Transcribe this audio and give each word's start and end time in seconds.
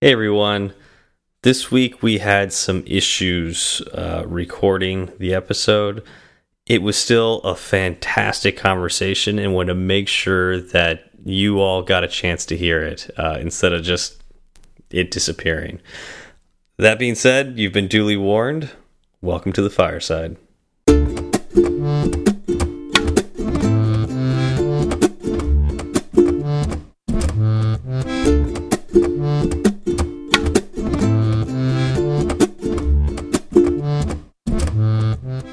Hey 0.00 0.12
everyone. 0.12 0.74
This 1.42 1.72
week 1.72 2.04
we 2.04 2.18
had 2.18 2.52
some 2.52 2.84
issues 2.86 3.82
uh, 3.92 4.22
recording 4.28 5.10
the 5.18 5.34
episode. 5.34 6.04
It 6.66 6.82
was 6.82 6.96
still 6.96 7.40
a 7.40 7.56
fantastic 7.56 8.56
conversation 8.56 9.40
and 9.40 9.56
want 9.56 9.70
to 9.70 9.74
make 9.74 10.06
sure 10.06 10.60
that 10.60 11.10
you 11.24 11.58
all 11.58 11.82
got 11.82 12.04
a 12.04 12.08
chance 12.08 12.46
to 12.46 12.56
hear 12.56 12.80
it 12.80 13.10
uh, 13.18 13.38
instead 13.40 13.72
of 13.72 13.82
just 13.82 14.22
it 14.88 15.10
disappearing. 15.10 15.80
That 16.76 17.00
being 17.00 17.16
said, 17.16 17.58
you've 17.58 17.72
been 17.72 17.88
duly 17.88 18.16
warned. 18.16 18.70
Welcome 19.20 19.52
to 19.54 19.62
the 19.62 19.68
fireside. 19.68 20.36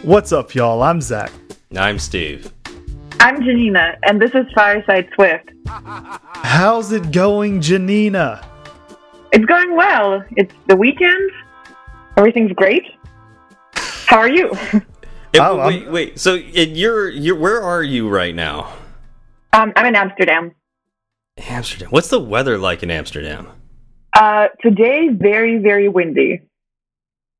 What's 0.05 0.32
up, 0.32 0.54
y'all? 0.54 0.84
I'm 0.84 1.02
Zach. 1.02 1.32
I'm 1.76 1.98
Steve. 2.00 2.52
I'm 3.20 3.41
Janina, 3.41 3.98
and 4.04 4.22
this 4.22 4.32
is 4.36 4.46
Fireside 4.54 5.08
Swift. 5.16 5.50
How's 5.68 6.91
it 6.91 7.12
going, 7.12 7.59
Janina? 7.62 8.46
It's 9.32 9.46
going 9.46 9.76
well. 9.76 10.23
It's 10.38 10.54
the 10.68 10.76
weekend. 10.76 11.32
Everything's 12.18 12.52
great. 12.54 12.84
How 14.05 14.18
are 14.20 14.30
you? 14.30 14.52
Eh, 15.34 15.40
Oh, 15.40 15.60
I'm- 15.60 15.68
wait, 15.68 15.91
wait. 15.91 16.20
So 16.20 16.35
you're 16.35 17.10
you're 17.10 17.35
where 17.35 17.62
are 17.62 17.84
you 17.84 18.08
right 18.08 18.34
now? 18.34 18.72
Um, 19.54 19.74
I'm 19.76 19.85
in 19.88 19.96
Amsterdam. 19.96 20.52
Amsterdam. 21.38 21.90
What's 21.90 22.08
the 22.10 22.20
weather 22.22 22.58
like 22.58 22.84
in 22.84 22.91
Amsterdam? 22.91 23.48
Uh, 24.16 24.48
today, 24.62 25.10
very, 25.12 25.58
very 25.58 25.90
windy. 25.90 26.41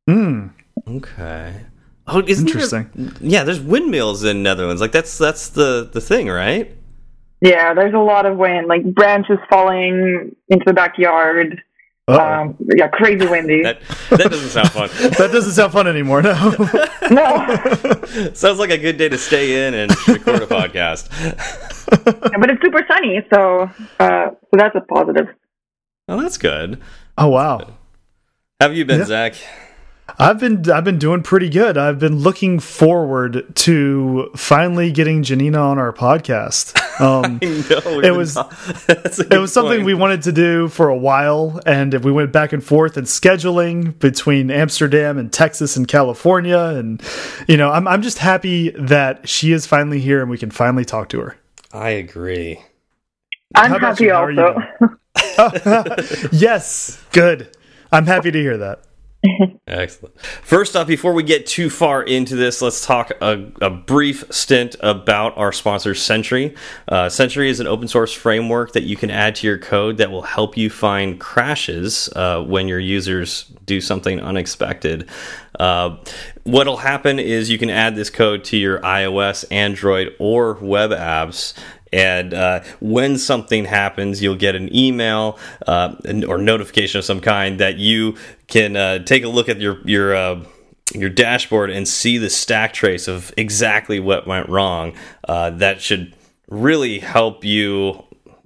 Hmm. 0.10 0.48
Okay. 0.88 1.54
Oh, 2.08 2.20
isn't 2.26 2.46
there- 2.46 2.54
Interesting. 2.62 3.12
yeah, 3.20 3.44
there's 3.44 3.60
windmills 3.60 4.24
in 4.24 4.44
Netherlands. 4.44 4.82
Like 4.82 4.92
that's 4.92 5.18
that's 5.18 5.50
the 5.50 5.90
the 5.92 6.02
thing, 6.02 6.28
right? 6.28 6.72
Yeah, 7.42 7.74
there's 7.74 7.94
a 7.94 8.00
lot 8.00 8.26
of 8.26 8.38
wind, 8.38 8.68
like 8.68 8.84
branches 8.94 9.38
falling 9.50 10.36
into 10.50 10.64
the 10.66 10.74
backyard. 10.74 11.62
Uh-oh. 12.08 12.20
Um, 12.20 12.56
yeah, 12.76 12.88
crazy 12.88 13.26
windy. 13.26 13.64
That 13.64 13.80
that 14.12 14.30
doesn't 14.30 14.50
sound 14.50 14.70
fun. 14.72 14.90
that 15.18 15.30
doesn't 15.32 15.54
sound 15.54 15.74
fun 15.74 15.88
anymore. 15.88 16.22
No. 16.22 16.34
no, 17.10 17.56
Sounds 18.34 18.60
like 18.60 18.70
a 18.70 18.78
good 18.78 18.98
day 18.98 19.10
to 19.10 19.18
stay 19.18 19.68
in 19.68 19.74
and 19.74 19.92
record 20.08 20.44
a 20.44 20.48
podcast. 20.48 21.10
but 22.40 22.50
it's 22.52 22.62
super 22.62 22.86
sunny, 22.88 23.26
so 23.34 23.70
uh, 24.00 24.30
so 24.30 24.52
that's 24.54 24.76
a 24.76 24.82
positive. 24.82 25.28
Oh, 26.08 26.22
that's 26.22 26.38
good. 26.38 26.80
oh 27.18 27.30
wow. 27.30 27.58
How 28.60 28.68
have 28.68 28.76
you 28.78 28.86
been, 28.86 29.00
Yeah. 29.00 29.06
Zach? 29.06 29.34
I've 30.20 30.40
been 30.40 30.70
I've 30.70 30.84
been 30.84 31.00
doing 31.00 31.24
pretty 31.24 31.50
good. 31.50 31.78
I've 31.78 31.98
been 32.00 32.18
looking 32.20 32.60
forward 32.60 33.56
to 33.56 34.30
finally 34.36 34.92
getting 34.92 35.24
Janina 35.24 35.58
on 35.60 35.80
our 35.80 35.92
podcast. 35.92 36.80
Um, 37.02 37.40
No, 37.42 38.00
It 38.00 38.12
was- 38.16 38.38
it 38.88 39.40
was 39.40 39.52
something 39.52 39.84
we 39.84 39.94
wanted 39.96 40.22
to 40.24 40.32
do 40.32 40.68
for 40.68 40.90
a 40.90 40.96
while, 40.98 41.60
and 41.66 41.94
we 42.04 42.12
went 42.12 42.32
back 42.32 42.54
and 42.54 42.64
forth 42.64 42.98
in 42.98 43.06
scheduling 43.06 43.98
between 44.00 44.52
Amsterdam 44.52 45.18
and 45.18 45.34
Texas 45.34 45.76
and 45.76 45.88
California, 45.88 46.60
and 46.60 47.02
you 47.48 47.58
know, 47.58 47.72
I'm 47.72 47.88
I'm 47.88 48.02
just 48.04 48.20
happy 48.20 48.70
that 48.72 49.28
she 49.28 49.52
is 49.54 49.66
finally 49.66 50.00
here 50.00 50.22
and 50.22 50.30
we 50.30 50.38
can 50.38 50.52
finally 50.52 50.86
talk 50.86 51.10
to 51.10 51.20
her. 51.22 51.36
I 51.74 51.90
agree. 51.90 52.62
I'm 53.56 53.72
happy 53.80 54.06
you? 54.06 54.12
How 54.12 54.26
are 54.26 54.32
also. 54.32 56.30
yes, 56.32 57.04
good. 57.12 57.56
I'm 57.92 58.06
happy 58.06 58.32
to 58.32 58.40
hear 58.40 58.58
that. 58.58 58.82
Excellent. 59.68 60.20
First 60.22 60.76
off, 60.76 60.88
before 60.88 61.14
we 61.14 61.24
get 61.24 61.46
too 61.46 61.70
far 61.70 62.04
into 62.04 62.36
this, 62.36 62.62
let's 62.62 62.86
talk 62.86 63.12
a, 63.22 63.52
a 63.62 63.70
brief 63.70 64.24
stint 64.32 64.76
about 64.82 65.38
our 65.38 65.52
sponsor, 65.52 65.96
Sentry. 65.96 66.56
Uh, 66.88 67.10
Sentry 67.10 67.50
is 67.50 67.60
an 67.60 67.68
open 67.68 67.88
source 67.88 68.14
framework 68.14 68.74
that 68.74 68.84
you 68.84 68.96
can 68.96 69.10
add 69.10 69.36
to 69.36 69.48
your 69.48 69.58
code 69.58 69.98
that 69.98 70.12
will 70.12 70.22
help 70.22 70.58
you 70.58 70.70
find 70.70 71.20
crashes 71.20 72.10
uh, 72.16 72.42
when 72.42 72.68
your 72.68 72.80
users 72.80 73.46
do 73.66 73.82
something 73.82 74.20
unexpected. 74.20 75.10
Uh, 75.60 75.98
what'll 76.44 76.78
happen 76.78 77.20
is 77.20 77.50
you 77.50 77.58
can 77.58 77.70
add 77.70 77.96
this 77.96 78.10
code 78.10 78.44
to 78.46 78.58
your 78.58 78.80
iOS, 78.80 79.46
Android, 79.52 80.14
or 80.20 80.54
web 80.56 80.92
apps. 80.92 81.54
And 81.96 82.34
uh, 82.34 82.62
when 82.82 83.18
something 83.18 83.64
happens, 83.64 84.22
you'll 84.22 84.36
get 84.36 84.54
an 84.54 84.76
email 84.76 85.40
uh, 85.66 85.96
or 86.28 86.38
notification 86.38 87.00
of 87.00 87.06
some 87.06 87.22
kind 87.22 87.58
that 87.62 87.78
you 87.78 88.18
can 88.48 88.76
uh, 88.76 89.00
take 89.00 89.24
a 89.24 89.30
look 89.30 89.48
at 89.48 89.62
your 89.62 89.80
your 89.86 90.14
uh, 90.14 90.44
your 90.94 91.10
dashboard 91.10 91.70
and 91.70 91.88
see 91.88 92.18
the 92.18 92.30
stack 92.30 92.74
trace 92.74 93.08
of 93.08 93.34
exactly 93.38 94.02
what 94.02 94.28
went 94.28 94.50
wrong. 94.50 94.92
Uh, 95.26 95.52
that 95.52 95.82
should 95.82 96.14
really 96.50 97.00
help 97.00 97.46
you 97.46 98.04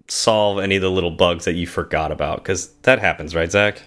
solve 0.07 0.59
any 0.59 0.75
of 0.75 0.83
the 0.83 0.91
little 0.91 1.11
bugs 1.11 1.45
that 1.45 1.53
you 1.53 1.65
forgot 1.65 2.11
about 2.11 2.37
because 2.37 2.69
that 2.83 2.99
happens, 2.99 3.33
right, 3.33 3.51
Zach? 3.51 3.81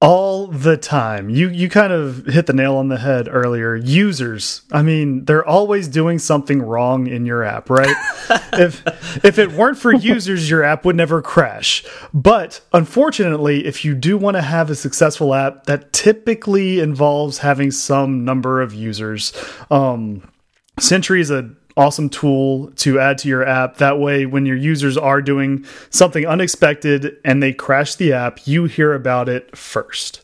All 0.00 0.46
the 0.46 0.76
time. 0.76 1.28
You 1.28 1.48
you 1.48 1.68
kind 1.68 1.92
of 1.92 2.24
hit 2.26 2.46
the 2.46 2.52
nail 2.52 2.76
on 2.76 2.88
the 2.88 2.98
head 2.98 3.28
earlier. 3.30 3.76
Users, 3.76 4.62
I 4.72 4.82
mean, 4.82 5.26
they're 5.26 5.46
always 5.46 5.88
doing 5.88 6.18
something 6.18 6.62
wrong 6.62 7.06
in 7.06 7.26
your 7.26 7.44
app, 7.44 7.68
right? 7.68 7.94
if 8.54 8.82
if 9.24 9.38
it 9.38 9.52
weren't 9.52 9.78
for 9.78 9.92
users, 9.92 10.48
your 10.48 10.64
app 10.64 10.84
would 10.84 10.96
never 10.96 11.20
crash. 11.20 11.84
But 12.14 12.62
unfortunately, 12.72 13.66
if 13.66 13.84
you 13.84 13.94
do 13.94 14.16
want 14.16 14.36
to 14.36 14.42
have 14.42 14.70
a 14.70 14.74
successful 14.74 15.34
app, 15.34 15.66
that 15.66 15.92
typically 15.92 16.80
involves 16.80 17.38
having 17.38 17.70
some 17.70 18.24
number 18.24 18.62
of 18.62 18.72
users. 18.72 19.32
Um 19.70 20.22
Sentry 20.78 21.20
is 21.20 21.30
a 21.30 21.50
awesome 21.76 22.08
tool 22.08 22.70
to 22.76 22.98
add 22.98 23.18
to 23.18 23.28
your 23.28 23.46
app. 23.46 23.76
That 23.76 23.98
way, 23.98 24.26
when 24.26 24.46
your 24.46 24.56
users 24.56 24.96
are 24.96 25.22
doing 25.22 25.64
something 25.90 26.26
unexpected 26.26 27.16
and 27.24 27.42
they 27.42 27.52
crash 27.52 27.94
the 27.94 28.12
app, 28.12 28.46
you 28.46 28.64
hear 28.64 28.92
about 28.92 29.28
it 29.28 29.56
first. 29.56 30.22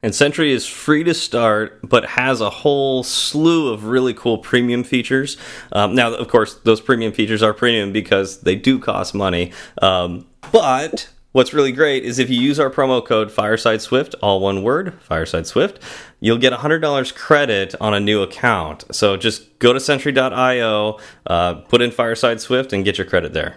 And 0.00 0.14
Sentry 0.14 0.52
is 0.52 0.64
free 0.64 1.02
to 1.04 1.12
start, 1.12 1.80
but 1.82 2.04
has 2.10 2.40
a 2.40 2.50
whole 2.50 3.02
slew 3.02 3.72
of 3.72 3.84
really 3.84 4.14
cool 4.14 4.38
premium 4.38 4.84
features. 4.84 5.36
Um, 5.72 5.94
now, 5.94 6.14
of 6.14 6.28
course, 6.28 6.54
those 6.54 6.80
premium 6.80 7.12
features 7.12 7.42
are 7.42 7.52
premium 7.52 7.92
because 7.92 8.42
they 8.42 8.54
do 8.54 8.78
cost 8.78 9.12
money. 9.12 9.52
Um, 9.82 10.26
but 10.52 11.08
what's 11.32 11.52
really 11.52 11.72
great 11.72 12.04
is 12.04 12.18
if 12.18 12.30
you 12.30 12.40
use 12.40 12.58
our 12.58 12.70
promo 12.70 13.04
code 13.04 13.30
Fireside 13.30 13.80
Swift, 13.82 14.14
all 14.22 14.40
one 14.40 14.62
word, 14.62 14.94
Fireside 15.00 15.46
Swift, 15.46 15.78
you'll 16.20 16.38
get 16.38 16.52
$100 16.52 17.14
credit 17.14 17.74
on 17.80 17.94
a 17.94 18.00
new 18.00 18.22
account. 18.22 18.84
So 18.92 19.16
just 19.16 19.58
go 19.58 19.72
to 19.72 19.80
Sentry.io, 19.80 20.98
uh, 21.26 21.54
put 21.54 21.82
in 21.82 21.90
Fireside 21.90 22.40
Swift, 22.40 22.72
and 22.72 22.84
get 22.84 22.98
your 22.98 23.06
credit 23.06 23.32
there. 23.32 23.56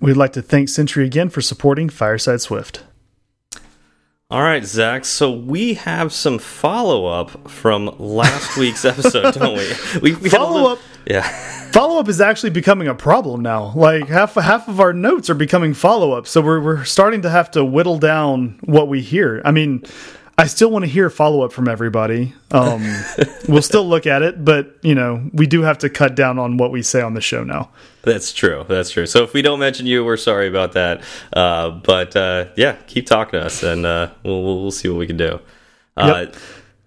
We'd 0.00 0.14
like 0.16 0.32
to 0.34 0.42
thank 0.42 0.68
Sentry 0.68 1.06
again 1.06 1.30
for 1.30 1.40
supporting 1.40 1.88
Fireside 1.88 2.40
Swift. 2.42 2.84
All 4.28 4.42
right, 4.42 4.64
Zach. 4.64 5.04
So 5.04 5.30
we 5.30 5.74
have 5.74 6.12
some 6.12 6.38
follow 6.38 7.06
up 7.06 7.48
from 7.48 7.94
last 7.98 8.56
week's 8.56 8.84
episode, 8.84 9.34
don't 9.34 9.56
we? 9.56 9.72
We, 10.02 10.14
we 10.16 10.28
Follow 10.28 10.52
little- 10.54 10.68
up? 10.68 10.78
Yeah. 11.06 11.28
Follow 11.70 12.00
up 12.00 12.08
is 12.08 12.20
actually 12.20 12.50
becoming 12.50 12.88
a 12.88 12.94
problem 12.94 13.40
now. 13.42 13.72
Like 13.74 14.08
half 14.08 14.34
half 14.34 14.68
of 14.68 14.80
our 14.80 14.92
notes 14.92 15.28
are 15.30 15.34
becoming 15.34 15.74
follow 15.74 16.12
up, 16.12 16.26
so 16.26 16.40
we're 16.40 16.60
we're 16.60 16.84
starting 16.84 17.22
to 17.22 17.30
have 17.30 17.50
to 17.52 17.64
whittle 17.64 17.98
down 17.98 18.58
what 18.64 18.88
we 18.88 19.02
hear. 19.02 19.42
I 19.44 19.50
mean, 19.50 19.84
I 20.38 20.46
still 20.46 20.70
want 20.70 20.84
to 20.84 20.90
hear 20.90 21.08
follow 21.08 21.42
up 21.42 21.52
from 21.52 21.68
everybody. 21.68 22.34
Um, 22.50 22.82
we'll 23.48 23.62
still 23.62 23.86
look 23.88 24.06
at 24.06 24.22
it, 24.22 24.44
but 24.44 24.76
you 24.82 24.94
know, 24.94 25.30
we 25.32 25.46
do 25.46 25.62
have 25.62 25.78
to 25.78 25.90
cut 25.90 26.14
down 26.14 26.38
on 26.38 26.56
what 26.56 26.72
we 26.72 26.82
say 26.82 27.00
on 27.02 27.14
the 27.14 27.20
show 27.20 27.44
now. 27.44 27.70
That's 28.02 28.32
true. 28.32 28.64
That's 28.68 28.90
true. 28.90 29.06
So 29.06 29.22
if 29.22 29.32
we 29.32 29.42
don't 29.42 29.58
mention 29.58 29.86
you, 29.86 30.04
we're 30.04 30.16
sorry 30.16 30.48
about 30.48 30.72
that. 30.72 31.02
Uh, 31.32 31.70
but 31.70 32.16
uh, 32.16 32.46
yeah, 32.56 32.76
keep 32.86 33.06
talking 33.06 33.40
to 33.40 33.46
us, 33.46 33.62
and 33.62 33.86
uh, 33.86 34.10
we'll, 34.22 34.42
we'll 34.42 34.70
see 34.70 34.88
what 34.88 34.98
we 34.98 35.06
can 35.06 35.16
do. 35.16 35.40
Uh, 35.96 36.26
Yep. 36.26 36.36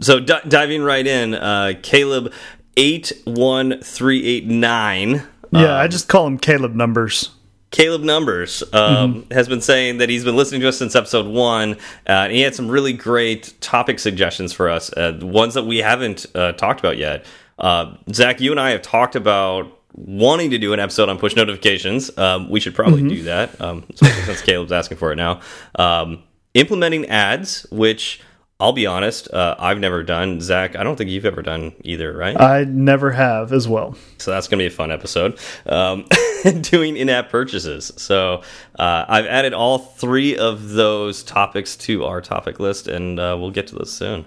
So 0.02 0.22
di 0.22 0.40
diving 0.48 0.82
right 0.82 1.06
in, 1.06 1.34
uh, 1.34 1.74
Caleb 1.82 2.32
eight 2.80 3.12
one 3.26 3.82
three 3.82 4.26
eight 4.26 4.46
nine. 4.46 5.24
Yeah, 5.52 5.78
I 5.78 5.88
just 5.88 6.08
call 6.08 6.26
them 6.26 6.38
Caleb 6.38 6.74
numbers. 6.74 7.32
Caleb 7.72 8.02
Numbers 8.02 8.64
um, 8.74 9.28
has 9.30 9.48
been 9.48 9.62
saying 9.62 10.00
that 10.00 10.10
he's 10.10 10.24
been 10.24 10.36
listening 10.36 10.62
to 10.62 10.70
us 10.70 10.80
since 10.80 10.96
episode 10.96 11.28
one, 11.28 11.74
uh, 12.08 12.26
and 12.26 12.34
he 12.34 12.42
had 12.42 12.56
some 12.56 12.68
really 12.68 12.94
great 12.94 13.54
topic 13.62 14.00
suggestions 14.00 14.52
for 14.52 14.70
us, 14.70 14.92
uh, 14.94 15.20
ones 15.22 15.54
that 15.54 15.66
we 15.68 15.78
haven't 15.78 16.26
uh, 16.34 16.54
talked 16.54 16.80
about 16.80 16.98
yet. 16.98 17.26
Uh, 17.60 17.96
Zach, 18.12 18.42
you 18.42 18.50
and 18.50 18.60
I 18.60 18.72
have 18.72 18.82
talked 18.82 19.16
about 19.16 19.80
wanting 19.94 20.50
to 20.50 20.58
do 20.58 20.74
an 20.74 20.80
episode 20.80 21.10
on 21.10 21.20
push 21.20 21.36
notifications. 21.36 22.16
Um, 22.18 22.50
we 22.50 22.60
should 22.60 22.74
probably 22.74 23.08
do 23.08 23.24
that, 23.24 23.60
um, 23.62 23.86
especially 23.94 24.24
since 24.24 24.42
Caleb's 24.42 24.72
asking 24.72 24.98
for 24.98 25.12
it 25.12 25.18
now. 25.18 25.42
Um, 25.76 26.24
implementing 26.56 27.06
ads, 27.06 27.68
which 27.70 28.20
I'll 28.62 28.74
be 28.74 28.86
honest, 28.86 29.32
uh, 29.32 29.56
I've 29.58 29.80
never 29.80 30.04
done 30.04 30.42
Zach. 30.42 30.76
I 30.76 30.84
don't 30.84 30.98
think 30.98 31.10
you've 31.10 31.26
ever 31.26 31.42
done 31.42 31.74
either, 31.82 32.12
right? 32.12 32.40
I 32.40 32.66
never 32.66 33.12
have 33.12 33.54
as 33.54 33.70
well. 33.70 33.96
So 34.18 34.32
that's 34.32 34.50
going 34.50 34.60
to 34.60 34.64
be 34.64 34.68
a 34.68 34.70
fun 34.70 34.92
episode. 34.92 35.40
Um, 35.66 36.06
doing 36.62 36.98
in-app 36.98 37.30
purchases. 37.30 37.94
So 37.96 38.42
uh, 38.78 39.06
I've 39.08 39.26
added 39.26 39.54
all 39.54 39.78
three 39.78 40.38
of 40.38 40.72
those 40.72 41.24
topics 41.24 41.78
to 41.78 42.04
our 42.04 42.20
topic 42.20 42.60
list, 42.60 42.90
and 42.90 43.18
uh, 43.18 43.38
we'll 43.40 43.52
get 43.52 43.68
to 43.68 43.76
those 43.76 43.94
soon. 43.94 44.26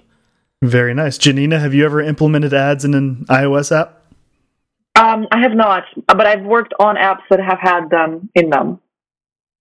Very 0.63 0.95
nice, 0.95 1.19
Janina. 1.19 1.59
Have 1.59 1.75
you 1.75 1.85
ever 1.85 2.01
implemented 2.01 2.55
ads 2.55 2.87
in 2.87 2.95
an 2.95 3.27
iOS 3.29 3.71
app? 3.79 4.03
Um, 4.95 5.27
I 5.31 5.41
have 5.41 5.53
not, 5.53 5.85
but 6.07 6.27
I've 6.27 6.45
worked 6.45 6.73
on 6.79 6.97
apps 6.97 7.23
that 7.29 7.41
have 7.41 7.59
had 7.61 7.91
them 7.91 8.31
in 8.35 8.49
them. 8.49 8.81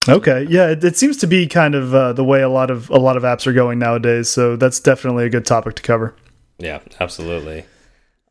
Okay, 0.10 0.48
yeah, 0.50 0.70
it, 0.70 0.84
it 0.84 0.98
seems 0.98 1.18
to 1.18 1.28
be 1.28 1.48
kind 1.48 1.76
of 1.76 1.94
uh, 1.94 2.14
the 2.14 2.24
way 2.24 2.42
a 2.42 2.50
lot 2.50 2.72
of 2.72 2.90
a 2.90 2.98
lot 2.98 3.18
of 3.18 3.24
apps 3.24 3.46
are 3.46 3.54
going 3.54 3.78
nowadays. 3.78 4.30
So 4.30 4.56
that's 4.56 4.80
definitely 4.80 5.26
a 5.26 5.30
good 5.30 5.46
topic 5.46 5.76
to 5.76 5.82
cover. 5.82 6.16
Yeah, 6.58 6.80
absolutely. 7.00 7.66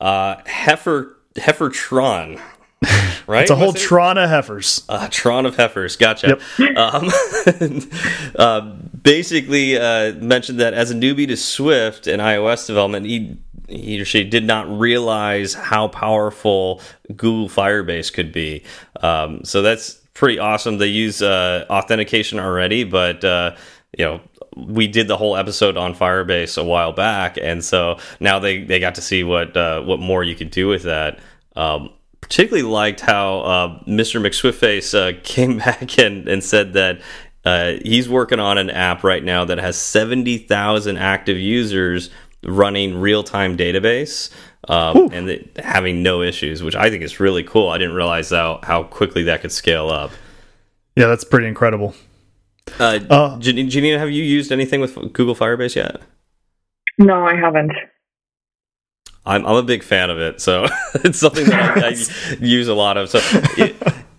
Uh, 0.00 0.36
Heifer 0.46 1.16
Heifertron, 1.36 2.40
right? 3.28 3.42
It's 3.42 3.50
a 3.52 3.56
whole? 3.56 3.72
Tron 3.72 4.18
of 4.18 4.28
heifers. 4.28 4.84
Uh, 4.88 5.08
Tron 5.10 5.46
of 5.46 5.56
Heifers, 5.56 5.96
gotcha. 5.96 6.38
Um, 6.76 7.10
uh, 8.36 8.60
basically, 9.02 9.76
uh, 9.76 10.14
mentioned 10.14 10.58
that 10.58 10.74
as 10.74 10.90
a 10.90 10.94
newbie 10.94 11.28
to 11.28 11.36
Swift 11.36 12.08
and 12.08 12.20
iOS 12.20 12.66
development, 12.66 13.06
he 13.06 13.38
he 13.68 14.00
or 14.00 14.04
she 14.04 14.24
did 14.24 14.44
not 14.44 14.68
realize 14.68 15.54
how 15.54 15.86
powerful 15.86 16.80
Google 17.08 17.48
Firebase 17.48 18.12
could 18.12 18.32
be. 18.32 18.64
Um, 19.00 19.44
so 19.44 19.62
that's 19.62 19.99
pretty 20.20 20.38
awesome. 20.38 20.76
They 20.76 20.88
use 20.88 21.22
uh, 21.22 21.64
authentication 21.70 22.38
already, 22.38 22.84
but 22.84 23.24
uh, 23.24 23.56
you 23.98 24.04
know 24.04 24.20
we 24.54 24.86
did 24.86 25.08
the 25.08 25.16
whole 25.16 25.34
episode 25.34 25.78
on 25.78 25.94
Firebase 25.94 26.60
a 26.60 26.64
while 26.64 26.92
back, 26.92 27.38
and 27.40 27.64
so 27.64 27.98
now 28.20 28.38
they 28.38 28.62
they 28.62 28.78
got 28.78 28.96
to 28.96 29.00
see 29.00 29.24
what 29.24 29.56
uh, 29.56 29.80
what 29.80 29.98
more 29.98 30.22
you 30.22 30.36
could 30.36 30.50
do 30.50 30.68
with 30.68 30.82
that. 30.82 31.18
Um, 31.56 31.90
particularly 32.20 32.68
liked 32.68 33.00
how 33.00 33.40
uh, 33.40 33.84
Mr. 33.84 34.20
McSwiftface 34.20 34.94
uh, 34.94 35.18
came 35.24 35.56
back 35.56 35.98
and, 35.98 36.28
and 36.28 36.44
said 36.44 36.74
that 36.74 37.00
uh, 37.46 37.72
he's 37.82 38.08
working 38.08 38.38
on 38.38 38.58
an 38.58 38.68
app 38.68 39.02
right 39.02 39.24
now 39.24 39.46
that 39.46 39.58
has 39.58 39.76
70,000 39.76 40.98
active 40.98 41.38
users 41.38 42.10
running 42.44 43.00
real 43.00 43.24
time 43.24 43.56
database 43.56 44.30
um, 44.70 45.08
and 45.12 45.28
the, 45.28 45.46
having 45.62 46.02
no 46.02 46.22
issues, 46.22 46.62
which 46.62 46.76
I 46.76 46.88
think 46.90 47.02
is 47.02 47.20
really 47.20 47.42
cool. 47.42 47.68
I 47.68 47.78
didn't 47.78 47.94
realize 47.94 48.30
how, 48.30 48.60
how 48.62 48.84
quickly 48.84 49.24
that 49.24 49.40
could 49.40 49.52
scale 49.52 49.88
up. 49.88 50.10
Yeah, 50.96 51.06
that's 51.06 51.24
pretty 51.24 51.46
incredible. 51.48 51.94
Uh, 52.78 53.00
Uh, 53.10 53.38
Jan- 53.38 53.68
Janina, 53.68 53.98
have 53.98 54.10
you 54.10 54.22
used 54.22 54.52
anything 54.52 54.80
with 54.80 54.94
Google 55.12 55.34
Firebase 55.34 55.74
yet? 55.76 56.00
No, 56.98 57.26
I 57.26 57.34
haven't. 57.34 57.72
I'm, 59.26 59.44
I'm 59.46 59.56
a 59.56 59.62
big 59.62 59.82
fan 59.82 60.10
of 60.10 60.18
it, 60.18 60.40
so 60.40 60.66
it's 60.96 61.18
something 61.18 61.46
that 61.46 61.78
I, 61.78 61.88
I 61.88 62.36
use 62.44 62.68
a 62.68 62.74
lot 62.74 62.96
of. 62.96 63.10
So 63.10 63.18
it, 63.58 63.76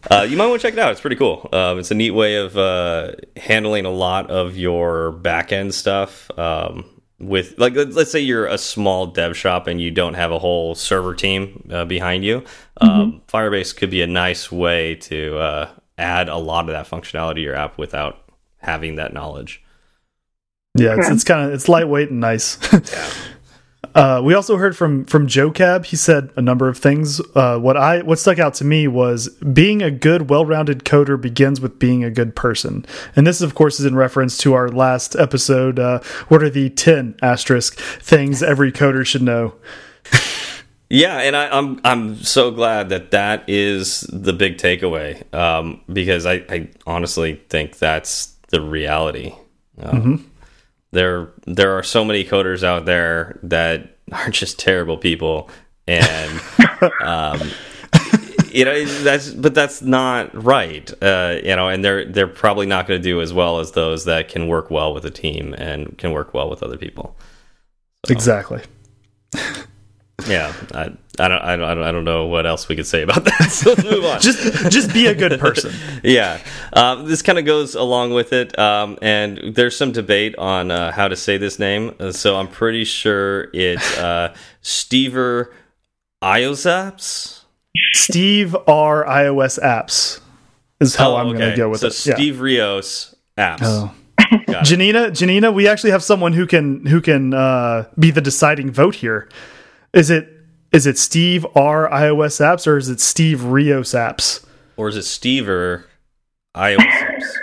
uh, 0.09 0.24
you 0.30 0.38
might 0.38 0.48
want 0.48 0.62
to 0.62 0.68
check 0.68 0.74
it 0.74 0.80
out. 0.80 0.92
It's 0.92 1.01
pretty 1.01 1.15
cool. 1.15 1.48
Um, 1.51 1.80
it's 1.80 1.92
a 1.92 1.95
neat 1.95 2.12
way 2.12 2.36
of 2.36 2.57
uh, 2.57 3.13
handling 3.38 3.86
a 3.86 3.89
lot 3.92 4.30
of 4.30 4.57
your 4.57 5.12
back 5.12 5.51
end 5.51 5.74
stuff. 5.74 6.30
Um, 6.38 6.86
with 7.21 7.57
like, 7.57 7.75
let- 7.75 7.94
let's 7.94 8.12
say 8.12 8.19
you're 8.19 8.47
a 8.47 8.57
small 8.57 9.06
dev 9.07 9.35
shop 9.38 9.68
and 9.68 9.79
you 9.81 9.91
don't 9.91 10.15
have 10.15 10.31
a 10.31 10.39
whole 10.39 10.75
server 10.75 11.13
team 11.13 11.68
uh, 11.71 11.85
behind 11.85 12.23
you. 12.25 12.44
Um, 12.79 13.21
Firebase 13.27 13.75
could 13.75 13.89
be 13.89 14.01
a 14.01 14.07
nice 14.07 14.51
way 14.51 14.95
to 14.95 15.38
uh, 15.38 15.69
add 15.97 16.29
a 16.29 16.38
lot 16.38 16.65
of 16.68 16.71
that 16.71 16.89
functionality 16.89 17.35
to 17.35 17.41
your 17.41 17.56
app 17.56 17.77
without 17.77 18.18
having 18.57 18.95
that 18.95 19.13
knowledge. 19.13 19.63
Yeah, 20.77 20.95
it's, 20.97 21.09
it's 21.09 21.23
kind 21.23 21.47
of 21.47 21.53
it's 21.53 21.68
lightweight 21.68 22.09
and 22.12 22.19
nice. 22.21 22.57
Uh, 23.93 24.21
we 24.23 24.33
also 24.33 24.57
heard 24.57 24.75
from 24.77 25.05
from 25.05 25.27
Joe 25.27 25.51
Cab. 25.51 25.85
He 25.85 25.95
said 25.95 26.31
a 26.35 26.41
number 26.41 26.67
of 26.69 26.77
things. 26.77 27.19
Uh, 27.35 27.57
what 27.57 27.77
I 27.77 28.01
what 28.01 28.19
stuck 28.19 28.39
out 28.39 28.53
to 28.55 28.65
me 28.65 28.88
was 28.88 29.29
being 29.29 29.81
a 29.81 29.91
good, 29.91 30.29
well-rounded 30.29 30.85
coder 30.85 31.19
begins 31.19 31.59
with 31.59 31.79
being 31.79 32.03
a 32.03 32.11
good 32.11 32.35
person. 32.35 32.85
And 33.15 33.27
this, 33.27 33.41
of 33.41 33.55
course, 33.55 33.79
is 33.79 33.85
in 33.85 33.95
reference 33.95 34.38
to 34.39 34.53
our 34.53 34.69
last 34.69 35.15
episode. 35.15 35.79
Uh, 35.79 35.99
what 36.29 36.41
are 36.41 36.49
the 36.49 36.69
ten 36.69 37.15
asterisk 37.21 37.77
things 37.79 38.41
every 38.41 38.71
coder 38.71 39.05
should 39.05 39.21
know? 39.21 39.55
Yeah, 40.89 41.19
and 41.19 41.38
I, 41.38 41.47
I'm 41.47 41.79
I'm 41.85 42.17
so 42.17 42.51
glad 42.51 42.89
that 42.89 43.11
that 43.11 43.45
is 43.47 44.01
the 44.11 44.33
big 44.33 44.57
takeaway 44.57 45.23
um, 45.33 45.81
because 45.91 46.25
I, 46.25 46.43
I 46.49 46.69
honestly 46.85 47.41
think 47.49 47.77
that's 47.77 48.35
the 48.49 48.59
reality. 48.59 49.33
Um, 49.81 50.30
There 50.91 51.29
there 51.45 51.77
are 51.77 51.83
so 51.83 52.03
many 52.03 52.23
coders 52.23 52.63
out 52.63 52.85
there 52.85 53.39
that 53.43 53.97
are 54.11 54.29
just 54.29 54.59
terrible 54.59 54.97
people, 54.97 55.49
and 55.88 56.41
um, 57.01 57.39
you 58.51 58.65
know 58.65 58.85
that's 58.85 59.29
but 59.29 59.55
that's 59.55 59.81
not 59.81 60.31
right. 60.43 60.91
Uh, 61.01 61.38
you 61.43 61.55
know, 61.55 61.69
and 61.69 61.83
they're 61.83 62.05
they're 62.05 62.27
probably 62.27 62.65
not 62.65 62.88
going 62.88 63.01
to 63.01 63.03
do 63.03 63.21
as 63.21 63.33
well 63.33 63.59
as 63.59 63.71
those 63.71 64.05
that 64.05 64.27
can 64.27 64.47
work 64.47 64.69
well 64.69 64.93
with 64.93 65.05
a 65.05 65.11
team 65.11 65.53
and 65.53 65.97
can 65.97 66.11
work 66.11 66.33
well 66.33 66.49
with 66.49 66.61
other 66.63 66.77
people. 66.77 67.15
Exactly. 68.09 68.61
Yeah, 70.27 70.53
I, 70.73 70.91
I 71.19 71.27
don't 71.27 71.41
I 71.41 71.55
don't 71.57 71.65
I 71.65 71.73
don't- 71.75 71.83
I 71.83 71.91
don't 71.91 72.05
know 72.05 72.25
what 72.27 72.45
else 72.45 72.69
we 72.69 72.75
could 72.77 72.87
say 72.87 73.01
about 73.01 73.25
that. 73.25 73.49
So 73.51 73.71
let's 73.71 73.83
move 73.83 74.05
on. 74.05 74.21
Just 74.21 74.71
just 74.71 74.93
be 74.93 75.07
a 75.07 75.13
good 75.15 75.39
person. 75.39 75.73
yeah, 76.03 76.39
um, 76.73 77.05
this 77.05 77.21
kind 77.21 77.37
of 77.37 77.43
goes 77.45 77.75
along 77.75 78.13
with 78.13 78.31
it, 78.31 78.57
um, 78.57 78.97
and 79.01 79.53
there's 79.55 79.75
some 79.75 79.91
debate 79.91 80.35
on 80.37 80.71
uh, 80.71 80.91
how 80.93 81.09
to 81.09 81.15
say 81.17 81.37
this 81.37 81.59
name. 81.59 81.93
Uh, 81.99 82.11
so 82.13 82.37
I'm 82.37 82.47
pretty 82.47 82.85
sure 82.85 83.49
it's 83.53 83.97
uh, 83.97 84.33
Stever 84.63 85.51
Iozaps. 86.23 87.39
Steve 87.93 88.55
R 88.67 89.05
iOS 89.05 89.59
apps 89.61 90.19
is 90.79 90.95
how 90.95 91.15
I'm 91.15 91.27
going 91.27 91.51
to 91.51 91.55
go 91.57 91.69
with 91.69 91.81
so 91.81 91.87
it. 91.87 92.05
Yeah. 92.05 92.15
Steve 92.15 92.39
Rios 92.41 93.15
apps. 93.37 93.59
Oh. 93.63 93.93
Janina, 94.63 95.11
Janina, 95.11 95.51
we 95.51 95.67
actually 95.67 95.91
have 95.91 96.03
someone 96.03 96.31
who 96.33 96.45
can 96.47 96.85
who 96.85 97.01
can 97.01 97.33
uh, 97.33 97.85
be 97.99 98.11
the 98.11 98.21
deciding 98.21 98.71
vote 98.71 98.95
here. 98.95 99.27
Is 99.93 100.09
it 100.09 100.29
is 100.71 100.85
it 100.88 100.97
Steve 100.97 101.45
R 101.56 101.89
iOS 101.89 102.39
apps 102.39 102.65
or 102.68 102.77
is 102.77 102.89
it 102.89 103.00
Steve 103.00 103.44
Rios 103.44 103.91
apps? 103.91 104.44
Or 104.77 104.88
is 104.89 104.95
it 104.97 105.01
Stever 105.01 105.83
iOS 106.56 106.77
apps? 106.79 107.35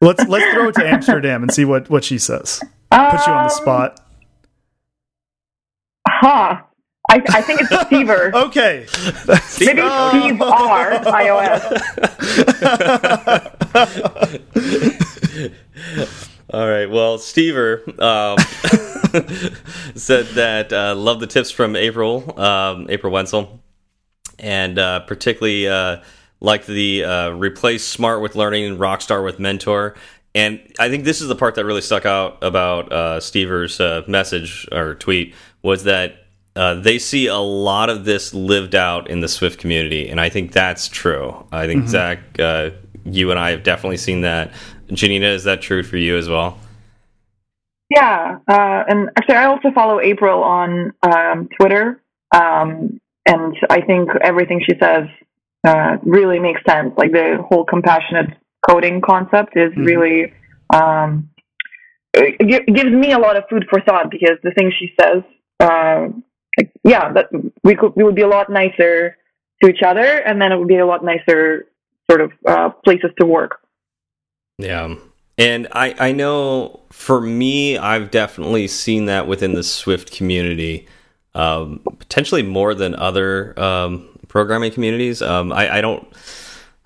Let's 0.00 0.26
let's 0.28 0.52
throw 0.54 0.68
it 0.68 0.74
to 0.76 0.86
Amsterdam 0.86 1.42
and 1.42 1.52
see 1.52 1.64
what 1.64 1.88
what 1.90 2.04
she 2.04 2.18
says. 2.18 2.60
Put 2.90 3.26
you 3.26 3.32
on 3.32 3.46
the 3.48 3.50
Um, 3.54 3.60
spot. 3.60 4.00
Huh. 6.08 6.60
I, 7.08 7.22
I 7.28 7.40
think 7.42 7.60
it's 7.60 7.70
Stever. 7.70 8.32
Okay. 8.46 8.86
Maybe 9.64 9.80
Oh. 9.82 10.08
Steve 10.10 10.42
R 10.42 10.90
iOS. 11.04 11.62
All 16.52 16.68
right. 16.68 16.86
Well, 16.90 17.18
Stever 17.18 17.86
um, 18.00 18.38
said 19.94 20.26
that 20.34 20.72
uh, 20.72 20.94
love 20.94 21.20
the 21.20 21.26
tips 21.26 21.50
from 21.50 21.76
April, 21.76 22.38
um, 22.38 22.86
April 22.88 23.12
Wenzel, 23.12 23.60
and 24.38 24.78
uh, 24.78 25.00
particularly 25.00 25.68
uh, 25.68 25.98
liked 26.40 26.66
the 26.66 27.04
uh, 27.04 27.30
replace 27.30 27.84
smart 27.86 28.22
with 28.22 28.36
learning, 28.36 28.78
rockstar 28.78 29.24
with 29.24 29.38
mentor. 29.38 29.94
And 30.34 30.60
I 30.78 30.90
think 30.90 31.04
this 31.04 31.22
is 31.22 31.28
the 31.28 31.36
part 31.36 31.54
that 31.54 31.64
really 31.64 31.80
stuck 31.80 32.04
out 32.04 32.42
about 32.42 32.92
uh, 32.92 33.20
Stever's 33.20 33.80
uh, 33.80 34.02
message 34.06 34.68
or 34.70 34.94
tweet 34.94 35.34
was 35.62 35.84
that 35.84 36.26
uh, 36.54 36.74
they 36.74 36.98
see 36.98 37.26
a 37.26 37.36
lot 37.36 37.90
of 37.90 38.04
this 38.04 38.34
lived 38.34 38.74
out 38.74 39.08
in 39.10 39.20
the 39.20 39.28
Swift 39.28 39.58
community, 39.58 40.08
and 40.08 40.20
I 40.20 40.28
think 40.30 40.52
that's 40.52 40.88
true. 40.88 41.46
I 41.52 41.66
think 41.66 41.86
Zach, 41.88 42.18
uh, 42.38 42.70
you 43.04 43.30
and 43.30 43.38
I 43.38 43.50
have 43.50 43.62
definitely 43.62 43.98
seen 43.98 44.22
that. 44.22 44.52
Janina, 44.90 45.26
is 45.26 45.44
that 45.44 45.60
true 45.60 45.82
for 45.82 45.96
you 45.96 46.16
as 46.16 46.28
well? 46.28 46.58
Yeah, 47.88 48.38
uh, 48.48 48.84
and 48.88 49.10
actually, 49.16 49.36
I 49.36 49.44
also 49.46 49.70
follow 49.72 50.00
April 50.00 50.42
on 50.42 50.92
um, 51.02 51.48
Twitter, 51.58 52.02
um, 52.34 53.00
and 53.26 53.56
I 53.70 53.80
think 53.82 54.10
everything 54.22 54.60
she 54.68 54.76
says 54.80 55.04
uh, 55.66 55.96
really 56.02 56.40
makes 56.40 56.60
sense. 56.68 56.94
Like 56.96 57.12
the 57.12 57.44
whole 57.48 57.64
compassionate 57.64 58.36
coding 58.68 59.00
concept 59.00 59.56
is 59.56 59.72
Mhm. 59.74 59.86
really 59.86 60.32
um, 60.74 61.30
it 62.16 62.74
gives 62.74 62.90
me 62.90 63.12
a 63.12 63.18
lot 63.18 63.36
of 63.36 63.44
food 63.48 63.66
for 63.68 63.80
thought 63.80 64.10
because 64.10 64.38
the 64.42 64.50
things 64.52 64.72
she 64.78 64.94
says, 65.00 65.22
uh, 65.60 66.08
like, 66.58 66.70
yeah, 66.82 67.12
that 67.12 67.28
we 67.62 67.74
could 67.74 67.92
we 67.94 68.04
would 68.04 68.14
be 68.14 68.22
a 68.22 68.28
lot 68.28 68.50
nicer 68.50 69.16
to 69.62 69.70
each 69.70 69.82
other, 69.84 70.04
and 70.04 70.40
then 70.40 70.52
it 70.52 70.58
would 70.58 70.68
be 70.68 70.78
a 70.78 70.86
lot 70.86 71.04
nicer 71.04 71.66
sort 72.10 72.20
of 72.20 72.32
uh, 72.46 72.70
places 72.84 73.10
to 73.20 73.26
work. 73.26 73.60
Yeah. 74.58 74.94
And 75.38 75.68
I, 75.72 75.94
I 75.98 76.12
know 76.12 76.80
for 76.90 77.20
me, 77.20 77.76
I've 77.76 78.10
definitely 78.10 78.68
seen 78.68 79.04
that 79.06 79.26
within 79.26 79.54
the 79.54 79.62
Swift 79.62 80.12
community, 80.12 80.88
um, 81.34 81.80
potentially 81.98 82.42
more 82.42 82.74
than 82.74 82.94
other 82.94 83.58
um, 83.60 84.08
programming 84.28 84.72
communities. 84.72 85.20
Um, 85.20 85.52
I, 85.52 85.78
I 85.78 85.80
don't, 85.82 86.10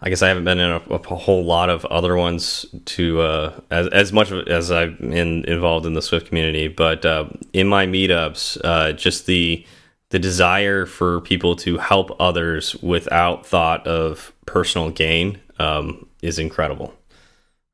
I 0.01 0.09
guess 0.09 0.23
I 0.23 0.29
haven't 0.29 0.45
been 0.45 0.59
in 0.59 0.71
a, 0.71 0.81
a 0.95 1.15
whole 1.15 1.45
lot 1.45 1.71
of 1.71 1.85
other 1.87 2.17
ones 2.17 2.67
to 2.87 3.21
uh, 3.21 3.61
as 3.71 3.87
as 3.89 4.13
much 4.13 4.33
as 4.33 4.73
I've 4.73 4.99
been 4.99 5.45
involved 5.45 5.87
in 5.87 5.93
the 5.93 6.03
Swift 6.03 6.27
community, 6.27 6.69
but 6.69 7.05
uh, 7.05 7.29
in 7.53 7.69
my 7.69 7.87
meetups, 7.87 8.61
uh, 8.65 8.93
just 8.93 9.27
the 9.27 9.65
the 10.09 10.19
desire 10.19 10.87
for 10.87 11.21
people 11.21 11.55
to 11.57 11.79
help 11.79 12.17
others 12.19 12.75
without 12.77 13.47
thought 13.47 13.87
of 13.87 14.33
personal 14.47 14.91
gain 14.91 15.39
um, 15.61 16.07
is 16.21 16.39
incredible. 16.39 16.93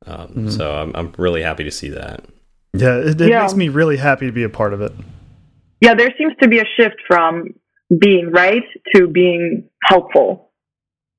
Um, 0.07 0.17
mm 0.17 0.45
-hmm. 0.45 0.51
So 0.51 0.65
I'm 0.83 0.93
I'm 0.95 1.13
really 1.19 1.43
happy 1.43 1.65
to 1.65 1.71
see 1.71 1.91
that. 1.91 2.21
Yeah, 2.73 2.99
it, 2.99 3.21
it 3.21 3.29
yeah. 3.29 3.41
makes 3.41 3.55
me 3.55 3.69
really 3.69 3.97
happy 3.97 4.27
to 4.27 4.33
be 4.33 4.45
a 4.45 4.49
part 4.49 4.73
of 4.73 4.81
it. 4.81 4.93
Yeah, 5.81 5.97
there 5.97 6.15
seems 6.19 6.35
to 6.43 6.49
be 6.49 6.59
a 6.59 6.65
shift 6.77 6.97
from 7.07 7.55
being 7.89 8.31
right 8.31 8.65
to 8.95 9.09
being 9.09 9.69
helpful. 9.89 10.51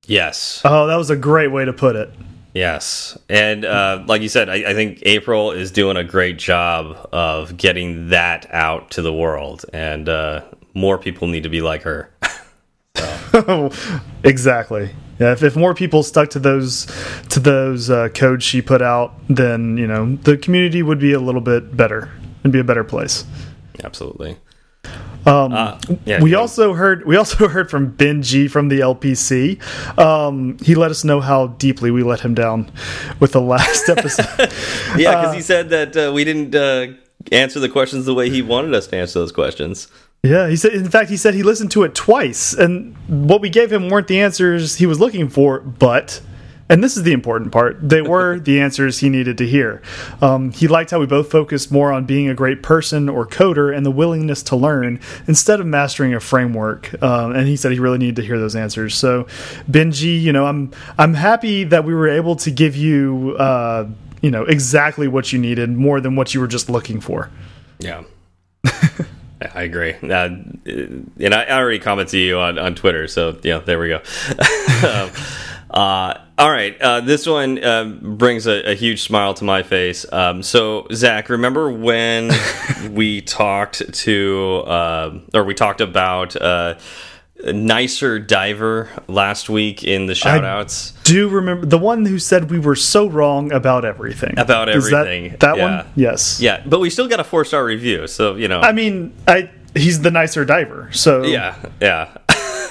Yes. 0.06 0.62
Oh, 0.64 0.86
that 0.86 0.96
was 0.96 1.10
a 1.10 1.16
great 1.16 1.50
way 1.50 1.64
to 1.64 1.72
put 1.72 1.96
it. 1.96 2.10
Yes. 2.54 3.18
And 3.28 3.64
uh, 3.64 4.04
like 4.06 4.22
you 4.22 4.28
said, 4.28 4.48
I, 4.48 4.70
I, 4.70 4.74
think 4.74 5.02
April 5.02 5.52
is 5.52 5.70
doing 5.70 5.96
a 5.96 6.04
great 6.04 6.38
job 6.38 7.08
of 7.12 7.56
getting 7.56 8.08
that 8.08 8.52
out 8.52 8.90
to 8.92 9.02
the 9.02 9.12
world. 9.12 9.64
And 9.72 10.08
uh, 10.08 10.42
more 10.74 10.98
people 10.98 11.28
need 11.28 11.42
to 11.42 11.48
be 11.48 11.60
like 11.60 11.82
her. 11.82 12.10
exactly. 14.24 14.90
Yeah, 15.18 15.32
if, 15.32 15.42
if 15.42 15.56
more 15.56 15.74
people 15.74 16.02
stuck 16.02 16.30
to 16.30 16.38
those 16.38 16.86
to 17.30 17.40
those 17.40 17.90
uh, 17.90 18.08
codes 18.14 18.44
she 18.44 18.62
put 18.62 18.82
out, 18.82 19.14
then 19.28 19.76
you 19.76 19.86
know 19.86 20.16
the 20.16 20.36
community 20.36 20.82
would 20.82 20.98
be 21.00 21.12
a 21.12 21.20
little 21.20 21.40
bit 21.40 21.76
better 21.76 22.10
and 22.44 22.52
be 22.52 22.58
a 22.58 22.64
better 22.64 22.84
place. 22.84 23.24
Absolutely. 23.82 24.36
Um, 25.26 25.52
uh, 25.52 25.78
yeah, 26.06 26.22
we 26.22 26.34
also 26.34 26.72
heard 26.74 27.04
we 27.04 27.16
also 27.16 27.48
heard 27.48 27.70
from 27.70 27.90
Ben 27.90 28.22
G 28.22 28.48
from 28.48 28.68
the 28.68 28.80
LPC. 28.80 29.60
Um, 29.98 30.56
he 30.58 30.74
let 30.74 30.90
us 30.90 31.04
know 31.04 31.20
how 31.20 31.48
deeply 31.48 31.90
we 31.90 32.02
let 32.02 32.20
him 32.20 32.34
down 32.34 32.70
with 33.20 33.32
the 33.32 33.40
last 33.40 33.88
episode. 33.88 34.52
yeah, 34.96 35.16
because 35.16 35.26
uh, 35.26 35.32
he 35.32 35.42
said 35.42 35.70
that 35.70 35.96
uh, 35.96 36.12
we 36.12 36.24
didn't 36.24 36.54
uh, 36.54 36.94
answer 37.32 37.60
the 37.60 37.68
questions 37.68 38.06
the 38.06 38.14
way 38.14 38.30
he 38.30 38.40
wanted 38.40 38.74
us 38.74 38.86
to 38.88 38.96
answer 38.96 39.18
those 39.18 39.32
questions. 39.32 39.88
Yeah, 40.22 40.48
he 40.48 40.56
said. 40.56 40.74
In 40.74 40.90
fact, 40.90 41.10
he 41.10 41.16
said 41.16 41.34
he 41.34 41.42
listened 41.42 41.70
to 41.72 41.84
it 41.84 41.94
twice, 41.94 42.52
and 42.52 42.96
what 43.06 43.40
we 43.40 43.50
gave 43.50 43.72
him 43.72 43.88
weren't 43.88 44.08
the 44.08 44.20
answers 44.20 44.76
he 44.76 44.86
was 44.86 44.98
looking 44.98 45.28
for, 45.28 45.60
but 45.60 46.20
and 46.68 46.84
this 46.84 46.96
is 46.96 47.02
the 47.02 47.12
important 47.12 47.52
part, 47.52 47.76
they 47.80 48.02
were 48.14 48.38
the 48.38 48.60
answers 48.60 48.98
he 48.98 49.08
needed 49.08 49.38
to 49.38 49.46
hear. 49.46 49.82
Um, 50.20 50.52
he 50.52 50.68
liked 50.68 50.90
how 50.90 51.00
we 51.00 51.06
both 51.06 51.30
focused 51.30 51.72
more 51.72 51.92
on 51.92 52.04
being 52.04 52.28
a 52.28 52.34
great 52.34 52.62
person 52.62 53.08
or 53.08 53.26
coder 53.26 53.74
and 53.74 53.84
the 53.84 53.90
willingness 53.90 54.42
to 54.44 54.56
learn 54.56 55.00
instead 55.26 55.60
of 55.60 55.66
mastering 55.66 56.14
a 56.14 56.20
framework. 56.20 57.00
Um, 57.02 57.34
and 57.34 57.46
he 57.46 57.56
said 57.56 57.72
he 57.72 57.78
really 57.78 57.98
needed 57.98 58.16
to 58.16 58.22
hear 58.22 58.38
those 58.38 58.56
answers. 58.56 58.94
So, 58.94 59.24
Benji, 59.70 60.20
you 60.20 60.32
know, 60.32 60.46
I'm 60.46 60.72
I'm 60.98 61.14
happy 61.14 61.64
that 61.64 61.84
we 61.84 61.94
were 61.94 62.08
able 62.08 62.36
to 62.36 62.50
give 62.50 62.76
you, 62.76 63.36
uh, 63.38 63.88
you 64.20 64.30
know, 64.30 64.44
exactly 64.44 65.08
what 65.08 65.32
you 65.32 65.38
needed 65.38 65.70
more 65.70 66.00
than 66.00 66.16
what 66.16 66.34
you 66.34 66.40
were 66.40 66.48
just 66.48 66.68
looking 66.68 67.00
for. 67.00 67.30
Yeah. 67.78 68.02
I 69.40 69.62
agree. 69.62 69.94
Uh, 69.94 70.28
and 70.66 71.34
I 71.34 71.46
already 71.50 71.78
commented 71.78 72.10
to 72.12 72.18
you 72.18 72.38
on, 72.38 72.58
on 72.58 72.74
Twitter, 72.74 73.06
so 73.06 73.38
yeah, 73.42 73.58
there 73.58 73.78
we 73.78 73.88
go. 73.88 73.96
um, 74.86 75.10
uh, 75.70 76.14
all 76.38 76.50
right, 76.50 76.80
uh, 76.80 77.00
this 77.00 77.26
one 77.26 77.62
uh, 77.62 77.84
brings 77.84 78.46
a, 78.46 78.70
a, 78.70 78.74
huge 78.74 79.02
smile 79.02 79.34
to 79.34 79.44
my 79.44 79.62
face. 79.62 80.10
Um, 80.10 80.42
so, 80.42 80.86
Zach, 80.92 81.28
remember 81.28 81.70
when 81.70 82.30
we 82.90 83.20
talked 83.20 83.92
to, 83.92 84.62
uh, 84.66 85.18
or 85.34 85.44
we 85.44 85.54
talked 85.54 85.80
about 85.80 86.36
uh, 86.36 86.78
nicer 87.44 88.18
diver 88.18 88.88
last 89.06 89.48
week 89.48 89.84
in 89.84 90.06
the 90.06 90.12
shoutouts? 90.12 90.92
Do 91.04 91.28
remember 91.28 91.66
the 91.66 91.78
one 91.78 92.04
who 92.04 92.18
said 92.18 92.50
we 92.50 92.58
were 92.58 92.76
so 92.76 93.08
wrong 93.08 93.52
about 93.52 93.84
everything. 93.84 94.38
About 94.38 94.68
everything. 94.68 95.30
That, 95.30 95.40
that 95.40 95.56
yeah. 95.56 95.76
one? 95.76 95.86
Yes. 95.96 96.40
Yeah, 96.40 96.62
but 96.66 96.80
we 96.80 96.90
still 96.90 97.08
got 97.08 97.20
a 97.20 97.24
four 97.24 97.44
star 97.44 97.64
review, 97.64 98.06
so 98.06 98.34
you 98.36 98.48
know. 98.48 98.60
I 98.60 98.72
mean, 98.72 99.14
I 99.26 99.50
he's 99.74 100.02
the 100.02 100.10
nicer 100.10 100.44
diver, 100.44 100.90
so 100.92 101.22
yeah, 101.22 101.56
yeah. 101.80 102.16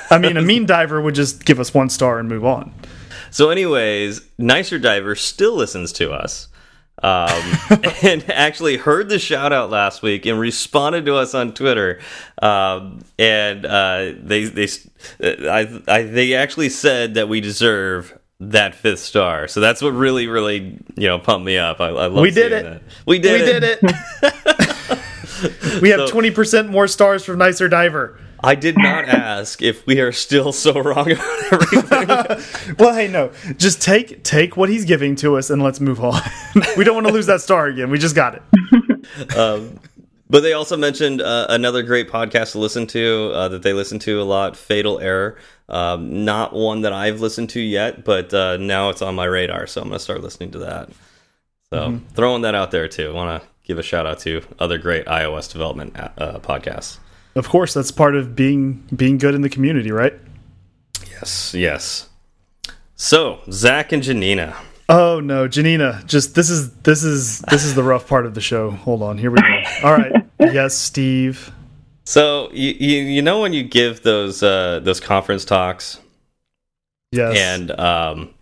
I 0.09 0.19
mean, 0.19 0.37
a 0.37 0.41
mean 0.41 0.65
diver 0.65 1.01
would 1.01 1.15
just 1.15 1.45
give 1.45 1.59
us 1.59 1.73
one 1.73 1.89
star 1.89 2.19
and 2.19 2.29
move 2.29 2.45
on. 2.45 2.73
So, 3.29 3.49
anyways, 3.49 4.21
Nicer 4.37 4.79
Diver 4.79 5.15
still 5.15 5.53
listens 5.53 5.91
to 5.93 6.11
us. 6.11 6.47
Um, 7.03 7.43
and 8.03 8.27
actually 8.29 8.77
heard 8.77 9.09
the 9.09 9.19
shout 9.19 9.53
out 9.53 9.69
last 9.69 10.01
week 10.01 10.25
and 10.25 10.39
responded 10.39 11.05
to 11.05 11.15
us 11.15 11.35
on 11.35 11.53
Twitter. 11.53 11.99
Um, 12.41 13.03
and 13.19 13.65
uh, 13.65 14.13
they 14.19 14.45
they 14.45 14.67
I, 15.21 15.81
I, 15.87 16.01
they 16.03 16.33
actually 16.33 16.69
said 16.69 17.15
that 17.15 17.29
we 17.29 17.41
deserve 17.41 18.17
that 18.39 18.75
fifth 18.75 18.99
star. 18.99 19.47
So 19.47 19.59
that's 19.59 19.81
what 19.81 19.89
really 19.89 20.27
really 20.27 20.79
you 20.95 21.07
know 21.07 21.19
pumped 21.19 21.45
me 21.45 21.57
up. 21.57 21.79
I, 21.79 21.87
I 21.87 22.07
love 22.07 22.21
we 22.21 22.31
did 22.31 22.51
it. 22.51 22.63
That. 22.63 22.81
We 23.05 23.19
did 23.19 23.63
it. 23.63 23.81
we 23.81 23.89
it. 23.89 23.93
did 24.21 24.99
it. 25.43 25.81
we 25.81 25.89
have 25.89 26.09
twenty 26.09 26.29
so, 26.29 26.35
percent 26.35 26.69
more 26.69 26.87
stars 26.87 27.23
from 27.23 27.37
Nicer 27.37 27.69
Diver. 27.69 28.19
I 28.43 28.55
did 28.55 28.77
not 28.77 29.05
ask 29.07 29.61
if 29.61 29.85
we 29.85 29.99
are 29.99 30.11
still 30.11 30.51
so 30.51 30.79
wrong 30.79 31.11
about 31.11 31.53
everything. 31.53 32.75
well, 32.79 32.93
hey, 32.93 33.07
no, 33.07 33.31
just 33.57 33.81
take 33.81 34.23
take 34.23 34.57
what 34.57 34.69
he's 34.69 34.85
giving 34.85 35.15
to 35.17 35.37
us 35.37 35.49
and 35.49 35.61
let's 35.61 35.79
move 35.79 36.03
on. 36.03 36.21
we 36.77 36.83
don't 36.83 36.95
want 36.95 37.07
to 37.07 37.13
lose 37.13 37.25
that 37.27 37.41
star 37.41 37.67
again. 37.67 37.89
We 37.89 37.97
just 37.97 38.15
got 38.15 38.35
it. 38.35 39.37
Um, 39.37 39.79
but 40.29 40.41
they 40.41 40.53
also 40.53 40.75
mentioned 40.75 41.21
uh, 41.21 41.47
another 41.49 41.83
great 41.83 42.09
podcast 42.09 42.51
to 42.51 42.59
listen 42.59 42.85
to 42.87 43.31
uh, 43.33 43.47
that 43.49 43.63
they 43.63 43.73
listen 43.73 43.97
to 43.99 44.21
a 44.21 44.23
lot, 44.23 44.57
Fatal 44.57 44.99
Error. 44.99 45.37
Um, 45.69 46.25
not 46.25 46.53
one 46.53 46.81
that 46.81 46.93
I've 46.93 47.21
listened 47.21 47.49
to 47.51 47.61
yet, 47.61 48.03
but 48.03 48.33
uh, 48.33 48.57
now 48.57 48.89
it's 48.89 49.01
on 49.01 49.15
my 49.15 49.25
radar, 49.25 49.67
so 49.67 49.81
I'm 49.81 49.87
going 49.87 49.97
to 49.97 50.03
start 50.03 50.21
listening 50.21 50.51
to 50.51 50.59
that. 50.59 50.89
So 51.69 51.77
mm 51.77 51.93
-hmm. 51.93 52.15
throwing 52.15 52.43
that 52.43 52.55
out 52.55 52.71
there 52.71 52.87
too. 52.87 53.09
I 53.09 53.13
want 53.13 53.41
to 53.41 53.47
give 53.63 53.79
a 53.79 53.83
shout 53.83 54.05
out 54.05 54.19
to 54.19 54.41
other 54.59 54.77
great 54.77 55.05
iOS 55.05 55.51
development 55.51 55.97
uh, 56.17 56.39
podcasts. 56.39 56.99
Of 57.37 57.49
course, 57.49 57.73
that's 57.73 57.91
part 57.91 58.15
of 58.15 58.35
being 58.35 58.83
being 58.95 59.17
good 59.17 59.35
in 59.35 59.41
the 59.41 59.49
community, 59.49 59.91
right? 59.91 60.13
Yes, 61.11 61.53
yes. 61.53 62.09
So, 62.95 63.41
Zach 63.51 63.91
and 63.91 64.01
Janina. 64.01 64.57
Oh 64.89 65.19
no, 65.19 65.47
Janina, 65.47 66.03
just 66.05 66.33
this 66.33 66.49
is 66.49 66.73
this 66.77 67.03
is 67.03 67.39
this 67.41 67.63
is 67.63 67.75
the 67.75 67.83
rough 67.83 68.07
part 68.07 68.25
of 68.25 68.33
the 68.33 68.41
show. 68.41 68.71
Hold 68.71 69.03
on, 69.03 69.17
here 69.17 69.29
we 69.29 69.39
go. 69.39 69.63
All 69.83 69.93
right. 69.93 70.11
yes, 70.39 70.75
Steve. 70.75 71.51
So, 72.05 72.49
you 72.53 72.73
you, 72.79 73.03
you 73.03 73.21
know 73.21 73.41
when 73.41 73.53
you 73.53 73.63
give 73.63 74.01
those 74.01 74.41
uh 74.41 74.79
those 74.79 74.99
conference 74.99 75.45
talks? 75.45 75.99
Yes. 77.11 77.37
And 77.37 77.71
um 77.79 78.33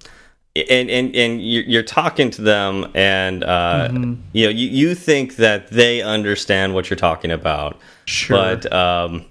and 0.55 0.89
and 0.89 1.15
and 1.15 1.41
you're 1.41 1.83
talking 1.83 2.29
to 2.31 2.41
them 2.41 2.89
and 2.95 3.43
uh, 3.43 3.89
mm 3.89 3.95
-hmm. 3.95 4.17
you 4.33 4.45
know 4.45 4.51
you, 4.51 4.69
you 4.69 4.95
think 4.95 5.35
that 5.35 5.67
they 5.67 6.01
understand 6.03 6.73
what 6.73 6.89
you're 6.89 6.99
talking 6.99 7.31
about. 7.31 7.75
Sure. 8.05 8.37
But 8.37 8.71
um, 8.73 9.25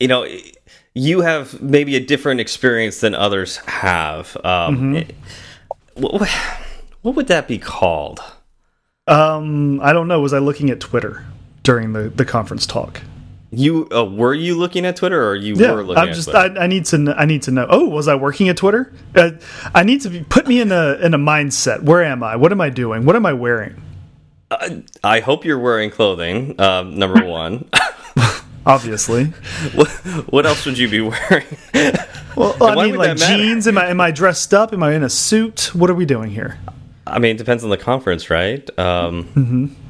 you 0.00 0.08
know 0.08 0.26
you 0.94 1.22
have 1.22 1.60
maybe 1.60 1.96
a 1.96 2.00
different 2.00 2.40
experience 2.40 3.00
than 3.00 3.14
others 3.14 3.60
have. 3.66 4.36
Um, 4.44 4.74
mm 4.74 4.94
-hmm. 4.94 5.06
what, 5.94 6.28
what 7.02 7.14
would 7.14 7.28
that 7.28 7.46
be 7.46 7.58
called? 7.58 8.20
Um 9.06 9.80
i 9.80 9.92
don't 9.92 10.06
know. 10.06 10.20
Was 10.22 10.32
i 10.32 10.38
looking 10.38 10.70
at 10.70 10.80
twitter 10.80 11.24
during 11.62 11.92
the 11.92 12.10
the 12.16 12.24
conference 12.24 12.66
talk 12.66 13.00
you 13.50 13.88
uh, 13.90 14.04
were 14.04 14.34
you 14.34 14.56
looking 14.56 14.84
at 14.84 14.96
Twitter, 14.96 15.26
or 15.26 15.34
you 15.34 15.54
yeah, 15.54 15.72
were 15.72 15.82
looking? 15.82 16.02
I'm 16.02 16.12
just. 16.12 16.28
I, 16.28 16.46
I, 16.46 16.66
need 16.66 16.84
to. 16.86 17.14
I 17.16 17.24
need 17.24 17.42
to 17.42 17.50
know. 17.50 17.66
Oh, 17.68 17.88
was 17.88 18.06
I 18.06 18.14
working 18.14 18.48
at 18.48 18.58
Twitter? 18.58 18.92
Uh, 19.14 19.32
I 19.74 19.84
need 19.84 20.02
to 20.02 20.10
be, 20.10 20.22
put 20.22 20.46
me 20.46 20.60
in 20.60 20.70
a 20.70 20.94
in 20.94 21.14
a 21.14 21.18
mindset. 21.18 21.82
Where 21.82 22.04
am 22.04 22.22
I? 22.22 22.36
What 22.36 22.52
am 22.52 22.60
I 22.60 22.68
doing? 22.68 23.06
What 23.06 23.16
am 23.16 23.24
I 23.24 23.32
wearing? 23.32 23.82
Uh, 24.50 24.80
I 25.02 25.20
hope 25.20 25.44
you're 25.44 25.58
wearing 25.58 25.90
clothing. 25.90 26.60
Um, 26.60 26.98
number 26.98 27.24
one. 27.24 27.68
Obviously. 28.66 29.24
what, 29.74 29.88
what, 30.28 30.44
else 30.44 30.66
would 30.66 30.76
you 30.76 30.90
be 30.90 31.00
wearing? 31.00 31.46
well, 32.36 32.62
I 32.62 32.74
mean, 32.74 32.96
like 32.96 33.16
jeans. 33.16 33.66
Am 33.66 33.78
I 33.78 33.86
am 33.86 34.00
I 34.00 34.10
dressed 34.10 34.52
up? 34.52 34.74
Am 34.74 34.82
I 34.82 34.92
in 34.92 35.02
a 35.02 35.10
suit? 35.10 35.74
What 35.74 35.88
are 35.88 35.94
we 35.94 36.04
doing 36.04 36.30
here? 36.30 36.58
I 37.06 37.18
mean, 37.18 37.36
it 37.36 37.38
depends 37.38 37.64
on 37.64 37.70
the 37.70 37.78
conference, 37.78 38.28
right? 38.28 38.68
Um, 38.78 39.28
mm 39.34 39.46
-hmm. 39.46 39.87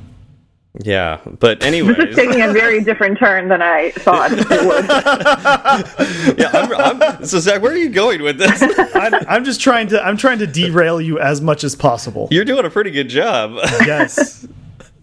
Yeah, 0.80 1.20
but 1.40 1.64
anyway, 1.64 1.94
this 1.94 2.10
is 2.10 2.16
taking 2.16 2.40
a 2.40 2.52
very 2.52 2.82
different 2.82 3.18
turn 3.18 3.48
than 3.48 3.60
I 3.60 3.90
thought 3.92 4.30
it 4.32 4.38
would. 4.38 4.86
yeah, 6.38 6.50
I'm, 6.52 7.02
I'm, 7.02 7.24
so 7.24 7.40
Zach, 7.40 7.60
where 7.60 7.72
are 7.72 7.76
you 7.76 7.88
going 7.88 8.22
with 8.22 8.38
this? 8.38 8.62
I'm, 8.94 9.14
I'm, 9.28 9.44
just 9.44 9.60
trying 9.60 9.88
to 9.88 10.00
I'm 10.00 10.16
trying 10.16 10.38
to 10.38 10.46
derail 10.46 11.00
you 11.00 11.18
as 11.18 11.40
much 11.40 11.64
as 11.64 11.74
possible. 11.74 12.28
You're 12.30 12.44
doing 12.44 12.64
a 12.64 12.70
pretty 12.70 12.92
good 12.92 13.08
job. 13.08 13.54
yes. 13.84 14.46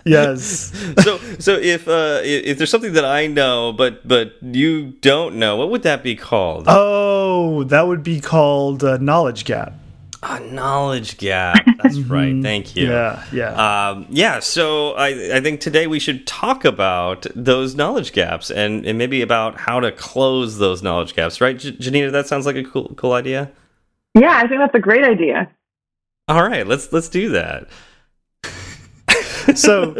Yes. 0.05 0.71
so 1.03 1.17
so 1.39 1.55
if 1.55 1.87
uh 1.87 2.19
if 2.23 2.59
there's 2.59 2.69
something 2.69 2.93
that 2.93 3.05
I 3.05 3.25
know 3.25 3.73
but 3.73 4.07
but 4.07 4.35
you 4.41 4.91
don't 5.01 5.35
know, 5.35 5.57
what 5.57 5.71
would 5.71 5.83
that 5.83 6.03
be 6.03 6.15
called? 6.15 6.65
Oh, 6.67 7.63
that 7.65 7.87
would 7.87 8.03
be 8.03 8.21
called 8.21 8.83
uh, 8.83 8.97
knowledge 8.97 9.45
gap. 9.45 9.73
A 10.27 10.39
knowledge 10.39 11.17
gap. 11.17 11.63
That's 11.83 11.97
mm-hmm. 11.97 12.11
right. 12.11 12.41
Thank 12.41 12.75
you. 12.75 12.89
Yeah, 12.89 13.23
yeah, 13.31 13.89
um, 13.89 14.07
yeah. 14.09 14.39
So 14.39 14.93
I, 14.93 15.35
I 15.35 15.39
think 15.41 15.61
today 15.61 15.85
we 15.85 15.99
should 15.99 16.25
talk 16.25 16.65
about 16.65 17.27
those 17.35 17.75
knowledge 17.75 18.11
gaps 18.11 18.49
and, 18.49 18.87
and 18.87 18.97
maybe 18.97 19.21
about 19.21 19.59
how 19.59 19.79
to 19.79 19.91
close 19.91 20.57
those 20.57 20.81
knowledge 20.81 21.15
gaps. 21.15 21.41
Right, 21.41 21.59
J 21.59 21.71
Janina? 21.71 22.09
That 22.09 22.25
sounds 22.27 22.47
like 22.47 22.55
a 22.55 22.63
cool, 22.63 22.91
cool 22.95 23.13
idea. 23.13 23.51
Yeah, 24.15 24.35
I 24.35 24.47
think 24.47 24.61
that's 24.61 24.73
a 24.73 24.79
great 24.79 25.03
idea. 25.03 25.47
All 26.27 26.41
right, 26.41 26.65
let's 26.65 26.91
let's 26.91 27.09
do 27.09 27.29
that. 27.29 27.67
So 29.55 29.95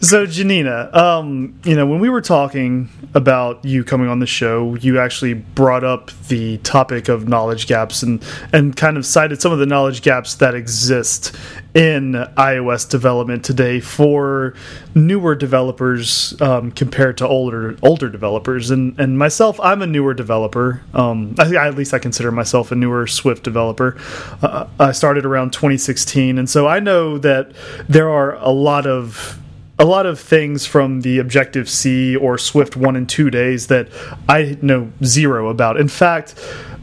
so 0.00 0.26
janina 0.26 0.90
um 0.92 1.58
you 1.64 1.74
know 1.74 1.86
when 1.86 2.00
we 2.00 2.08
were 2.08 2.20
talking 2.20 2.88
about 3.14 3.64
you 3.64 3.82
coming 3.82 4.08
on 4.08 4.18
the 4.18 4.26
show 4.26 4.74
you 4.76 4.98
actually 4.98 5.34
brought 5.34 5.84
up 5.84 6.10
the 6.28 6.58
topic 6.58 7.08
of 7.08 7.28
knowledge 7.28 7.66
gaps 7.66 8.02
and 8.02 8.22
and 8.52 8.76
kind 8.76 8.96
of 8.96 9.04
cited 9.04 9.40
some 9.40 9.52
of 9.52 9.58
the 9.58 9.66
knowledge 9.66 10.02
gaps 10.02 10.36
that 10.36 10.54
exist 10.54 11.34
in 11.74 12.12
ios 12.12 12.88
development 12.88 13.44
today 13.44 13.78
for 13.78 14.54
newer 14.94 15.34
developers 15.34 16.40
um, 16.40 16.72
compared 16.72 17.18
to 17.18 17.28
older 17.28 17.76
older 17.82 18.08
developers. 18.08 18.70
And 18.70 18.98
and 18.98 19.18
myself 19.18 19.60
i'm 19.60 19.82
a 19.82 19.86
newer 19.86 20.14
developer. 20.14 20.82
Um 20.94 21.34
I, 21.38 21.54
at 21.54 21.74
least 21.74 21.92
i 21.92 21.98
consider 21.98 22.32
myself 22.32 22.72
a 22.72 22.74
newer 22.74 23.06
swift 23.06 23.44
developer. 23.44 23.96
Uh, 24.42 24.66
i 24.80 24.92
started 24.92 25.24
around 25.26 25.52
2016 25.52 26.38
and 26.38 26.48
so 26.48 26.66
i 26.66 26.80
know 26.80 27.18
that 27.18 27.52
there 27.88 28.08
are 28.08 28.36
a 28.36 28.50
lot 28.50 28.86
of 28.86 29.38
a 29.78 29.84
lot 29.84 30.06
of 30.06 30.18
things 30.18 30.66
from 30.66 31.02
the 31.02 31.18
Objective 31.18 31.68
C 31.68 32.16
or 32.16 32.36
Swift 32.36 32.76
1 32.76 32.96
and 32.96 33.08
2 33.08 33.30
days 33.30 33.68
that 33.68 33.88
I 34.28 34.58
know 34.60 34.90
zero 35.04 35.48
about. 35.48 35.78
In 35.78 35.86
fact, 35.86 36.34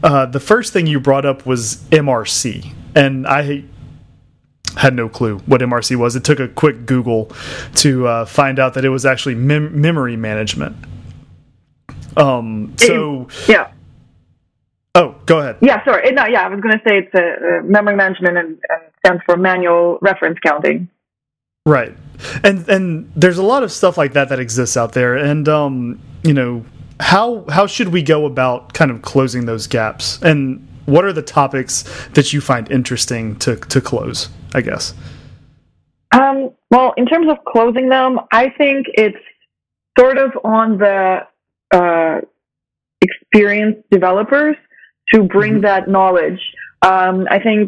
uh, 0.02 0.24
the 0.24 0.40
first 0.40 0.72
thing 0.72 0.86
you 0.86 0.98
brought 0.98 1.26
up 1.26 1.44
was 1.44 1.76
MRC, 1.90 2.72
and 2.94 3.26
I 3.26 3.64
had 4.76 4.94
no 4.94 5.08
clue 5.08 5.38
what 5.40 5.60
MRC 5.60 5.96
was. 5.96 6.16
It 6.16 6.24
took 6.24 6.38
a 6.38 6.48
quick 6.48 6.86
Google 6.86 7.30
to 7.76 8.06
uh, 8.06 8.24
find 8.26 8.58
out 8.58 8.74
that 8.74 8.84
it 8.84 8.90
was 8.90 9.06
actually 9.06 9.34
mem 9.34 9.80
memory 9.80 10.16
management. 10.16 10.76
Um, 12.16 12.74
so 12.78 13.28
yeah. 13.48 13.72
Oh, 14.94 15.14
go 15.26 15.40
ahead. 15.40 15.58
Yeah, 15.60 15.84
sorry. 15.84 16.10
No, 16.12 16.24
yeah, 16.24 16.42
I 16.42 16.48
was 16.48 16.60
going 16.60 16.78
to 16.78 16.82
say 16.88 16.98
it's 16.98 17.14
a, 17.14 17.62
memory 17.62 17.96
management 17.96 18.38
and, 18.38 18.48
and 18.48 18.82
stands 19.04 19.22
for 19.26 19.36
manual 19.36 19.98
reference 20.00 20.38
counting. 20.42 20.88
Right. 21.66 21.94
And 22.42 22.66
and 22.68 23.12
there's 23.14 23.36
a 23.36 23.42
lot 23.42 23.62
of 23.62 23.70
stuff 23.70 23.98
like 23.98 24.14
that 24.14 24.30
that 24.30 24.40
exists 24.40 24.76
out 24.76 24.92
there 24.92 25.16
and 25.16 25.48
um, 25.48 26.00
you 26.22 26.32
know, 26.32 26.64
how 27.00 27.44
how 27.48 27.66
should 27.66 27.88
we 27.88 28.02
go 28.02 28.24
about 28.24 28.72
kind 28.72 28.90
of 28.90 29.02
closing 29.02 29.46
those 29.46 29.66
gaps? 29.66 30.22
And 30.22 30.66
what 30.86 31.04
are 31.04 31.12
the 31.12 31.22
topics 31.22 31.84
that 32.14 32.32
you 32.32 32.40
find 32.40 32.70
interesting 32.70 33.36
to 33.40 33.56
to 33.56 33.80
close, 33.80 34.28
I 34.56 34.62
guess? 34.62 34.94
Um, 36.12 36.50
well, 36.70 36.94
in 36.96 37.06
terms 37.06 37.28
of 37.30 37.36
closing 37.44 37.88
them, 37.90 38.18
I 38.32 38.48
think 38.56 38.86
it's 38.94 39.18
sort 39.98 40.18
of 40.18 40.32
on 40.42 40.78
the 40.78 41.26
uh, 41.72 42.20
experienced 43.02 43.82
developers 43.90 44.56
to 45.12 45.22
bring 45.22 45.54
mm 45.54 45.58
-hmm. 45.58 45.68
that 45.68 45.84
knowledge. 45.86 46.42
Um, 46.90 47.16
I 47.36 47.38
think 47.46 47.62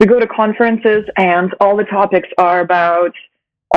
we 0.00 0.06
go 0.06 0.18
to 0.20 0.26
conferences 0.26 1.02
and 1.16 1.48
all 1.60 1.76
the 1.82 1.88
topics 1.98 2.28
are 2.36 2.60
about 2.68 3.14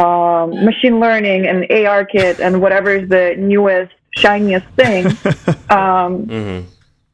um, 0.03 0.47
machine 0.69 0.97
learning 1.05 1.41
and 1.49 1.57
ARKit 1.69 2.35
and 2.45 2.53
whatever 2.63 2.89
is 2.99 3.05
the 3.09 3.35
newest, 3.37 3.93
shiniest 4.21 4.67
thing. 4.81 5.03
um, 5.79 6.11
mm-hmm. 6.33 6.59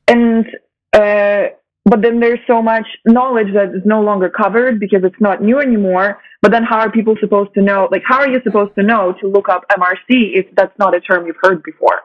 And 0.07 0.45
uh, 1.01 1.43
but 1.85 2.01
then 2.01 2.19
there's 2.19 2.39
so 2.47 2.61
much 2.61 2.85
knowledge 3.05 3.53
that 3.53 3.75
is 3.75 3.81
no 3.85 4.01
longer 4.01 4.29
covered 4.29 4.79
because 4.79 5.03
it's 5.03 5.19
not 5.19 5.41
new 5.41 5.59
anymore. 5.59 6.21
But 6.41 6.51
then 6.51 6.63
how 6.63 6.79
are 6.79 6.91
people 6.91 7.15
supposed 7.19 7.53
to 7.55 7.61
know? 7.61 7.89
Like, 7.91 8.03
how 8.05 8.19
are 8.19 8.29
you 8.29 8.39
supposed 8.43 8.73
to 8.75 8.83
know 8.83 9.13
to 9.21 9.27
look 9.27 9.49
up 9.49 9.65
MRC 9.69 9.97
if 10.09 10.45
that's 10.55 10.77
not 10.79 10.95
a 10.95 11.01
term 11.01 11.25
you've 11.27 11.37
heard 11.41 11.61
before? 11.63 12.01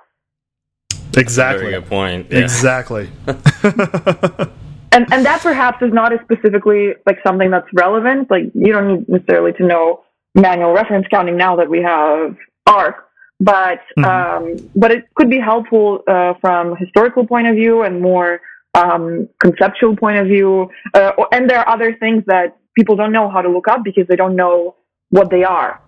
Exactly. 1.17 1.71
Very 1.71 1.81
good 1.81 1.89
point. 1.89 2.27
Yeah. 2.31 2.41
Exactly. 2.41 3.11
and 3.27 5.13
and 5.13 5.27
that 5.27 5.41
perhaps 5.43 5.83
is 5.83 5.93
not 5.93 6.13
as 6.13 6.21
specifically 6.21 6.95
like 7.07 7.19
something 7.25 7.51
that's 7.51 7.69
relevant. 7.73 8.31
Like 8.31 8.45
you 8.55 8.73
don't 8.73 8.89
need 8.89 9.09
necessarily 9.09 9.53
to 9.55 9.65
know 9.65 10.05
manual 10.35 10.73
reference 10.73 11.07
counting 11.09 11.37
now 11.37 11.57
that 11.57 11.69
we 11.69 11.83
have 11.83 12.37
ARC. 12.67 13.05
But 13.41 13.81
mm-hmm. 13.97 14.05
um, 14.05 14.71
but 14.75 14.91
it 14.91 15.05
could 15.15 15.31
be 15.31 15.39
helpful 15.39 16.03
uh, 16.09 16.35
from 16.41 16.73
a 16.73 16.77
historical 16.77 17.27
point 17.27 17.47
of 17.47 17.55
view 17.55 17.83
and 17.83 18.01
more 18.01 18.41
um, 18.79 19.29
conceptual 19.41 19.97
point 19.97 20.19
of 20.19 20.27
view. 20.27 20.71
Uh, 20.95 21.13
and 21.33 21.49
there 21.49 21.59
are 21.59 21.69
other 21.69 21.95
things 21.97 22.25
that 22.27 22.57
people 22.75 22.97
don't 22.97 23.13
know 23.13 23.29
how 23.29 23.43
to 23.43 23.49
look 23.49 23.69
up 23.69 23.83
because 23.85 24.07
they 24.07 24.17
don't 24.17 24.37
know 24.37 24.77
what 25.11 25.31
they 25.31 25.45
are. 25.45 25.81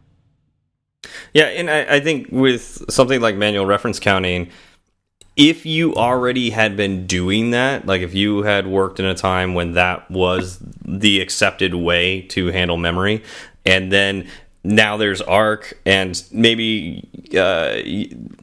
Yeah, 1.32 1.44
and 1.44 1.70
I, 1.70 1.96
I 1.96 2.00
think 2.00 2.28
with 2.30 2.84
something 2.90 3.20
like 3.20 3.36
manual 3.36 3.66
reference 3.66 4.00
counting, 4.00 4.50
if 5.36 5.64
you 5.64 5.94
already 5.94 6.50
had 6.50 6.76
been 6.76 7.06
doing 7.06 7.52
that, 7.52 7.86
like 7.86 8.02
if 8.02 8.14
you 8.14 8.42
had 8.42 8.66
worked 8.66 9.00
in 9.00 9.06
a 9.06 9.14
time 9.14 9.54
when 9.54 9.72
that 9.72 10.10
was 10.10 10.58
the 10.84 11.20
accepted 11.20 11.74
way 11.74 12.22
to 12.22 12.48
handle 12.48 12.76
memory, 12.76 13.22
and 13.64 13.90
then 13.92 14.28
now 14.62 14.96
there's 14.96 15.22
ARC 15.22 15.78
and 15.86 16.22
maybe 16.32 17.08
uh, 17.38 17.80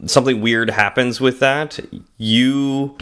something 0.06 0.40
weird 0.40 0.70
happens 0.70 1.20
with 1.20 1.38
that 1.38 1.78
you 2.16 2.96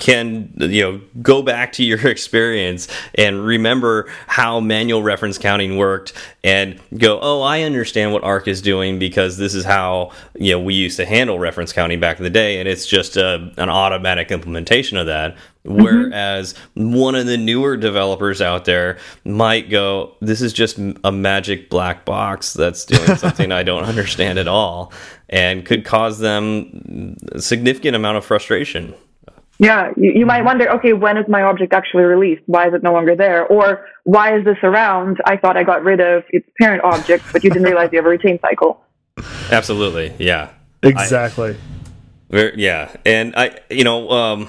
can 0.00 0.52
you 0.56 0.82
know 0.82 1.00
go 1.22 1.42
back 1.42 1.72
to 1.72 1.84
your 1.84 2.00
experience 2.08 2.88
and 3.14 3.44
remember 3.44 4.10
how 4.26 4.58
manual 4.58 5.02
reference 5.02 5.38
counting 5.38 5.76
worked 5.76 6.12
and 6.42 6.80
go 6.98 7.20
oh 7.22 7.42
i 7.42 7.62
understand 7.62 8.12
what 8.12 8.24
ARC 8.24 8.48
is 8.48 8.60
doing 8.60 8.98
because 8.98 9.36
this 9.36 9.54
is 9.54 9.64
how 9.64 10.10
you 10.34 10.52
know 10.52 10.58
we 10.60 10.74
used 10.74 10.96
to 10.96 11.06
handle 11.06 11.38
reference 11.38 11.72
counting 11.72 12.00
back 12.00 12.18
in 12.18 12.24
the 12.24 12.30
day 12.30 12.58
and 12.58 12.68
it's 12.68 12.86
just 12.86 13.16
a, 13.16 13.52
an 13.58 13.68
automatic 13.68 14.32
implementation 14.32 14.96
of 14.96 15.06
that 15.06 15.36
mm-hmm. 15.64 15.82
whereas 15.82 16.54
mm-hmm. 16.54 16.94
one 16.94 17.14
of 17.14 17.26
the 17.26 17.36
newer 17.36 17.76
developers 17.76 18.40
out 18.40 18.64
there 18.64 18.98
might 19.24 19.68
go 19.68 20.16
this 20.20 20.40
is 20.40 20.52
just 20.52 20.78
a 21.04 21.12
magic 21.12 21.68
black 21.68 22.06
box 22.06 22.54
that's 22.54 22.86
doing 22.86 23.16
something 23.16 23.52
i 23.52 23.62
don't 23.62 23.84
understand 23.84 24.38
at 24.38 24.48
all 24.48 24.92
and 25.28 25.66
could 25.66 25.84
cause 25.84 26.18
them 26.20 27.16
a 27.32 27.40
significant 27.40 27.94
amount 27.94 28.16
of 28.16 28.24
frustration 28.24 28.94
yeah, 29.60 29.90
you, 29.94 30.12
you 30.12 30.26
might 30.26 30.42
wonder, 30.42 30.70
okay, 30.70 30.94
when 30.94 31.18
is 31.18 31.28
my 31.28 31.42
object 31.42 31.74
actually 31.74 32.04
released? 32.04 32.40
Why 32.46 32.68
is 32.68 32.72
it 32.72 32.82
no 32.82 32.94
longer 32.94 33.14
there? 33.14 33.46
Or 33.46 33.86
why 34.04 34.34
is 34.38 34.42
this 34.42 34.56
around? 34.62 35.18
I 35.26 35.36
thought 35.36 35.58
I 35.58 35.64
got 35.64 35.84
rid 35.84 36.00
of 36.00 36.24
its 36.30 36.48
parent 36.58 36.82
object, 36.82 37.24
but 37.30 37.44
you 37.44 37.50
didn't 37.50 37.64
realize 37.70 37.90
you 37.92 37.98
have 37.98 38.06
a 38.06 38.08
retain 38.08 38.40
cycle. 38.40 38.82
Absolutely, 39.50 40.14
yeah. 40.18 40.48
Exactly. 40.82 41.58
I, 42.32 42.52
yeah, 42.56 42.96
and 43.04 43.36
I, 43.36 43.58
you 43.68 43.84
know, 43.84 44.08
um, 44.08 44.48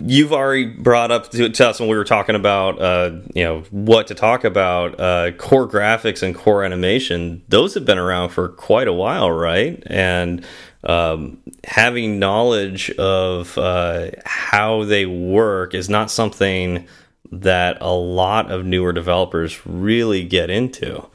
you've 0.00 0.32
already 0.32 0.64
brought 0.64 1.12
up 1.12 1.30
to, 1.30 1.48
to, 1.48 1.68
us 1.68 1.78
when 1.78 1.88
we 1.88 1.96
were 1.96 2.04
talking 2.04 2.34
about, 2.34 2.80
uh, 2.80 3.20
you 3.36 3.44
know, 3.44 3.60
what 3.70 4.08
to 4.08 4.16
talk 4.16 4.42
about. 4.42 4.98
Uh, 4.98 5.30
core 5.32 5.68
graphics 5.68 6.24
and 6.24 6.34
core 6.34 6.64
animation; 6.64 7.44
those 7.48 7.74
have 7.74 7.84
been 7.84 7.98
around 7.98 8.30
for 8.30 8.48
quite 8.48 8.88
a 8.88 8.92
while, 8.92 9.30
right? 9.30 9.80
And 9.86 10.44
um, 10.84 11.38
having 11.64 12.18
knowledge 12.18 12.90
of 12.92 13.56
uh, 13.58 14.10
how 14.24 14.84
they 14.84 15.06
work 15.06 15.74
is 15.74 15.88
not 15.88 16.10
something 16.10 16.86
that 17.32 17.78
a 17.80 17.92
lot 17.92 18.50
of 18.50 18.64
newer 18.64 18.92
developers 18.92 19.66
really 19.66 20.24
get 20.24 20.50
into. 20.50 21.06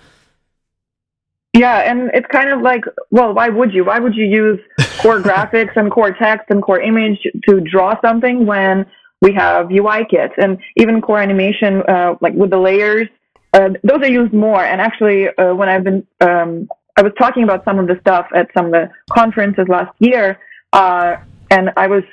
Yeah, 1.54 1.80
and 1.80 2.12
it's 2.14 2.28
kind 2.28 2.50
of 2.50 2.62
like, 2.62 2.84
well, 3.10 3.34
why 3.34 3.50
would 3.50 3.74
you? 3.74 3.86
Why 3.86 4.00
would 4.00 4.16
you 4.16 4.26
use 4.26 4.60
core 5.00 5.20
graphics 5.22 5.76
and 5.76 5.92
core 5.92 6.12
text 6.12 6.46
and 6.50 6.62
core 6.62 6.80
image 6.80 7.20
to 7.48 7.60
draw 7.60 8.00
something 8.02 8.46
when 8.46 8.86
we 9.22 9.34
have 9.34 9.72
UI 9.72 10.06
kits 10.10 10.34
and 10.38 10.60
even 10.78 11.02
core 11.02 11.20
animation, 11.20 11.82
uh, 11.88 12.16
like 12.22 12.34
with 12.34 12.52
the 12.52 12.58
layers? 12.58 13.08
Uh, 13.52 13.70
those 13.84 14.02
are 14.02 14.08
used 14.08 14.32
more. 14.32 14.64
And 14.64 14.80
actually, 14.80 15.28
uh, 15.28 15.56
when 15.56 15.70
I've 15.70 15.84
been 15.84 16.06
um, 16.22 16.70
I 17.00 17.02
was 17.02 17.14
talking 17.18 17.44
about 17.44 17.64
some 17.64 17.80
of 17.80 17.88
the 17.88 17.98
stuff 18.02 18.28
at 18.36 18.50
some 18.54 18.66
of 18.66 18.72
the 18.74 18.90
conferences 19.10 19.68
last 19.70 19.96
year, 20.00 20.38
uh, 20.74 21.16
and 21.50 21.70
I 21.78 21.88
was 21.88 22.04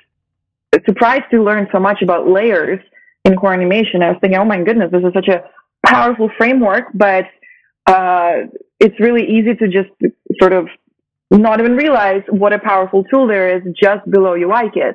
surprised 0.87 1.25
to 1.33 1.43
learn 1.43 1.67
so 1.73 1.81
much 1.81 2.03
about 2.03 2.29
layers 2.29 2.79
in 3.25 3.35
core 3.35 3.53
animation. 3.53 4.01
I 4.05 4.11
was 4.11 4.19
thinking, 4.21 4.39
oh 4.39 4.45
my 4.45 4.63
goodness, 4.63 4.93
this 4.93 5.03
is 5.03 5.13
such 5.13 5.27
a 5.27 5.43
powerful 5.85 6.31
framework, 6.39 6.85
but 6.95 7.25
uh, 7.87 8.47
it's 8.79 8.95
really 9.01 9.25
easy 9.25 9.57
to 9.57 9.67
just 9.67 9.91
sort 10.41 10.53
of 10.53 10.69
not 11.33 11.59
even 11.59 11.75
realize 11.75 12.23
what 12.29 12.53
a 12.53 12.61
powerful 12.61 13.03
tool 13.03 13.27
there 13.27 13.57
is 13.57 13.65
just 13.75 14.09
below 14.09 14.35
UIKit. 14.37 14.95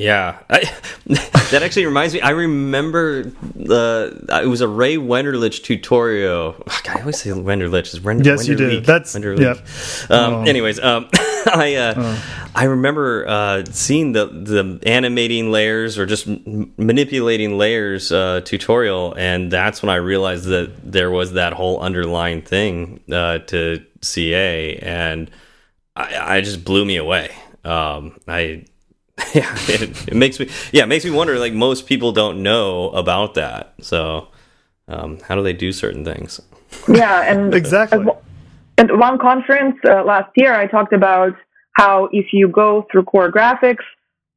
Yeah, 0.00 0.38
I, 0.48 0.60
that 1.06 1.60
actually 1.62 1.84
reminds 1.84 2.14
me. 2.14 2.22
I 2.22 2.30
remember 2.30 3.24
the 3.24 4.26
uh, 4.30 4.40
it 4.42 4.46
was 4.46 4.62
a 4.62 4.68
Ray 4.68 4.96
Wenderlich 4.96 5.62
tutorial. 5.62 6.52
God, 6.84 6.96
I 6.96 7.00
always 7.00 7.20
say 7.20 7.30
Wenderlich 7.30 7.92
is 7.92 8.00
Wender. 8.00 8.24
Yes, 8.24 8.44
Wenderlich. 8.44 8.48
you 8.48 8.56
did. 8.56 8.84
That's 8.86 9.14
Wenderlich. 9.14 9.40
yeah. 9.40 10.16
Um, 10.16 10.34
oh. 10.34 10.42
Anyways, 10.44 10.80
um, 10.80 11.08
I 11.12 11.74
uh, 11.76 11.94
oh. 11.96 12.50
I 12.54 12.64
remember 12.64 13.28
uh, 13.28 13.64
seeing 13.66 14.12
the 14.12 14.26
the 14.26 14.80
animating 14.88 15.50
layers 15.50 15.98
or 15.98 16.06
just 16.06 16.26
manipulating 16.26 17.58
layers 17.58 18.10
uh, 18.10 18.40
tutorial, 18.42 19.14
and 19.18 19.50
that's 19.50 19.82
when 19.82 19.90
I 19.90 19.96
realized 19.96 20.46
that 20.46 20.72
there 20.90 21.10
was 21.10 21.34
that 21.34 21.52
whole 21.52 21.78
underlying 21.80 22.40
thing 22.40 23.00
uh, 23.12 23.38
to 23.38 23.84
CA, 24.00 24.76
and 24.76 25.30
I, 25.94 26.36
I 26.36 26.40
just 26.40 26.64
blew 26.64 26.86
me 26.86 26.96
away. 26.96 27.30
Um, 27.64 28.18
I 28.26 28.64
yeah, 29.34 29.54
it, 29.68 30.08
it, 30.08 30.14
makes 30.14 30.38
me 30.38 30.48
yeah, 30.72 30.84
it 30.84 30.88
makes 30.88 31.04
me 31.04 31.10
wonder. 31.10 31.38
Like 31.38 31.52
most 31.52 31.86
people 31.86 32.12
don't 32.12 32.42
know 32.42 32.90
about 32.90 33.34
that. 33.34 33.74
So, 33.80 34.28
um, 34.88 35.18
how 35.20 35.34
do 35.34 35.42
they 35.42 35.52
do 35.52 35.72
certain 35.72 36.04
things? 36.04 36.40
Yeah, 36.88 37.22
and 37.22 37.54
exactly. 37.62 38.06
At 38.78 38.96
one 38.96 39.18
conference 39.18 39.76
uh, 39.84 40.04
last 40.04 40.30
year, 40.36 40.54
I 40.54 40.66
talked 40.66 40.92
about 40.92 41.34
how 41.72 42.08
if 42.12 42.32
you 42.32 42.48
go 42.48 42.86
through 42.90 43.04
core 43.04 43.30
graphics, 43.30 43.84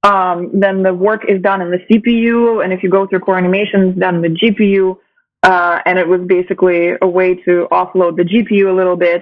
um, 0.04 0.50
then 0.54 0.84
the 0.84 0.94
work 0.94 1.24
is 1.28 1.42
done 1.42 1.62
in 1.62 1.72
the 1.72 1.80
CPU, 1.90 2.64
and 2.64 2.74
if 2.74 2.84
you 2.84 2.90
go 2.90 3.08
through 3.08 3.20
core 3.20 3.38
animations, 3.38 3.98
done 3.98 4.16
in 4.16 4.22
the 4.22 4.40
GPU. 4.40 4.98
Uh, 5.44 5.80
and 5.86 6.00
it 6.00 6.08
was 6.08 6.22
basically 6.26 6.94
a 7.02 7.08
way 7.08 7.36
to 7.36 7.68
offload 7.70 8.16
the 8.16 8.24
GPU 8.24 8.72
a 8.72 8.76
little 8.76 8.96
bit. 8.96 9.22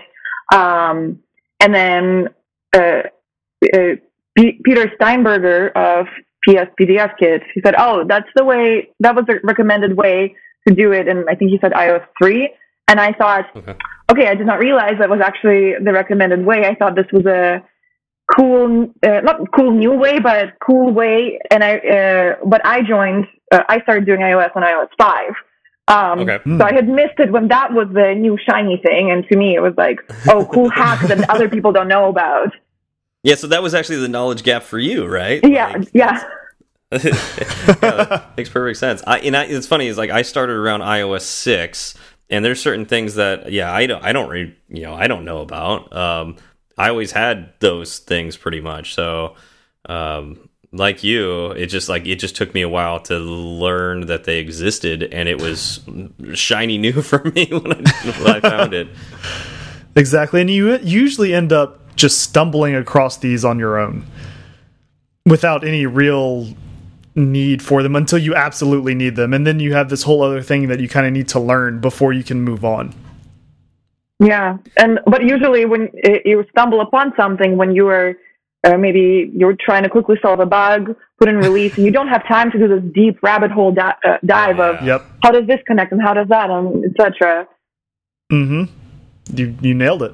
Um, 0.53 1.19
and 1.59 1.73
then 1.73 2.27
uh, 2.75 3.03
uh, 3.73 3.95
P 4.37 4.59
Peter 4.63 4.91
Steinberger 4.95 5.69
of 5.75 6.07
PS 6.47 6.69
PDF 6.79 7.11
Kit, 7.19 7.41
he 7.53 7.61
said, 7.63 7.75
"Oh, 7.77 8.03
that's 8.07 8.29
the 8.35 8.43
way. 8.43 8.89
That 8.99 9.15
was 9.15 9.25
the 9.27 9.39
recommended 9.43 9.97
way 9.97 10.35
to 10.67 10.73
do 10.73 10.91
it." 10.91 11.07
And 11.07 11.25
I 11.29 11.35
think 11.35 11.51
he 11.51 11.59
said 11.61 11.71
iOS 11.73 12.05
three. 12.21 12.49
And 12.87 12.99
I 12.99 13.13
thought, 13.13 13.45
okay. 13.55 13.75
okay, 14.11 14.27
I 14.27 14.35
did 14.35 14.45
not 14.45 14.59
realize 14.59 14.95
that 14.99 15.09
was 15.09 15.21
actually 15.23 15.75
the 15.81 15.93
recommended 15.93 16.45
way. 16.45 16.65
I 16.65 16.75
thought 16.75 16.95
this 16.95 17.09
was 17.13 17.25
a 17.25 17.63
cool, 18.35 18.93
uh, 19.05 19.21
not 19.21 19.49
cool 19.55 19.71
new 19.71 19.93
way, 19.93 20.19
but 20.19 20.59
cool 20.65 20.91
way. 20.91 21.39
And 21.49 21.63
I, 21.63 21.77
uh, 21.77 22.35
but 22.45 22.65
I 22.65 22.81
joined. 22.81 23.27
Uh, 23.49 23.63
I 23.69 23.81
started 23.81 24.05
doing 24.05 24.19
iOS 24.19 24.55
on 24.55 24.63
iOS 24.63 24.89
five. 24.97 25.33
Um, 25.87 26.19
okay. 26.19 26.39
So 26.45 26.63
I 26.63 26.73
had 26.73 26.87
missed 26.87 27.19
it 27.19 27.31
when 27.31 27.47
that 27.49 27.73
was 27.73 27.87
the 27.93 28.13
new 28.15 28.37
shiny 28.49 28.81
thing, 28.85 29.11
and 29.11 29.25
to 29.27 29.37
me 29.37 29.55
it 29.55 29.61
was 29.61 29.73
like, 29.77 29.99
oh, 30.27 30.45
cool 30.45 30.69
hack 30.69 31.05
that 31.07 31.29
other 31.29 31.49
people 31.49 31.71
don't 31.71 31.87
know 31.87 32.09
about. 32.09 32.53
Yeah, 33.23 33.35
so 33.35 33.47
that 33.47 33.61
was 33.61 33.73
actually 33.73 33.97
the 33.97 34.07
knowledge 34.07 34.43
gap 34.43 34.63
for 34.63 34.79
you, 34.79 35.05
right? 35.05 35.41
Yeah, 35.43 35.77
like, 35.77 35.89
yeah. 35.93 36.23
yeah 37.03 38.25
makes 38.35 38.49
perfect 38.49 38.77
sense. 38.77 39.01
I, 39.05 39.19
and 39.19 39.37
I, 39.37 39.45
it's 39.45 39.67
funny 39.67 39.87
is 39.87 39.97
like 39.97 40.09
I 40.09 40.23
started 40.23 40.55
around 40.55 40.81
iOS 40.81 41.21
six, 41.21 41.95
and 42.29 42.43
there's 42.43 42.61
certain 42.61 42.85
things 42.85 43.15
that 43.15 43.51
yeah 43.51 43.71
I 43.71 43.85
don't 43.85 44.03
I 44.03 44.11
don't 44.11 44.29
re, 44.29 44.55
you 44.69 44.81
know 44.83 44.93
I 44.93 45.07
don't 45.07 45.23
know 45.23 45.39
about. 45.39 45.95
Um, 45.95 46.35
I 46.77 46.89
always 46.89 47.11
had 47.11 47.53
those 47.59 47.99
things 47.99 48.35
pretty 48.35 48.59
much. 48.59 48.93
So 48.93 49.35
um, 49.85 50.49
like 50.73 51.03
you, 51.03 51.51
it 51.51 51.67
just 51.67 51.89
like 51.89 52.05
it 52.07 52.15
just 52.15 52.35
took 52.35 52.53
me 52.53 52.61
a 52.61 52.69
while 52.69 52.99
to 53.01 53.19
learn 53.19 54.07
that 54.07 54.23
they 54.23 54.39
existed, 54.39 55.03
and 55.03 55.29
it 55.29 55.41
was 55.41 55.81
shiny 56.33 56.77
new 56.77 57.01
for 57.01 57.23
me 57.23 57.47
when 57.51 57.71
I, 57.71 57.91
when 58.19 58.27
I 58.35 58.39
found 58.39 58.73
it. 58.73 58.87
Exactly, 59.95 60.41
and 60.41 60.49
you 60.49 60.77
usually 60.77 61.33
end 61.33 61.51
up 61.51 61.80
just 62.01 62.19
stumbling 62.19 62.75
across 62.75 63.17
these 63.17 63.45
on 63.45 63.59
your 63.59 63.77
own 63.77 64.05
without 65.25 65.63
any 65.63 65.85
real 65.85 66.47
need 67.15 67.61
for 67.61 67.83
them 67.83 67.95
until 67.95 68.17
you 68.17 68.33
absolutely 68.33 68.95
need 68.95 69.15
them, 69.15 69.33
and 69.33 69.45
then 69.45 69.59
you 69.59 69.73
have 69.73 69.89
this 69.89 70.03
whole 70.03 70.23
other 70.23 70.41
thing 70.41 70.67
that 70.67 70.79
you 70.79 70.89
kind 70.89 71.05
of 71.05 71.13
need 71.13 71.27
to 71.29 71.39
learn 71.39 71.79
before 71.79 72.11
you 72.11 72.23
can 72.23 72.41
move 72.41 72.65
on. 72.65 72.93
Yeah, 74.19 74.57
and 74.77 74.99
but 75.05 75.23
usually 75.23 75.65
when 75.65 75.89
you 76.25 76.43
stumble 76.49 76.81
upon 76.81 77.13
something 77.15 77.57
when 77.57 77.75
you 77.75 77.87
are 77.87 78.15
uh, 78.63 78.77
maybe 78.77 79.31
you're 79.35 79.55
trying 79.59 79.83
to 79.83 79.89
quickly 79.89 80.15
solve 80.21 80.39
a 80.39 80.45
bug, 80.45 80.95
put 81.17 81.27
in 81.27 81.37
release, 81.37 81.75
and 81.77 81.85
you 81.85 81.91
don't 81.91 82.07
have 82.07 82.25
time 82.27 82.51
to 82.51 82.59
do 82.59 82.67
this 82.67 82.83
deep 82.93 83.21
rabbit 83.23 83.51
hole 83.51 83.71
di 83.71 83.81
uh, 83.81 84.17
dive 84.25 84.59
of 84.59 84.81
yep. 84.85 85.03
how 85.23 85.31
does 85.31 85.47
this 85.47 85.59
connect 85.65 85.91
and 85.91 86.01
how 86.01 86.13
does 86.13 86.27
that, 86.27 86.49
and 86.49 86.85
etc. 86.85 87.47
Mm-hmm. 88.31 88.63
You 89.35 89.55
you 89.61 89.73
nailed 89.73 90.03
it. 90.03 90.13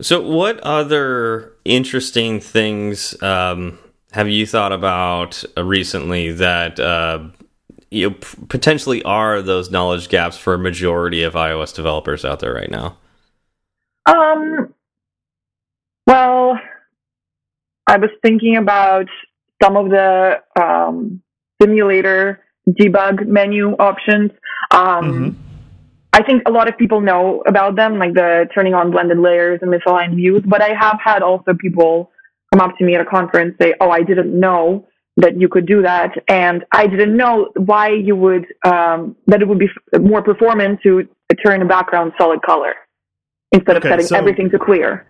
So, 0.00 0.20
what 0.20 0.60
other 0.60 1.52
interesting 1.64 2.40
things 2.40 3.20
um, 3.22 3.78
have 4.12 4.28
you 4.28 4.46
thought 4.46 4.72
about 4.72 5.42
uh, 5.56 5.64
recently 5.64 6.32
that 6.32 6.78
uh, 6.78 7.28
you 7.90 8.10
know, 8.10 8.16
potentially 8.48 9.02
are 9.02 9.42
those 9.42 9.70
knowledge 9.70 10.08
gaps 10.08 10.36
for 10.36 10.54
a 10.54 10.58
majority 10.58 11.22
of 11.24 11.34
iOS 11.34 11.74
developers 11.74 12.24
out 12.24 12.40
there 12.40 12.54
right 12.54 12.70
now? 12.70 12.96
Um. 14.06 14.72
Well, 16.06 16.58
I 17.86 17.98
was 17.98 18.10
thinking 18.22 18.56
about 18.56 19.08
some 19.62 19.76
of 19.76 19.90
the 19.90 20.40
um, 20.58 21.20
simulator 21.60 22.42
debug 22.68 23.26
menu 23.26 23.72
options. 23.78 24.30
Um, 24.70 25.04
mm 25.04 25.24
-hmm. 25.24 25.47
I 26.12 26.22
think 26.22 26.42
a 26.46 26.50
lot 26.50 26.68
of 26.68 26.78
people 26.78 27.00
know 27.00 27.42
about 27.46 27.76
them, 27.76 27.98
like 27.98 28.14
the 28.14 28.48
turning 28.54 28.74
on 28.74 28.90
blended 28.90 29.18
layers 29.18 29.60
and 29.62 29.72
misaligned 29.72 30.16
views. 30.16 30.42
But 30.44 30.62
I 30.62 30.70
have 30.78 30.98
had 31.02 31.22
also 31.22 31.54
people 31.54 32.10
come 32.52 32.66
up 32.66 32.76
to 32.78 32.84
me 32.84 32.94
at 32.94 33.00
a 33.00 33.04
conference 33.04 33.56
say, 33.60 33.74
"Oh, 33.80 33.90
I 33.90 34.02
didn't 34.02 34.38
know 34.38 34.86
that 35.16 35.38
you 35.38 35.48
could 35.48 35.66
do 35.66 35.82
that, 35.82 36.12
and 36.28 36.64
I 36.72 36.86
didn't 36.86 37.16
know 37.16 37.50
why 37.56 37.90
you 37.90 38.16
would 38.16 38.46
um, 38.64 39.16
that 39.26 39.42
it 39.42 39.48
would 39.48 39.58
be 39.58 39.68
more 40.00 40.22
performant 40.22 40.80
to 40.82 41.06
turn 41.44 41.60
a 41.60 41.66
background 41.66 42.12
solid 42.18 42.40
color 42.42 42.74
instead 43.52 43.76
okay, 43.76 43.88
of 43.88 43.92
setting 43.92 44.06
so 44.06 44.16
everything 44.16 44.50
to 44.50 44.58
clear." 44.58 45.06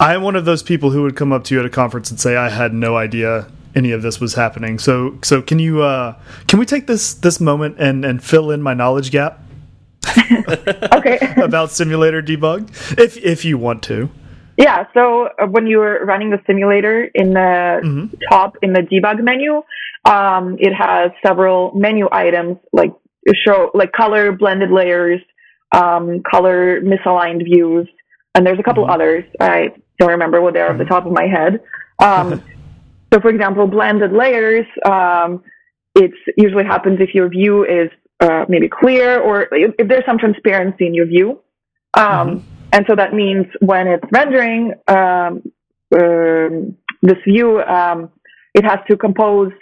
I'm 0.00 0.22
one 0.22 0.34
of 0.34 0.46
those 0.46 0.62
people 0.62 0.90
who 0.90 1.02
would 1.02 1.14
come 1.14 1.30
up 1.30 1.44
to 1.44 1.54
you 1.54 1.60
at 1.60 1.66
a 1.66 1.70
conference 1.70 2.10
and 2.10 2.18
say, 2.18 2.36
"I 2.36 2.48
had 2.48 2.72
no 2.72 2.96
idea 2.96 3.46
any 3.76 3.92
of 3.92 4.02
this 4.02 4.18
was 4.18 4.34
happening." 4.34 4.78
So, 4.78 5.18
so 5.22 5.40
can 5.40 5.58
you 5.60 5.82
uh, 5.82 6.16
can 6.48 6.58
we 6.58 6.66
take 6.66 6.88
this 6.88 7.14
this 7.14 7.38
moment 7.38 7.76
and 7.78 8.04
and 8.04 8.24
fill 8.24 8.50
in 8.50 8.60
my 8.60 8.74
knowledge 8.74 9.12
gap? 9.12 9.40
Okay. 10.92 11.18
about 11.42 11.70
simulator 11.70 12.22
debug, 12.22 12.70
if 12.98 13.16
if 13.18 13.44
you 13.44 13.58
want 13.58 13.82
to. 13.84 14.10
Yeah. 14.56 14.84
So 14.94 15.28
uh, 15.38 15.46
when 15.46 15.66
you're 15.66 16.04
running 16.04 16.30
the 16.30 16.40
simulator 16.46 17.04
in 17.14 17.32
the 17.34 17.80
mm 17.82 18.08
-hmm. 18.10 18.18
top 18.30 18.56
in 18.62 18.72
the 18.72 18.82
debug 18.82 19.22
menu, 19.22 19.62
um, 20.04 20.56
it 20.58 20.72
has 20.72 21.10
several 21.26 21.72
menu 21.74 22.08
items 22.12 22.56
like 22.72 22.92
show 23.44 23.70
like 23.74 23.92
color 23.92 24.32
blended 24.32 24.70
layers, 24.70 25.20
um, 25.80 26.22
color 26.32 26.80
misaligned 26.82 27.42
views, 27.44 27.88
and 28.34 28.46
there's 28.46 28.58
a 28.58 28.62
couple 28.68 28.84
mm 28.84 28.90
-hmm. 28.90 28.94
others. 28.94 29.24
I 29.40 29.56
don't 29.98 30.12
remember 30.18 30.40
what 30.40 30.52
they're 30.54 30.70
off 30.70 30.78
the 30.78 30.92
top 30.94 31.04
of 31.06 31.12
my 31.20 31.26
head. 31.36 31.52
Um, 32.08 32.26
so, 33.10 33.20
for 33.20 33.30
example, 33.34 33.66
blended 33.66 34.12
layers. 34.12 34.66
Um, 34.94 35.30
it's 35.94 36.20
usually 36.36 36.64
happens 36.64 37.00
if 37.00 37.10
your 37.14 37.28
view 37.28 37.64
is 37.64 37.90
uh, 38.20 38.44
maybe 38.48 38.68
clear 38.68 39.20
or 39.20 39.42
if, 39.52 39.74
if, 39.78 39.88
there's 39.88 40.04
some 40.04 40.18
transparency 40.18 40.86
in 40.86 40.94
your 40.94 41.06
view. 41.06 41.40
Um, 41.94 42.04
mm-hmm. 42.04 42.48
And 42.72 42.84
so 42.88 42.94
that 42.94 43.14
means 43.14 43.46
when 43.60 43.88
it's 43.88 44.04
rendering 44.12 44.74
um, 44.86 45.42
um, 45.98 46.76
this 47.02 47.18
view, 47.26 47.60
um, 47.62 48.10
it 48.54 48.64
has 48.64 48.78
to 48.88 48.96
compose 48.96 49.52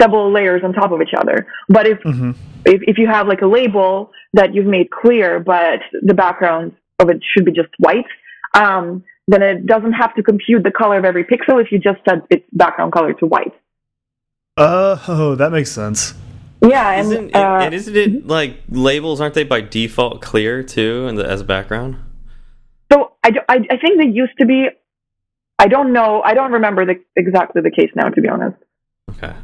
several 0.00 0.32
layers 0.32 0.62
on 0.64 0.72
top 0.72 0.92
of 0.92 1.00
each 1.00 1.14
other. 1.16 1.46
But 1.68 1.86
if, 1.86 1.98
mm-hmm. 2.00 2.32
if 2.64 2.82
if 2.86 2.98
you 2.98 3.06
have 3.06 3.28
like 3.28 3.42
a 3.42 3.46
label 3.46 4.12
that 4.34 4.54
you've 4.54 4.66
made 4.66 4.90
clear, 4.90 5.40
but 5.40 5.80
the 6.02 6.14
background 6.14 6.72
of 6.98 7.10
it 7.10 7.22
should 7.32 7.44
be 7.44 7.52
just 7.52 7.68
white, 7.78 8.06
um, 8.54 9.04
then 9.28 9.42
it 9.42 9.66
doesn't 9.66 9.92
have 9.92 10.14
to 10.16 10.22
compute 10.22 10.62
the 10.64 10.70
color 10.70 10.98
of 10.98 11.04
every 11.04 11.24
pixel 11.24 11.62
if 11.62 11.70
you 11.70 11.78
just 11.78 11.98
set 12.08 12.26
its 12.30 12.44
background 12.52 12.92
color 12.92 13.12
to 13.14 13.26
white. 13.26 13.54
Uh, 14.56 14.98
oh, 15.08 15.34
that 15.36 15.52
makes 15.52 15.70
sense. 15.70 16.14
Yeah, 16.62 16.90
and 16.90 17.12
isn't, 17.12 17.36
uh, 17.36 17.38
it, 17.38 17.64
and 17.64 17.74
isn't 17.74 17.96
it 17.96 18.26
like 18.26 18.62
labels? 18.68 19.20
Aren't 19.20 19.34
they 19.34 19.44
by 19.44 19.60
default 19.62 20.20
clear 20.20 20.62
too, 20.62 21.06
and 21.06 21.18
as 21.18 21.40
a 21.40 21.44
background? 21.44 21.96
So 22.92 23.12
I, 23.24 23.30
I, 23.48 23.54
I 23.70 23.76
think 23.78 23.98
they 23.98 24.08
used 24.08 24.36
to 24.38 24.46
be. 24.46 24.68
I 25.58 25.68
don't 25.68 25.92
know. 25.92 26.22
I 26.22 26.34
don't 26.34 26.52
remember 26.52 26.86
the, 26.86 26.94
exactly 27.16 27.62
the 27.62 27.70
case 27.70 27.90
now, 27.94 28.08
to 28.08 28.20
be 28.20 28.28
honest. 28.28 28.56
Okay, 29.10 29.34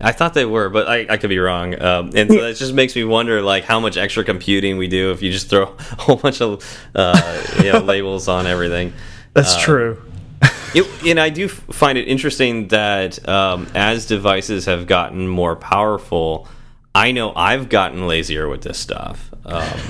I 0.00 0.12
thought 0.12 0.34
they 0.34 0.44
were, 0.44 0.68
but 0.68 0.86
I, 0.88 1.06
I 1.08 1.16
could 1.16 1.30
be 1.30 1.38
wrong. 1.38 1.80
Um, 1.80 2.10
and 2.14 2.30
so 2.30 2.44
it 2.44 2.54
just 2.54 2.74
makes 2.74 2.94
me 2.94 3.04
wonder, 3.04 3.40
like, 3.40 3.64
how 3.64 3.80
much 3.80 3.96
extra 3.96 4.24
computing 4.24 4.76
we 4.76 4.86
do 4.88 5.12
if 5.12 5.22
you 5.22 5.32
just 5.32 5.48
throw 5.48 5.62
a 5.92 6.02
whole 6.02 6.16
bunch 6.16 6.40
of 6.40 6.62
uh, 6.94 7.42
you 7.58 7.72
know, 7.72 7.78
labels 7.84 8.28
on 8.28 8.46
everything. 8.46 8.92
That's 9.32 9.54
uh, 9.54 9.60
true. 9.60 10.02
it, 10.74 11.06
and 11.06 11.18
I 11.18 11.30
do 11.30 11.48
find 11.48 11.96
it 11.96 12.06
interesting 12.08 12.68
that 12.68 13.26
um, 13.28 13.66
as 13.74 14.06
devices 14.06 14.66
have 14.66 14.86
gotten 14.86 15.26
more 15.26 15.56
powerful, 15.56 16.48
I 16.94 17.12
know 17.12 17.32
I've 17.34 17.68
gotten 17.68 18.06
lazier 18.06 18.48
with 18.48 18.62
this 18.62 18.78
stuff 18.78 19.30
um, 19.44 19.80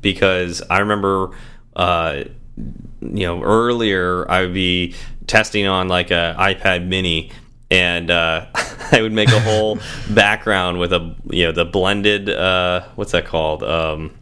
because 0.00 0.62
I 0.70 0.78
remember, 0.78 1.30
uh, 1.74 2.24
you 2.56 3.26
know, 3.26 3.42
earlier 3.42 4.30
I 4.30 4.42
would 4.42 4.54
be 4.54 4.94
testing 5.26 5.66
on 5.66 5.88
like 5.88 6.10
a 6.10 6.36
iPad 6.38 6.86
Mini 6.86 7.32
and 7.70 8.10
uh, 8.10 8.46
I 8.92 9.02
would 9.02 9.12
make 9.12 9.30
a 9.30 9.40
whole 9.40 9.78
background 10.10 10.78
with 10.78 10.92
a 10.92 11.14
you 11.30 11.46
know 11.46 11.52
the 11.52 11.64
blended 11.64 12.28
uh, 12.28 12.86
what's 12.94 13.12
that 13.12 13.26
called 13.26 13.62
um, 13.62 14.16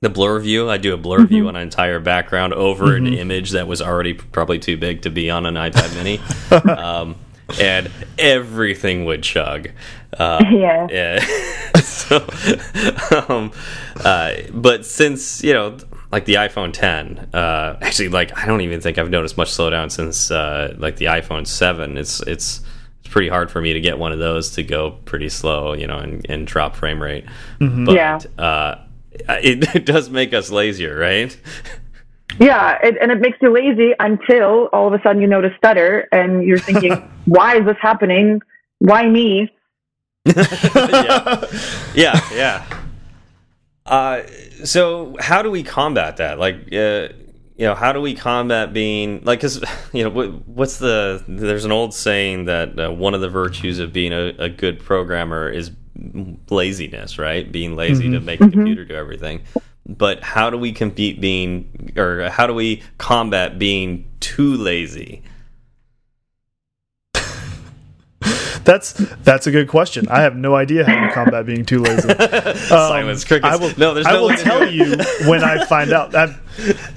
the 0.00 0.10
blur 0.10 0.40
view. 0.40 0.68
I 0.70 0.76
do 0.76 0.94
a 0.94 0.96
blur 0.96 1.18
mm 1.18 1.24
-hmm. 1.24 1.28
view 1.28 1.48
on 1.48 1.56
an 1.56 1.62
entire 1.62 2.00
background 2.00 2.54
over 2.54 2.84
mm 2.84 2.90
-hmm. 2.90 2.96
an 2.96 3.04
mm-hmm. 3.04 3.20
image 3.20 3.50
that 3.50 3.66
was 3.66 3.80
already 3.80 4.14
probably 4.14 4.58
too 4.58 4.76
big 4.76 5.02
to 5.02 5.10
be 5.10 5.32
on 5.32 5.46
an 5.46 5.54
iPad 5.54 5.94
Mini, 5.96 6.20
um, 6.78 7.16
and 7.62 7.90
everything 8.18 9.04
would 9.04 9.22
chug. 9.22 9.68
Uh, 10.18 10.44
yeah. 10.52 10.86
yeah. 10.90 11.18
so, 11.80 12.26
um, 13.28 13.52
uh, 14.04 14.34
but 14.52 14.84
since 14.86 15.42
you 15.42 15.52
know 15.52 15.76
like 16.14 16.26
the 16.26 16.34
iPhone 16.34 16.72
10. 16.72 17.30
Uh, 17.34 17.76
actually, 17.82 18.08
like 18.08 18.38
I 18.38 18.46
don't 18.46 18.60
even 18.60 18.80
think 18.80 18.98
I've 18.98 19.10
noticed 19.10 19.36
much 19.36 19.50
slowdown 19.50 19.90
since 19.90 20.30
uh, 20.30 20.74
like 20.78 20.96
the 20.96 21.06
iPhone 21.06 21.44
7. 21.44 21.98
It's 21.98 22.20
it's 22.20 22.60
it's 23.00 23.08
pretty 23.12 23.28
hard 23.28 23.50
for 23.50 23.60
me 23.60 23.72
to 23.72 23.80
get 23.80 23.98
one 23.98 24.12
of 24.12 24.20
those 24.20 24.52
to 24.52 24.62
go 24.62 24.92
pretty 25.06 25.28
slow, 25.28 25.72
you 25.72 25.88
know, 25.88 25.98
and, 25.98 26.24
and 26.28 26.46
drop 26.46 26.76
frame 26.76 27.02
rate. 27.02 27.24
Mm-hmm. 27.60 27.84
But 27.84 27.94
Yeah. 27.96 28.18
uh, 28.38 28.84
it, 29.42 29.74
it 29.74 29.84
does 29.84 30.08
make 30.08 30.32
us 30.32 30.50
lazier, 30.50 30.96
right? 30.96 31.36
Yeah, 32.38 32.78
it, 32.82 32.96
and 33.00 33.10
it 33.10 33.20
makes 33.20 33.38
you 33.42 33.52
lazy 33.52 33.92
until 33.98 34.68
all 34.72 34.86
of 34.86 34.92
a 34.98 35.02
sudden 35.02 35.20
you 35.20 35.28
notice 35.28 35.52
stutter 35.58 36.08
and 36.12 36.44
you're 36.44 36.58
thinking, 36.58 36.92
why 37.26 37.56
is 37.56 37.64
this 37.66 37.76
happening? 37.80 38.40
Why 38.78 39.08
me? 39.08 39.52
yeah, 40.36 41.44
yeah, 41.94 42.20
yeah. 42.32 42.66
Uh, 43.84 44.22
so 44.64 45.16
how 45.20 45.42
do 45.42 45.50
we 45.50 45.62
combat 45.62 46.16
that? 46.16 46.38
Like, 46.38 46.56
uh, 46.72 47.08
you 47.56 47.66
know, 47.66 47.74
how 47.74 47.92
do 47.92 48.00
we 48.00 48.14
combat 48.14 48.72
being 48.72 49.22
like? 49.24 49.40
Because 49.40 49.62
you 49.92 50.02
know, 50.02 50.10
what, 50.10 50.48
what's 50.48 50.78
the? 50.78 51.22
There's 51.28 51.64
an 51.64 51.72
old 51.72 51.92
saying 51.94 52.46
that 52.46 52.78
uh, 52.78 52.90
one 52.90 53.14
of 53.14 53.20
the 53.20 53.28
virtues 53.28 53.78
of 53.78 53.92
being 53.92 54.12
a, 54.12 54.34
a 54.38 54.48
good 54.48 54.80
programmer 54.80 55.50
is 55.50 55.70
laziness, 56.50 57.18
right? 57.18 57.50
Being 57.50 57.76
lazy 57.76 58.10
to 58.10 58.20
make 58.20 58.40
the 58.40 58.48
computer 58.50 58.84
do 58.84 58.94
everything. 58.94 59.42
But 59.86 60.22
how 60.22 60.48
do 60.48 60.56
we 60.56 60.72
compete 60.72 61.20
being, 61.20 61.92
or 61.96 62.30
how 62.30 62.46
do 62.46 62.54
we 62.54 62.82
combat 62.96 63.58
being 63.58 64.10
too 64.20 64.56
lazy? 64.56 65.22
That's 68.64 68.92
that's 69.22 69.46
a 69.46 69.50
good 69.50 69.68
question. 69.68 70.08
I 70.08 70.22
have 70.22 70.36
no 70.36 70.54
idea 70.54 70.84
how 70.86 71.04
you 71.06 71.12
combat 71.12 71.44
being 71.44 71.64
too 71.66 71.80
lazy. 71.80 72.08
Um, 72.54 72.56
Silence, 72.56 73.24
crickets. 73.24 73.52
I 73.52 73.56
will, 73.56 73.72
No, 73.76 73.92
there's 73.92 74.06
I 74.06 74.12
no 74.12 74.22
will 74.22 74.28
way 74.30 74.36
to 74.36 74.42
tell 74.42 74.70
you 74.72 74.96
when 75.28 75.44
I 75.44 75.64
find 75.66 75.92
out. 75.92 76.14
I'm 76.14 76.34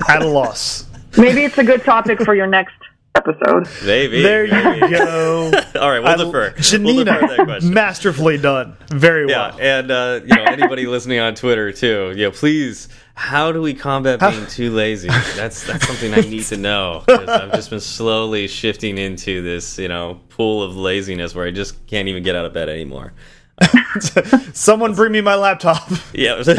at 0.07 0.21
a 0.21 0.27
loss. 0.27 0.85
Maybe 1.17 1.43
it's 1.43 1.57
a 1.57 1.63
good 1.63 1.83
topic 1.83 2.21
for 2.21 2.33
your 2.35 2.47
next 2.47 2.75
episode. 3.15 3.67
Maybe. 3.85 4.21
There 4.21 4.47
maybe. 4.47 4.85
you 4.93 4.97
go. 4.97 5.51
All 5.79 5.89
right, 5.89 5.99
we'll 5.99 6.07
I- 6.07 6.15
defer. 6.15 6.53
We'll 6.79 7.03
defer 7.03 7.27
that 7.27 7.59
Janina, 7.61 7.73
masterfully 7.73 8.37
done. 8.37 8.77
Very 8.89 9.25
well. 9.25 9.35
Yeah, 9.35 9.55
well. 9.55 9.59
and 9.79 9.91
uh, 9.91 10.19
you 10.25 10.35
know 10.35 10.43
anybody 10.43 10.87
listening 10.87 11.19
on 11.19 11.35
Twitter 11.35 11.71
too. 11.73 12.13
You 12.15 12.25
know, 12.25 12.31
please. 12.31 12.87
How 13.17 13.51
do 13.51 13.63
we 13.63 13.73
combat 13.73 14.19
being 14.19 14.45
too 14.47 14.69
lazy? 14.69 15.07
That's 15.07 15.65
that's 15.65 15.87
something 15.87 16.13
I 16.13 16.21
need 16.21 16.43
to 16.43 16.55
know. 16.55 17.03
I've 17.07 17.51
just 17.51 17.71
been 17.71 17.79
slowly 17.79 18.47
shifting 18.47 18.99
into 18.99 19.41
this, 19.41 19.79
you 19.79 19.87
know, 19.87 20.21
pool 20.29 20.61
of 20.61 20.77
laziness 20.77 21.33
where 21.33 21.47
I 21.47 21.51
just 21.51 21.87
can't 21.87 22.07
even 22.07 22.21
get 22.21 22.35
out 22.35 22.45
of 22.45 22.53
bed 22.53 22.69
anymore. 22.69 23.13
Someone 24.53 24.93
bring 24.93 25.11
me 25.11 25.21
my 25.21 25.33
laptop. 25.33 25.89
Yeah, 26.13 26.43
so, 26.43 26.53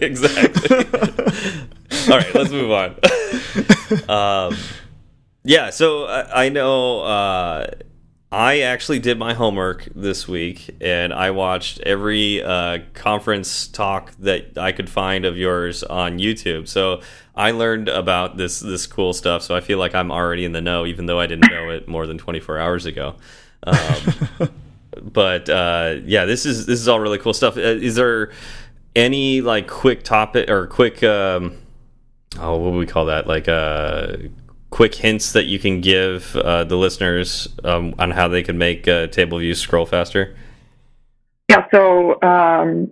exactly. 0.00 0.78
All 2.10 2.18
right, 2.18 2.34
let's 2.34 2.50
move 2.50 2.72
on. 2.72 2.96
Um, 4.08 4.56
yeah, 5.44 5.70
so 5.70 6.06
I, 6.06 6.46
I 6.46 6.48
know 6.48 7.02
uh, 7.02 7.66
I 8.36 8.60
actually 8.60 8.98
did 8.98 9.18
my 9.18 9.32
homework 9.32 9.88
this 9.94 10.28
week, 10.28 10.76
and 10.82 11.14
I 11.14 11.30
watched 11.30 11.80
every 11.80 12.42
uh, 12.42 12.80
conference 12.92 13.66
talk 13.66 14.12
that 14.18 14.58
I 14.58 14.72
could 14.72 14.90
find 14.90 15.24
of 15.24 15.38
yours 15.38 15.82
on 15.82 16.18
YouTube. 16.18 16.68
So 16.68 17.00
I 17.34 17.52
learned 17.52 17.88
about 17.88 18.36
this 18.36 18.60
this 18.60 18.86
cool 18.86 19.14
stuff. 19.14 19.40
So 19.40 19.56
I 19.56 19.62
feel 19.62 19.78
like 19.78 19.94
I'm 19.94 20.12
already 20.12 20.44
in 20.44 20.52
the 20.52 20.60
know, 20.60 20.84
even 20.84 21.06
though 21.06 21.18
I 21.18 21.26
didn't 21.26 21.50
know 21.50 21.70
it 21.70 21.88
more 21.88 22.06
than 22.06 22.18
24 22.18 22.58
hours 22.58 22.84
ago. 22.84 23.14
Um, 23.62 24.50
but 25.02 25.48
uh, 25.48 26.00
yeah, 26.04 26.26
this 26.26 26.44
is 26.44 26.66
this 26.66 26.78
is 26.78 26.88
all 26.88 27.00
really 27.00 27.16
cool 27.16 27.32
stuff. 27.32 27.56
Uh, 27.56 27.60
is 27.60 27.94
there 27.94 28.32
any 28.94 29.40
like 29.40 29.66
quick 29.66 30.02
topic 30.02 30.50
or 30.50 30.66
quick 30.66 31.02
um, 31.02 31.56
oh 32.38 32.58
what 32.58 32.72
would 32.72 32.78
we 32.78 32.86
call 32.86 33.06
that 33.06 33.26
like 33.26 33.48
uh 33.48 34.14
quick 34.76 34.94
hints 34.94 35.32
that 35.32 35.46
you 35.46 35.58
can 35.58 35.80
give 35.80 36.36
uh, 36.36 36.62
the 36.62 36.76
listeners 36.76 37.48
um, 37.64 37.94
on 37.98 38.10
how 38.10 38.28
they 38.28 38.42
can 38.42 38.58
make 38.58 38.86
uh, 38.86 39.06
table 39.06 39.38
views 39.38 39.58
scroll 39.58 39.86
faster? 39.86 40.36
Yeah, 41.48 41.64
so 41.72 42.20
um, 42.20 42.90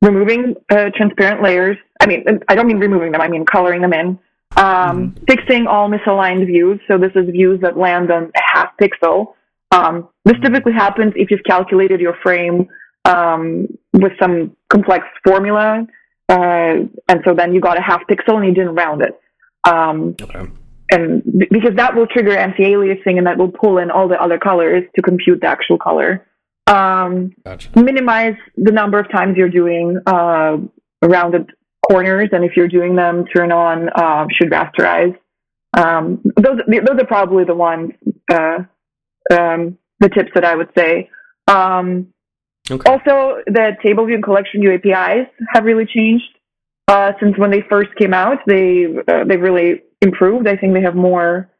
removing 0.00 0.54
uh, 0.70 0.90
transparent 0.94 1.42
layers. 1.42 1.76
I 2.00 2.06
mean, 2.06 2.24
I 2.46 2.54
don't 2.54 2.68
mean 2.68 2.78
removing 2.78 3.10
them. 3.10 3.20
I 3.20 3.26
mean 3.26 3.44
coloring 3.44 3.82
them 3.82 3.92
in. 3.92 4.16
Um, 4.56 5.16
Fixing 5.26 5.66
all 5.66 5.90
misaligned 5.90 6.46
views. 6.46 6.78
So 6.86 6.98
this 6.98 7.10
is 7.16 7.28
views 7.30 7.60
that 7.62 7.76
land 7.76 8.12
on 8.12 8.30
a 8.36 8.40
half 8.40 8.70
pixel. 8.80 9.34
Um, 9.72 10.08
this 10.24 10.36
typically 10.40 10.72
happens 10.72 11.14
if 11.16 11.32
you've 11.32 11.42
calculated 11.44 11.98
your 12.00 12.14
frame 12.22 12.68
um, 13.06 13.66
with 13.92 14.12
some 14.20 14.56
complex 14.68 15.04
formula, 15.24 15.84
uh, 16.28 16.74
and 17.08 17.20
so 17.24 17.34
then 17.34 17.52
you 17.54 17.60
got 17.60 17.76
a 17.76 17.82
half 17.82 18.02
pixel 18.08 18.36
and 18.36 18.46
you 18.46 18.54
didn't 18.54 18.76
round 18.76 19.02
it. 19.02 19.20
Um, 19.64 20.14
Okay. 20.22 20.46
And 20.92 21.22
because 21.50 21.74
that 21.76 21.94
will 21.94 22.06
trigger 22.06 22.36
anti-aliasing 22.36 23.16
and 23.18 23.26
that 23.26 23.38
will 23.38 23.50
pull 23.50 23.78
in 23.78 23.90
all 23.90 24.08
the 24.08 24.20
other 24.20 24.38
colors 24.38 24.84
to 24.94 25.02
compute 25.02 25.40
the 25.40 25.46
actual 25.46 25.78
color. 25.78 26.26
Um, 26.66 27.32
Gotcha. 27.44 27.70
minimize 27.80 28.36
the 28.56 28.72
number 28.72 28.98
of 28.98 29.10
times 29.10 29.36
you're 29.36 29.48
doing 29.48 29.98
uh, 30.06 30.58
rounded 31.02 31.50
corners, 31.90 32.28
and 32.32 32.44
if 32.44 32.52
you're 32.56 32.68
doing 32.68 32.94
them, 32.94 33.24
turn 33.34 33.50
on 33.50 33.88
uh, 33.88 34.26
should 34.36 34.50
rasterize. 34.50 35.16
Um, 35.76 36.22
those 36.36 36.60
those 36.68 37.00
are 37.00 37.06
probably 37.06 37.44
the 37.44 37.54
ones, 37.54 37.92
uh, 38.30 38.58
um, 39.32 39.78
the 39.98 40.08
tips 40.10 40.30
that 40.34 40.44
I 40.44 40.54
would 40.54 40.70
say. 40.76 41.10
Um, 41.48 42.12
Okay. 42.70 42.88
also, 42.88 43.42
the 43.46 43.72
table 43.82 44.06
view 44.06 44.14
and 44.14 44.22
collection 44.22 44.60
view 44.60 44.72
APIs 44.72 45.26
have 45.52 45.64
really 45.64 45.84
changed 45.84 46.24
uh, 46.88 47.12
since 47.20 47.36
when 47.38 47.50
they 47.50 47.62
first 47.68 47.94
came 47.96 48.14
out. 48.14 48.38
They 48.46 48.86
uh, 49.08 49.24
they 49.24 49.36
really 49.36 49.82
improved. 50.00 50.48
I 50.48 50.56
think 50.56 50.74
they 50.74 50.82
have 50.82 50.94
more, 50.94 51.50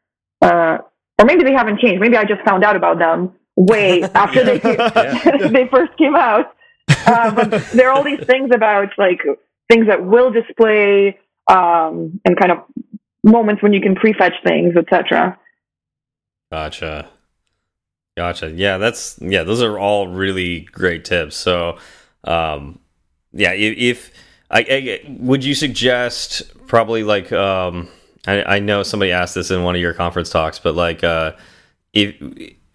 uh, 0.41 0.79
or 1.19 1.25
maybe 1.25 1.43
they 1.43 1.53
haven't 1.53 1.79
changed. 1.79 2.01
Maybe 2.01 2.17
I 2.17 2.25
just 2.25 2.41
found 2.41 2.63
out 2.63 2.75
about 2.75 2.99
them 2.99 3.33
way 3.55 4.03
after 4.15 4.43
they 4.43 4.57
they 5.49 5.67
first 5.67 5.97
came 5.97 6.15
out. 6.15 6.55
Uh, 7.05 7.31
but 7.33 7.49
there 7.71 7.89
are 7.89 7.95
all 7.95 8.03
these 8.03 8.23
things 8.25 8.51
about 8.53 8.89
like 8.97 9.21
things 9.69 9.87
that 9.87 10.05
will 10.05 10.31
display 10.31 11.17
um, 11.47 12.19
and 12.25 12.37
kind 12.39 12.51
of 12.51 12.59
moments 13.23 13.63
when 13.63 13.73
you 13.73 13.81
can 13.81 13.95
prefetch 13.95 14.35
things, 14.45 14.75
etc. 14.75 15.39
Gotcha. 16.51 17.09
Gotcha. 18.15 18.51
Yeah, 18.51 18.77
that's 18.77 19.17
yeah, 19.21 19.43
those 19.43 19.61
are 19.61 19.79
all 19.79 20.07
really 20.07 20.61
great 20.61 21.05
tips. 21.05 21.35
So, 21.35 21.77
um 22.25 22.79
yeah, 23.33 23.53
if, 23.53 23.77
if 23.77 24.11
I, 24.53 24.65
I 24.69 24.99
would 25.07 25.43
you 25.43 25.55
suggest 25.55 26.43
probably 26.67 27.03
like 27.03 27.31
um 27.31 27.89
I, 28.27 28.43
I 28.43 28.59
know 28.59 28.83
somebody 28.83 29.11
asked 29.11 29.35
this 29.35 29.51
in 29.51 29.63
one 29.63 29.75
of 29.75 29.81
your 29.81 29.93
conference 29.93 30.29
talks, 30.29 30.59
but 30.59 30.75
like 30.75 31.03
uh 31.03 31.33
if 31.91 32.15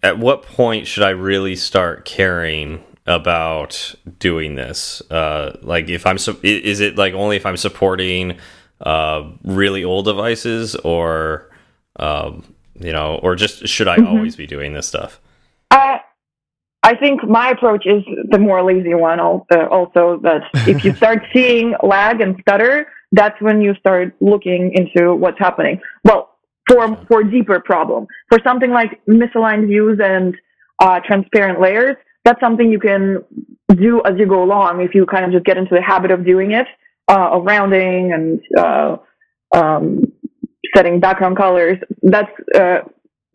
at 0.03 0.19
what 0.19 0.43
point 0.43 0.87
should 0.87 1.03
I 1.03 1.09
really 1.11 1.55
start 1.55 2.05
caring 2.05 2.83
about 3.07 3.95
doing 4.19 4.55
this? 4.55 5.01
Uh 5.09 5.57
like 5.61 5.89
if 5.89 6.05
I'm 6.05 6.17
is 6.43 6.81
it 6.81 6.97
like 6.97 7.13
only 7.13 7.37
if 7.37 7.45
I'm 7.45 7.57
supporting 7.57 8.37
uh 8.81 9.29
really 9.43 9.83
old 9.83 10.05
devices 10.05 10.75
or 10.75 11.49
um 11.95 12.43
you 12.75 12.93
know, 12.93 13.19
or 13.23 13.35
just 13.35 13.67
should 13.67 13.87
I 13.87 13.97
always 14.05 14.35
be 14.35 14.47
doing 14.47 14.73
this 14.73 14.87
stuff? 14.87 15.19
I 16.83 16.95
think 16.95 17.23
my 17.23 17.49
approach 17.49 17.85
is 17.85 18.03
the 18.29 18.39
more 18.39 18.63
lazy 18.63 18.93
one. 18.93 19.19
Uh, 19.19 19.65
also, 19.69 20.19
that 20.23 20.43
if 20.67 20.83
you 20.83 20.93
start 20.95 21.19
seeing 21.33 21.75
lag 21.83 22.21
and 22.21 22.37
stutter, 22.41 22.87
that's 23.11 23.39
when 23.41 23.61
you 23.61 23.73
start 23.75 24.15
looking 24.21 24.73
into 24.73 25.15
what's 25.15 25.39
happening. 25.39 25.79
Well, 26.03 26.29
for 26.67 26.95
for 27.07 27.21
a 27.21 27.29
deeper 27.29 27.59
problem, 27.59 28.07
for 28.29 28.39
something 28.43 28.71
like 28.71 29.01
misaligned 29.07 29.67
views 29.67 29.99
and 30.01 30.35
uh, 30.79 30.99
transparent 31.05 31.59
layers, 31.59 31.97
that's 32.23 32.39
something 32.39 32.71
you 32.71 32.79
can 32.79 33.23
do 33.75 34.01
as 34.05 34.13
you 34.17 34.27
go 34.27 34.43
along. 34.43 34.81
If 34.81 34.93
you 34.93 35.05
kind 35.05 35.25
of 35.25 35.31
just 35.31 35.45
get 35.45 35.57
into 35.57 35.75
the 35.75 35.81
habit 35.81 36.11
of 36.11 36.25
doing 36.25 36.51
it, 36.51 36.67
uh, 37.07 37.31
of 37.31 37.43
rounding 37.43 38.13
and 38.13 38.39
uh, 38.57 38.97
um, 39.53 40.03
setting 40.75 40.99
background 40.99 41.37
colors, 41.37 41.77
that's 42.03 42.31
uh, 42.55 42.79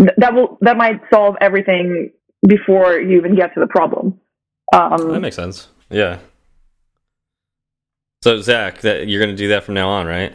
th- 0.00 0.14
that 0.16 0.32
will 0.32 0.56
that 0.60 0.76
might 0.76 1.00
solve 1.12 1.36
everything 1.40 2.10
before 2.46 2.98
you 2.98 3.16
even 3.18 3.34
get 3.34 3.54
to 3.54 3.60
the 3.60 3.66
problem. 3.66 4.18
That 4.72 4.92
Um, 4.92 5.20
makes 5.20 5.36
sense. 5.36 5.68
Yeah. 5.90 6.18
So 8.22 8.40
Zach, 8.40 8.80
that 8.80 9.06
you're 9.08 9.20
going 9.20 9.30
to 9.30 9.36
do 9.36 9.48
that 9.48 9.64
from 9.64 9.74
now 9.74 9.88
on, 9.88 10.06
right? 10.06 10.34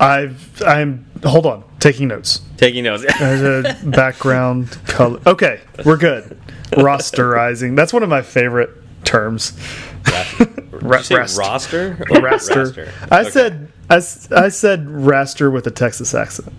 I've 0.00 0.60
I'm 0.62 1.06
hold 1.24 1.46
on, 1.46 1.62
taking 1.78 2.08
notes. 2.08 2.40
Taking 2.56 2.82
notes. 2.84 3.04
There's 3.20 3.42
a 3.64 3.76
background 3.90 4.76
color. 4.86 5.20
Okay, 5.26 5.60
we're 5.84 5.96
good. 5.96 6.36
Rasterizing. 6.72 7.76
That's 7.76 7.92
one 7.92 8.02
of 8.02 8.08
my 8.08 8.22
favorite 8.22 8.70
terms. 9.04 9.52
Did 10.38 10.48
you 10.82 11.02
say 11.04 11.14
rest. 11.14 11.38
roster? 11.38 11.92
Or 12.10 12.16
Raster. 12.16 12.88
I 13.12 13.20
Okay. 13.20 13.30
said 13.30 13.68
I 13.88 14.48
said 14.48 14.86
raster 14.86 15.52
with 15.52 15.66
a 15.68 15.70
Texas 15.70 16.12
accent. 16.14 16.52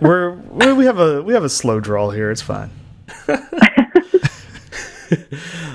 We're 0.00 0.30
we 0.32 0.72
we 0.72 0.84
have 0.86 0.98
a 0.98 1.22
we 1.22 1.34
have 1.34 1.44
a 1.44 1.48
slow 1.50 1.78
drawl 1.78 2.10
here. 2.10 2.30
It's 2.30 2.40
fine. 2.42 2.70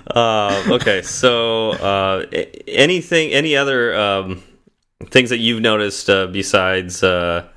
Uh, 0.07 0.63
okay, 0.69 1.01
so 1.01 1.71
uh, 1.71 2.25
anything, 2.67 3.31
any 3.31 3.55
other 3.55 3.95
um, 3.95 4.43
things 5.05 5.29
that 5.29 5.39
you've 5.39 5.61
noticed 5.61 6.09
uh, 6.09 6.27
besides? 6.27 7.03
Uh, 7.03 7.47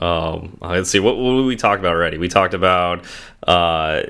um, 0.00 0.58
let's 0.60 0.90
see, 0.90 1.00
what, 1.00 1.16
what 1.16 1.36
did 1.36 1.46
we 1.46 1.56
talked 1.56 1.80
about 1.80 1.92
already? 1.92 2.18
We 2.18 2.28
talked 2.28 2.54
about 2.54 3.04
uh, 3.46 4.02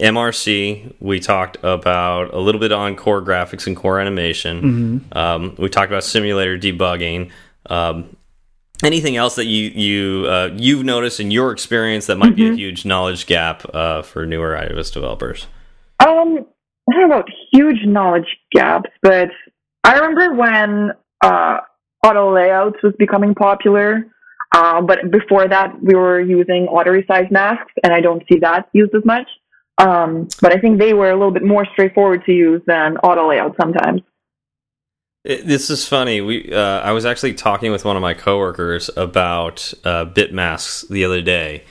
MRC, 0.00 0.94
we 1.00 1.20
talked 1.20 1.56
about 1.62 2.32
a 2.34 2.38
little 2.38 2.60
bit 2.60 2.72
on 2.72 2.96
core 2.96 3.22
graphics 3.22 3.66
and 3.66 3.76
core 3.76 4.00
animation. 4.00 4.62
Mm-hmm. 4.62 5.18
Um, 5.18 5.54
we 5.58 5.68
talked 5.68 5.90
about 5.90 6.04
simulator 6.04 6.58
debugging. 6.58 7.30
Um, 7.66 8.16
anything 8.82 9.16
else 9.16 9.36
that 9.36 9.46
you 9.46 9.70
you 9.70 10.26
uh, 10.26 10.50
you've 10.54 10.84
noticed 10.84 11.20
in 11.20 11.30
your 11.30 11.52
experience 11.52 12.06
that 12.06 12.16
might 12.16 12.36
be 12.36 12.48
a 12.48 12.54
huge 12.54 12.84
knowledge 12.84 13.26
gap 13.26 13.64
uh, 13.74 14.02
for 14.02 14.26
newer 14.26 14.54
iOS 14.56 14.92
developers? 14.92 15.46
Um, 16.00 16.46
I 16.88 16.92
don't 16.92 17.08
know 17.08 17.16
about 17.16 17.28
huge 17.52 17.84
knowledge 17.86 18.36
gaps, 18.52 18.90
but 19.02 19.30
I 19.84 19.94
remember 19.94 20.34
when 20.34 20.92
uh, 21.22 21.58
auto 22.04 22.34
layouts 22.34 22.76
was 22.82 22.92
becoming 22.98 23.34
popular. 23.34 24.06
Uh, 24.54 24.80
but 24.80 25.10
before 25.10 25.48
that, 25.48 25.82
we 25.82 25.94
were 25.94 26.20
using 26.20 26.68
auto 26.68 26.92
resize 26.92 27.30
masks, 27.30 27.72
and 27.82 27.92
I 27.92 28.00
don't 28.00 28.22
see 28.30 28.38
that 28.40 28.68
used 28.72 28.94
as 28.94 29.04
much. 29.04 29.26
Um, 29.78 30.28
but 30.40 30.56
I 30.56 30.60
think 30.60 30.78
they 30.78 30.94
were 30.94 31.10
a 31.10 31.16
little 31.16 31.32
bit 31.32 31.42
more 31.42 31.66
straightforward 31.72 32.24
to 32.26 32.32
use 32.32 32.62
than 32.66 32.96
auto 32.98 33.28
layout 33.28 33.56
sometimes. 33.60 34.02
It, 35.24 35.46
this 35.46 35.70
is 35.70 35.88
funny. 35.88 36.20
We 36.20 36.52
uh, 36.52 36.80
I 36.80 36.92
was 36.92 37.04
actually 37.06 37.34
talking 37.34 37.72
with 37.72 37.84
one 37.84 37.96
of 37.96 38.02
my 38.02 38.14
coworkers 38.14 38.90
about 38.96 39.72
uh, 39.82 40.04
bit 40.04 40.32
masks 40.32 40.84
the 40.88 41.04
other 41.04 41.22
day, 41.22 41.64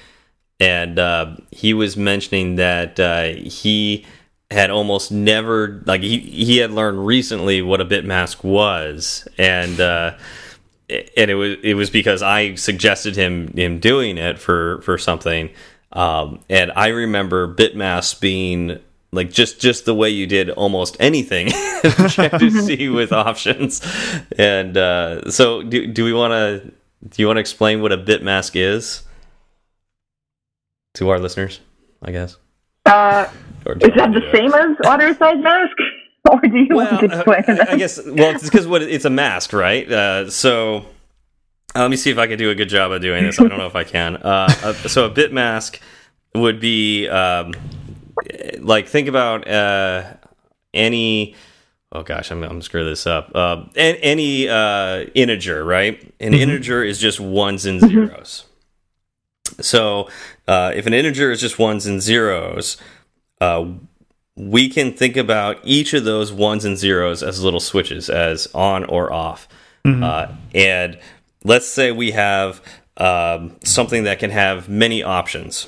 and 0.60 1.00
uh, 1.00 1.38
he 1.52 1.74
was 1.74 1.96
mentioning 1.96 2.56
that 2.56 3.00
uh, 3.00 3.28
he 3.36 4.06
had 4.54 4.70
almost 4.70 5.12
never 5.12 5.82
like 5.86 6.02
he 6.02 6.20
he 6.20 6.58
had 6.58 6.72
learned 6.72 7.06
recently 7.06 7.62
what 7.62 7.82
a 7.82 7.86
bit 7.86 8.06
mask 8.06 8.44
was, 8.44 9.28
and 9.38 9.80
uh, 9.80 10.16
and 10.90 11.32
it 11.32 11.36
was 11.36 11.58
it 11.64 11.74
was 11.74 11.90
because 11.90 12.22
I 12.22 12.56
suggested 12.56 13.16
him 13.16 13.48
him 13.54 13.80
doing 13.80 14.18
it 14.18 14.40
for 14.40 14.82
for 14.82 14.98
something. 14.98 15.50
Um, 15.92 16.40
and 16.50 16.72
I 16.76 16.88
remember 16.88 17.46
bit 17.48 17.76
Bitmask 17.76 18.20
being 18.20 18.80
like 19.12 19.32
just 19.32 19.60
just 19.60 19.86
the 19.86 19.94
way 19.94 20.10
you 20.10 20.26
did 20.26 20.50
almost 20.50 20.98
anything 21.00 21.50
check 22.10 22.32
to 22.32 22.50
see 22.66 22.90
with 22.90 23.12
options. 23.12 23.82
And 24.38 24.76
uh, 24.76 25.30
so 25.30 25.62
do, 25.62 25.88
do 25.88 26.04
we 26.04 26.14
want 26.14 26.32
to 26.32 26.72
do 27.10 27.22
you 27.22 27.28
want 27.28 27.38
to 27.38 27.42
explain 27.42 27.82
what 27.82 27.92
a 27.92 27.98
bitmask 27.98 28.56
is 28.56 29.04
to 30.94 31.10
our 31.10 31.20
listeners 31.20 31.60
i 32.02 32.12
guess? 32.12 32.38
Uh, 32.86 33.26
or 33.26 33.30
do 33.30 33.32
is 33.66 33.92
that 33.96 34.14
the 34.14 34.20
to 34.20 34.32
same 34.32 34.54
as 34.54 34.78
auto 34.86 35.14
resize 35.14 35.42
mask? 35.42 35.78
Or 36.32 36.40
do 36.40 36.58
you 36.58 36.68
well, 36.74 36.90
want 36.90 37.00
to 37.02 37.06
explain 37.18 37.44
uh, 37.50 37.54
that? 37.66 37.70
I 37.72 37.76
guess 37.76 37.98
well, 38.02 38.34
it's 38.34 38.46
because 38.46 38.66
what 38.66 38.82
it's 38.82 39.04
a 39.04 39.10
mask, 39.10 39.52
right? 39.52 39.92
Uh, 39.92 40.30
so 40.30 40.86
uh, 41.76 41.82
let 41.82 41.92
me 41.92 41.98
see 41.98 42.12
if 42.12 42.18
I 42.18 42.28
can 42.28 42.38
do 42.38 42.50
a 42.50 42.56
good 42.56 42.70
job 42.70 42.94
of 42.94 43.02
doing 43.02 43.26
this. 43.26 43.40
I 43.42 43.48
don't 43.48 43.58
know 43.58 43.68
if 43.68 43.76
I 43.76 43.84
can. 43.84 44.16
Uh, 44.16 44.48
uh, 44.64 44.74
so 44.74 45.06
a 45.06 45.10
bit 45.10 45.34
mask 45.34 45.82
would 46.34 46.62
be 46.62 47.10
um, 47.10 47.54
like 48.60 48.88
think 48.88 49.08
about 49.08 49.48
uh, 49.48 50.14
any. 50.74 51.36
Oh 51.92 52.04
gosh, 52.04 52.32
I'm, 52.32 52.42
I'm 52.44 52.50
gonna 52.50 52.62
screw 52.62 52.86
this 52.86 53.06
up. 53.06 53.32
Uh, 53.36 53.66
any 53.76 54.48
uh, 54.48 55.06
integer, 55.14 55.66
right? 55.66 56.02
An 56.20 56.34
integer 56.34 56.84
is 56.84 57.00
just 57.00 57.20
ones 57.20 57.66
and 57.66 57.82
zeros. 57.82 58.46
So 59.62 60.10
uh, 60.48 60.72
if 60.76 60.86
an 60.88 60.94
integer 60.94 61.32
is 61.32 61.42
just 61.42 61.60
ones 61.60 61.86
and 61.86 62.02
zeros, 62.02 62.78
uh, 63.44 63.66
we 64.36 64.70
can 64.70 64.94
think 64.94 65.18
about 65.18 65.60
each 65.64 65.94
of 65.94 66.06
those 66.06 66.32
ones 66.32 66.64
and 66.66 66.78
zeros 66.78 67.22
as 67.22 67.44
little 67.44 67.60
switches, 67.60 68.10
as 68.10 68.48
on 68.54 68.84
or 68.86 69.12
off. 69.12 69.48
Uh, 70.04 70.34
and 70.56 70.98
let's 71.44 71.68
say 71.68 71.92
we 71.92 72.12
have 72.12 72.62
um, 72.96 73.56
something 73.64 74.06
that 74.06 74.18
can 74.20 74.30
have 74.32 74.70
many 74.70 75.04
options, 75.04 75.68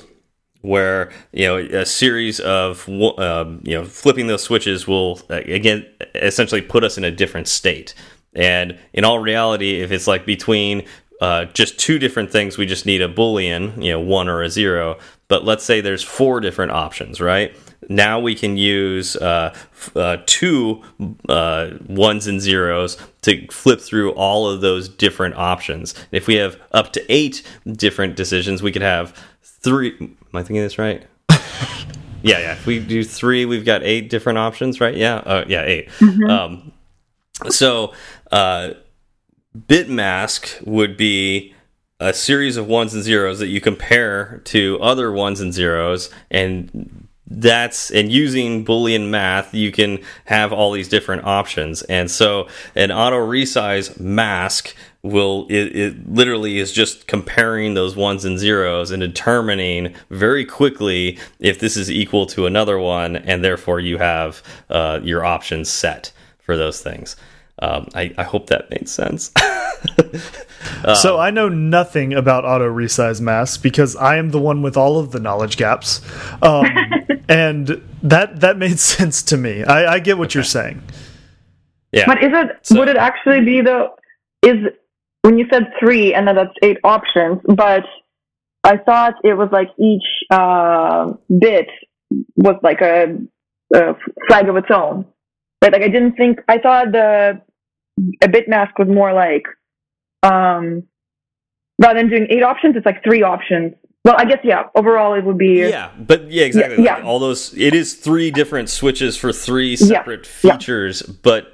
where 0.62 1.12
you 1.32 1.46
know 1.46 1.58
a 1.58 1.84
series 1.84 2.40
of 2.40 2.88
um, 2.88 3.60
you 3.62 3.74
know 3.74 3.84
flipping 3.84 4.26
those 4.26 4.42
switches 4.42 4.88
will 4.88 5.20
uh, 5.28 5.34
again 5.34 5.86
essentially 6.14 6.62
put 6.62 6.82
us 6.82 6.96
in 6.96 7.04
a 7.04 7.10
different 7.10 7.46
state. 7.46 7.94
And 8.34 8.78
in 8.94 9.04
all 9.04 9.18
reality, 9.18 9.82
if 9.82 9.92
it's 9.92 10.06
like 10.06 10.24
between 10.24 10.84
uh, 11.20 11.44
just 11.46 11.78
two 11.78 11.98
different 11.98 12.30
things, 12.30 12.58
we 12.58 12.66
just 12.66 12.86
need 12.86 13.02
a 13.02 13.08
boolean, 13.08 13.82
you 13.82 13.92
know, 13.92 14.00
one 14.00 14.28
or 14.28 14.42
a 14.42 14.50
zero. 14.50 14.98
But 15.28 15.44
let's 15.44 15.64
say 15.64 15.80
there's 15.80 16.02
four 16.02 16.40
different 16.40 16.72
options, 16.72 17.20
right? 17.20 17.54
Now 17.88 18.18
we 18.18 18.34
can 18.34 18.56
use 18.56 19.16
uh, 19.16 19.54
uh, 19.94 20.18
two 20.26 20.82
uh, 21.28 21.70
ones 21.88 22.26
and 22.26 22.40
zeros 22.40 22.96
to 23.22 23.46
flip 23.48 23.80
through 23.80 24.12
all 24.12 24.48
of 24.48 24.60
those 24.60 24.88
different 24.88 25.36
options. 25.36 25.94
If 26.10 26.26
we 26.26 26.34
have 26.36 26.60
up 26.72 26.92
to 26.94 27.12
eight 27.12 27.42
different 27.70 28.16
decisions, 28.16 28.62
we 28.62 28.72
could 28.72 28.82
have 28.82 29.14
three. 29.42 29.96
Am 30.00 30.16
I 30.34 30.42
thinking 30.42 30.62
this 30.62 30.78
right? 30.78 31.04
yeah, 32.22 32.38
yeah. 32.38 32.52
If 32.52 32.66
we 32.66 32.78
do 32.78 33.04
three, 33.04 33.44
we've 33.44 33.64
got 33.64 33.82
eight 33.82 34.10
different 34.10 34.38
options, 34.38 34.80
right? 34.80 34.96
Yeah, 34.96 35.16
uh, 35.16 35.44
yeah, 35.48 35.62
8 35.62 35.88
Um, 36.28 36.72
so, 37.48 37.92
uh, 38.32 38.70
Bitmask 39.56 40.64
would 40.66 40.96
be 40.96 41.54
a 41.98 42.12
series 42.12 42.56
of 42.56 42.66
ones 42.66 42.92
and 42.94 43.02
zeros 43.02 43.38
that 43.38 43.48
you 43.48 43.60
compare 43.60 44.42
to 44.44 44.78
other 44.82 45.10
ones 45.10 45.40
and 45.40 45.52
zeros, 45.52 46.10
and 46.30 47.05
that's 47.28 47.90
and 47.90 48.10
using 48.10 48.64
boolean 48.64 49.08
math 49.08 49.52
you 49.52 49.72
can 49.72 49.98
have 50.26 50.52
all 50.52 50.72
these 50.72 50.88
different 50.88 51.24
options. 51.24 51.82
And 51.82 52.10
so 52.10 52.48
an 52.74 52.92
auto 52.92 53.16
resize 53.16 53.98
mask 53.98 54.74
will 55.02 55.46
it, 55.48 55.76
it 55.76 56.08
literally 56.12 56.58
is 56.58 56.72
just 56.72 57.06
comparing 57.06 57.74
those 57.74 57.96
ones 57.96 58.24
and 58.24 58.38
zeros 58.38 58.90
and 58.90 59.00
determining 59.00 59.94
very 60.10 60.44
quickly 60.44 61.18
if 61.40 61.58
this 61.58 61.76
is 61.76 61.90
equal 61.90 62.26
to 62.26 62.46
another 62.46 62.78
one 62.78 63.16
and 63.16 63.44
therefore 63.44 63.80
you 63.80 63.98
have 63.98 64.42
uh, 64.70 65.00
your 65.02 65.24
options 65.24 65.68
set 65.68 66.12
for 66.38 66.56
those 66.56 66.80
things. 66.80 67.16
Um, 67.58 67.88
I, 67.94 68.14
I 68.18 68.22
hope 68.22 68.48
that 68.48 68.70
made 68.70 68.88
sense 68.88 69.32
so 70.94 71.18
I 71.18 71.30
know 71.30 71.48
nothing 71.48 72.12
about 72.14 72.44
auto 72.44 72.68
resize 72.72 73.20
masks 73.20 73.56
because 73.56 73.96
I 73.96 74.16
am 74.16 74.30
the 74.30 74.40
one 74.40 74.62
with 74.62 74.76
all 74.76 74.98
of 74.98 75.12
the 75.12 75.20
knowledge 75.20 75.56
gaps, 75.56 76.00
um, 76.42 76.66
and 77.28 77.82
that 78.02 78.40
that 78.40 78.56
made 78.58 78.78
sense 78.94 79.22
to 79.24 79.36
me. 79.36 79.64
I, 79.64 79.94
I 79.94 79.98
get 79.98 80.18
what 80.18 80.34
you're 80.34 80.44
saying. 80.44 80.82
yeah 81.92 82.04
But 82.06 82.22
is 82.22 82.30
it 82.32 82.48
So- 82.62 82.78
would 82.78 82.88
it 82.88 82.96
actually 82.96 83.44
be 83.44 83.60
the 83.60 83.88
is 84.42 84.56
when 85.22 85.38
you 85.38 85.46
said 85.52 85.64
three 85.80 86.14
and 86.14 86.28
then 86.28 86.36
that's 86.36 86.54
eight 86.62 86.78
options, 86.84 87.40
but 87.48 87.84
I 88.62 88.76
thought 88.78 89.14
it 89.24 89.34
was 89.34 89.48
like 89.52 89.68
each 89.78 90.06
uh, 90.30 91.12
bit 91.40 91.66
was 92.36 92.56
like 92.62 92.80
a, 92.80 93.16
a 93.74 93.94
flag 94.28 94.48
of 94.48 94.56
its 94.56 94.68
own. 94.72 95.04
But 95.60 95.72
like 95.72 95.82
I 95.82 95.88
didn't 95.88 96.12
think 96.16 96.40
I 96.48 96.58
thought 96.58 96.92
the 96.92 97.40
a 98.22 98.28
bit 98.28 98.46
mask 98.48 98.78
was 98.78 98.88
more 98.88 99.12
like 99.12 99.44
um 100.22 100.82
rather 101.80 101.98
than 101.98 102.08
doing 102.08 102.26
eight 102.30 102.42
options, 102.42 102.76
it's 102.76 102.86
like 102.86 103.02
three 103.04 103.22
options. 103.22 103.74
Well, 104.04 104.14
I 104.18 104.24
guess 104.24 104.38
yeah. 104.44 104.64
Overall, 104.76 105.14
it 105.14 105.24
would 105.24 105.36
be 105.38 105.58
Yeah, 105.68 105.90
but 105.98 106.30
yeah, 106.30 106.44
exactly. 106.44 106.84
Yeah, 106.84 106.94
Like, 106.94 107.02
yeah. 107.02 107.08
all 107.08 107.18
those. 107.18 107.52
It 107.56 107.74
is 107.74 107.94
three 107.94 108.30
different 108.30 108.70
switches 108.70 109.16
for 109.16 109.32
three 109.32 109.74
separate 109.76 110.28
yeah. 110.42 110.52
features, 110.52 111.02
but 111.02 111.52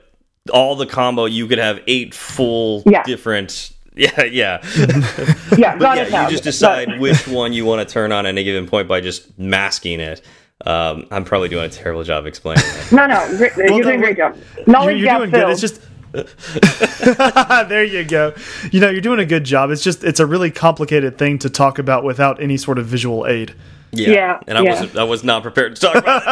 all 0.52 0.76
the 0.76 0.86
combo 0.86 1.24
you 1.24 1.46
could 1.46 1.58
have 1.58 1.80
eight 1.86 2.14
full 2.14 2.82
Yeah. 2.86 3.02
different. 3.04 3.72
Yeah, 3.94 4.24
yeah. 4.24 4.62
yeah. 5.58 5.76
but 5.76 5.96
yeah, 5.98 6.04
it 6.04 6.10
now. 6.12 6.24
you 6.24 6.30
just 6.30 6.44
decide 6.44 6.88
it. 6.88 6.98
which 6.98 7.28
one 7.28 7.52
you 7.52 7.66
want 7.66 7.86
to 7.86 7.92
turn 7.92 8.10
on 8.10 8.24
at 8.24 8.30
any 8.30 8.42
given 8.42 8.66
point 8.66 8.88
by 8.88 9.02
just 9.02 9.38
masking 9.38 10.00
it. 10.00 10.22
Um, 10.64 11.06
I'm 11.10 11.24
probably 11.24 11.50
doing 11.50 11.66
a 11.66 11.68
terrible 11.68 12.02
job 12.02 12.24
explaining 12.24 12.64
that. 12.90 12.90
No, 12.92 13.06
no, 13.06 13.36
great, 13.36 13.54
you're 13.54 13.68
no, 13.68 13.82
doing 13.82 13.98
a 13.98 14.02
great 14.02 14.16
job. 14.16 14.38
You're, 14.66 14.90
you're 14.92 15.04
gap 15.04 15.18
doing 15.18 15.30
good. 15.30 15.50
It's 15.50 15.60
just 15.60 15.82
there 17.68 17.84
you 17.84 18.04
go. 18.04 18.34
You 18.70 18.80
know, 18.80 18.90
you're 18.90 19.00
doing 19.00 19.20
a 19.20 19.24
good 19.24 19.44
job. 19.44 19.70
It's 19.70 19.82
just 19.82 20.04
it's 20.04 20.20
a 20.20 20.26
really 20.26 20.50
complicated 20.50 21.16
thing 21.16 21.38
to 21.40 21.50
talk 21.50 21.78
about 21.78 22.04
without 22.04 22.42
any 22.42 22.56
sort 22.56 22.78
of 22.78 22.86
visual 22.86 23.26
aid. 23.26 23.54
Yeah, 23.92 24.10
Yeah, 24.10 24.40
and 24.46 24.58
I 24.58 24.62
yeah. 24.62 24.70
wasn't. 24.70 24.96
I 24.96 25.04
was 25.04 25.24
not 25.24 25.42
prepared 25.42 25.76
to 25.76 25.80
talk 25.80 25.96
about 25.96 26.22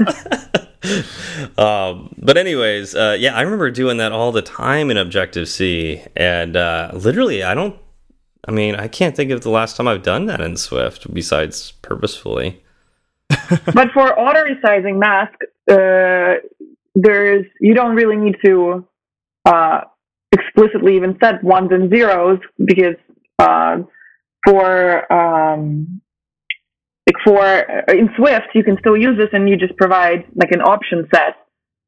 it. 0.00 1.58
um, 1.58 2.14
but 2.18 2.36
anyways, 2.36 2.94
uh, 2.94 3.16
yeah, 3.18 3.34
I 3.34 3.42
remember 3.42 3.70
doing 3.70 3.96
that 3.98 4.12
all 4.12 4.32
the 4.32 4.42
time 4.42 4.90
in 4.90 4.96
Objective 4.96 5.48
C, 5.48 6.02
and 6.16 6.56
uh, 6.56 6.90
literally, 6.94 7.42
I 7.42 7.54
don't. 7.54 7.76
I 8.46 8.50
mean, 8.50 8.74
I 8.74 8.88
can't 8.88 9.16
think 9.16 9.30
of 9.30 9.40
the 9.40 9.50
last 9.50 9.76
time 9.76 9.88
I've 9.88 10.02
done 10.02 10.26
that 10.26 10.42
in 10.42 10.58
Swift 10.58 11.12
besides 11.12 11.72
purposefully. 11.80 12.62
but 13.28 13.90
for 13.92 14.18
auto 14.18 14.44
resizing 14.44 14.98
mask, 14.98 15.34
uh, 15.70 16.46
there's 16.94 17.46
you 17.60 17.74
don't 17.74 17.94
really 17.94 18.16
need 18.16 18.36
to 18.44 18.86
uh, 19.44 19.80
explicitly 20.32 20.96
even 20.96 21.16
said 21.22 21.42
ones 21.42 21.68
and 21.70 21.90
zeros 21.90 22.38
because 22.64 22.96
uh, 23.38 23.78
for 24.46 25.12
um, 25.12 26.00
like 27.06 27.16
for 27.24 27.40
uh, 27.40 27.92
in 27.92 28.08
Swift 28.16 28.48
you 28.54 28.64
can 28.64 28.76
still 28.78 28.96
use 28.96 29.16
this 29.16 29.28
and 29.32 29.48
you 29.48 29.56
just 29.56 29.76
provide 29.76 30.24
like 30.34 30.50
an 30.52 30.60
option 30.60 31.08
set. 31.14 31.36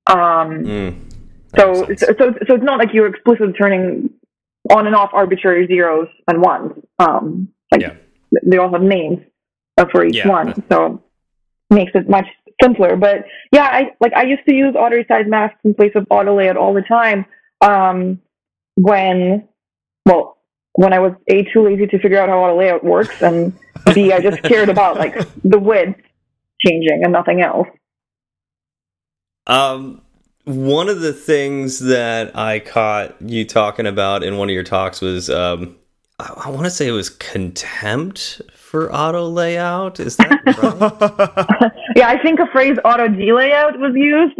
Um, 0.08 0.64
Mm, 0.64 1.02
so, 1.56 1.86
so 1.96 2.06
so 2.18 2.34
so 2.46 2.54
it's 2.54 2.64
not 2.64 2.78
like 2.78 2.90
you're 2.92 3.06
explicitly 3.06 3.52
turning 3.54 4.10
on 4.70 4.86
and 4.86 4.94
off 4.94 5.10
arbitrary 5.12 5.66
zeros 5.66 6.08
and 6.28 6.42
ones. 6.42 6.72
Um, 6.98 7.48
like 7.72 7.80
Yeah. 7.82 7.94
they 8.44 8.58
all 8.58 8.70
have 8.72 8.82
names 8.82 9.20
uh, 9.78 9.86
for 9.90 10.04
each 10.04 10.16
Yeah. 10.16 10.28
one. 10.28 10.62
So 10.70 11.02
it 11.70 11.74
makes 11.74 11.92
it 11.94 12.08
much 12.08 12.26
simpler. 12.62 12.96
But 12.96 13.24
yeah, 13.52 13.64
I 13.64 13.92
like 14.00 14.12
I 14.14 14.24
used 14.24 14.44
to 14.48 14.54
use 14.54 14.74
auto 14.76 14.96
resize 14.96 15.26
masks 15.26 15.58
in 15.64 15.74
place 15.74 15.92
of 15.94 16.06
auto 16.10 16.36
layout 16.36 16.56
all 16.56 16.74
the 16.74 16.82
time. 16.82 17.24
Um, 17.60 18.20
when 18.74 19.48
well, 20.04 20.38
when 20.74 20.92
I 20.92 20.98
was 20.98 21.12
a 21.28 21.44
too 21.52 21.64
lazy 21.64 21.86
to 21.86 21.98
figure 21.98 22.18
out 22.18 22.28
how 22.28 22.38
auto 22.38 22.58
layout 22.58 22.84
works, 22.84 23.22
and 23.22 23.52
b 23.94 24.12
I 24.12 24.20
just 24.20 24.42
cared 24.44 24.68
about 24.68 24.96
like 24.96 25.16
the 25.42 25.58
width 25.58 26.00
changing 26.64 27.02
and 27.02 27.12
nothing 27.12 27.40
else. 27.40 27.68
Um, 29.46 30.02
one 30.44 30.88
of 30.88 31.00
the 31.00 31.12
things 31.12 31.80
that 31.80 32.36
I 32.36 32.60
caught 32.60 33.20
you 33.20 33.44
talking 33.44 33.86
about 33.86 34.22
in 34.22 34.36
one 34.36 34.48
of 34.48 34.54
your 34.54 34.64
talks 34.64 35.00
was, 35.00 35.30
um, 35.30 35.76
I, 36.18 36.44
I 36.46 36.50
want 36.50 36.64
to 36.64 36.70
say 36.70 36.88
it 36.88 36.92
was 36.92 37.10
contempt 37.10 38.40
for 38.54 38.92
auto 38.94 39.28
layout. 39.28 40.00
Is 40.00 40.16
that 40.16 40.30
right? 40.46 41.72
yeah, 41.96 42.08
I 42.08 42.20
think 42.22 42.40
a 42.40 42.46
phrase 42.46 42.78
auto 42.84 43.08
delayout 43.08 43.78
was 43.78 43.94
used. 43.94 44.38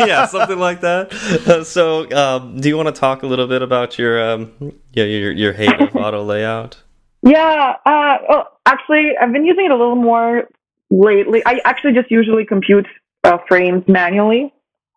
yeah, 0.08 0.26
something 0.26 0.58
like 0.58 0.80
that. 0.82 1.12
Uh, 1.46 1.64
so, 1.64 2.10
um, 2.12 2.60
do 2.60 2.68
you 2.68 2.76
want 2.76 2.94
to 2.94 2.98
talk 2.98 3.22
a 3.22 3.26
little 3.26 3.46
bit 3.46 3.62
about 3.62 3.98
your 3.98 4.22
um, 4.22 4.52
yeah, 4.92 5.04
your 5.04 5.32
your 5.32 5.52
hate 5.52 5.80
of 5.80 5.94
auto 5.96 6.22
layout? 6.22 6.80
Yeah, 7.22 7.74
uh, 7.84 8.18
well, 8.28 8.58
actually, 8.66 9.12
I've 9.20 9.32
been 9.32 9.44
using 9.44 9.64
it 9.64 9.70
a 9.70 9.76
little 9.76 9.96
more 9.96 10.48
lately. 10.90 11.42
I 11.44 11.60
actually 11.64 11.92
just 11.92 12.10
usually 12.10 12.44
compute 12.44 12.86
uh, 13.24 13.38
frames 13.48 13.82
manually. 13.88 14.52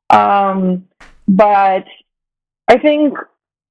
Um, 0.10 0.88
but 1.28 1.86
I 2.68 2.78
think 2.78 3.18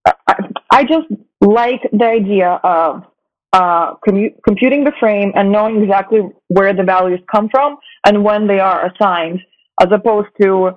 I, 0.06 0.48
I 0.70 0.84
just 0.84 1.06
like 1.40 1.82
the 1.92 2.04
idea 2.04 2.60
of 2.62 3.04
uh, 3.52 3.94
computing 4.46 4.84
the 4.84 4.92
frame 4.98 5.32
and 5.34 5.50
knowing 5.50 5.82
exactly 5.82 6.20
where 6.48 6.74
the 6.74 6.82
values 6.82 7.20
come 7.32 7.48
from 7.48 7.76
and 8.04 8.22
when 8.22 8.46
they 8.46 8.58
are 8.58 8.86
assigned, 8.86 9.40
as 9.80 9.88
opposed 9.92 10.28
to 10.40 10.70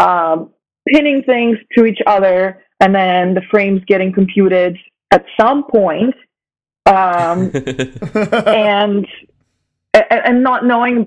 um, 0.00 0.50
pinning 0.88 1.22
things 1.24 1.58
to 1.76 1.84
each 1.84 1.98
other 2.06 2.62
and 2.80 2.94
then 2.94 3.34
the 3.34 3.42
frames 3.50 3.80
getting 3.86 4.12
computed 4.12 4.76
at 5.12 5.24
some 5.40 5.64
point, 5.64 6.14
um, 6.86 7.50
and 8.46 9.06
and 9.94 10.42
not 10.42 10.64
knowing 10.64 11.06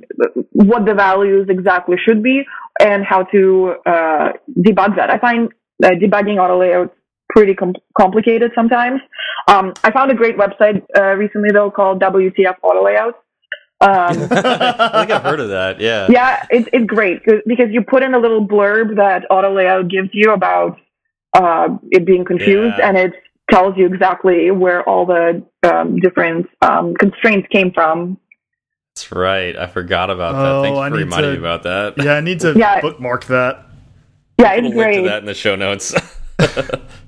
what 0.51 0.85
the 0.85 0.93
values 0.93 1.47
exactly 1.49 1.97
should 2.05 2.21
be 2.21 2.45
and 2.79 3.03
how 3.03 3.23
to 3.23 3.75
uh, 3.85 4.31
debug 4.59 4.95
that. 4.95 5.09
I 5.09 5.17
find 5.17 5.49
uh, 5.83 5.89
debugging 5.89 6.37
auto 6.37 6.59
layouts 6.59 6.95
pretty 7.35 7.53
com 7.53 7.73
complicated 7.97 8.51
sometimes. 8.55 9.01
Um, 9.47 9.73
I 9.83 9.91
found 9.91 10.09
a 10.11 10.15
great 10.15 10.37
website 10.37 10.83
uh, 10.97 11.13
recently 11.15 11.51
though 11.51 11.69
called 11.69 12.01
WTF 12.01 12.55
Auto 12.63 12.83
Layouts. 12.83 13.17
Um, 13.81 13.91
I 14.31 14.99
think 14.99 15.11
I've 15.11 15.21
heard 15.21 15.41
of 15.41 15.49
that. 15.49 15.81
Yeah. 15.81 16.07
Yeah, 16.09 16.45
it's 16.49 16.69
it's 16.71 16.85
great 16.85 17.21
because 17.45 17.69
you 17.71 17.81
put 17.81 18.03
in 18.03 18.13
a 18.13 18.19
little 18.19 18.47
blurb 18.47 18.95
that 18.95 19.25
auto 19.29 19.53
layout 19.53 19.89
gives 19.89 20.09
you 20.13 20.31
about 20.31 20.79
uh, 21.33 21.67
it 21.91 22.05
being 22.05 22.23
confused, 22.23 22.75
yeah. 22.79 22.87
and 22.87 22.97
it 22.97 23.11
tells 23.51 23.77
you 23.77 23.85
exactly 23.85 24.49
where 24.51 24.87
all 24.87 25.05
the 25.05 25.43
um, 25.63 25.99
different 25.99 26.47
um, 26.61 26.95
constraints 26.95 27.47
came 27.51 27.71
from 27.73 28.17
that's 28.95 29.11
right. 29.11 29.57
I 29.57 29.67
forgot 29.67 30.09
about 30.09 30.31
that. 30.31 30.51
Oh, 30.51 30.63
Thanks 30.63 30.77
for 30.77 30.95
reminding 30.95 31.31
to, 31.31 31.33
me 31.33 31.37
about 31.37 31.63
that. 31.63 32.01
Yeah, 32.01 32.13
I 32.13 32.21
need 32.21 32.39
to 32.39 32.53
yeah. 32.55 32.79
bookmark 32.79 33.25
that. 33.25 33.65
Yeah, 34.39 34.53
it's 34.53 34.61
we'll 34.63 34.71
great. 34.71 34.95
Link 34.95 35.03
to 35.03 35.09
that 35.09 35.19
in 35.19 35.25
the 35.25 35.33
show 35.33 35.57
notes. 35.57 35.93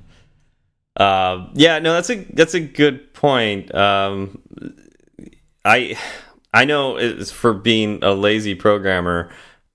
uh, 0.98 1.48
yeah, 1.54 1.80
no, 1.80 1.93
that's 1.93 2.10
a 2.10 2.16
that's 2.16 2.56
a 2.56 2.60
good 2.60 3.14
point. 3.14 3.74
Um, 3.74 4.41
I 5.64 5.98
I 6.54 6.66
know 6.66 6.98
it's 6.98 7.32
for 7.32 7.54
being 7.54 8.04
a 8.04 8.14
lazy 8.14 8.56
programmer. 8.56 9.30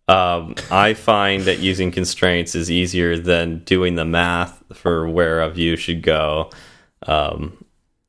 Um, 0.08 0.56
I 0.70 0.94
find 0.94 1.44
that 1.44 1.60
using 1.60 1.92
constraints 1.92 2.54
is 2.56 2.70
easier 2.70 3.16
than 3.16 3.60
doing 3.60 3.94
the 3.94 4.04
math 4.04 4.62
for 4.72 5.08
where 5.08 5.40
a 5.40 5.48
view 5.48 5.76
should 5.76 6.02
go. 6.02 6.50
Um, 7.06 7.61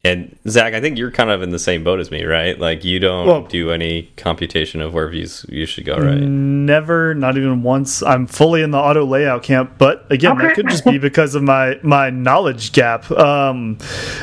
and 0.05 0.37
Zach, 0.49 0.73
I 0.73 0.81
think 0.81 0.97
you're 0.97 1.11
kind 1.11 1.29
of 1.29 1.41
in 1.41 1.51
the 1.51 1.59
same 1.59 1.81
boat 1.81 2.01
as 2.01 2.11
me, 2.11 2.25
right? 2.25 2.59
Like 2.59 2.83
you 2.83 2.99
don't 2.99 3.25
well, 3.25 3.43
do 3.43 3.71
any 3.71 4.11
computation 4.17 4.81
of 4.81 4.93
where 4.93 5.07
views 5.07 5.45
you 5.47 5.65
should 5.65 5.85
go, 5.85 5.95
right? 5.95 6.19
Never, 6.19 7.15
not 7.15 7.37
even 7.37 7.63
once. 7.63 8.03
I'm 8.03 8.27
fully 8.27 8.63
in 8.63 8.71
the 8.71 8.77
auto 8.77 9.05
layout 9.05 9.43
camp, 9.43 9.75
but 9.77 10.05
again, 10.11 10.33
okay. 10.33 10.47
that 10.47 10.55
could 10.55 10.67
just 10.67 10.83
be 10.83 10.97
because 10.99 11.35
of 11.35 11.43
my 11.43 11.79
my 11.83 12.09
knowledge 12.09 12.73
gap. 12.73 13.09
Um, 13.11 13.77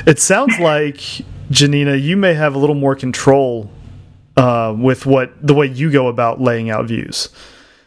it 0.06 0.18
sounds 0.18 0.58
like 0.58 1.00
Janina, 1.50 1.96
you 1.96 2.14
may 2.16 2.34
have 2.34 2.54
a 2.54 2.58
little 2.58 2.74
more 2.74 2.94
control 2.94 3.70
uh, 4.36 4.74
with 4.76 5.06
what 5.06 5.32
the 5.40 5.54
way 5.54 5.66
you 5.66 5.90
go 5.90 6.08
about 6.08 6.42
laying 6.42 6.68
out 6.68 6.86
views. 6.86 7.30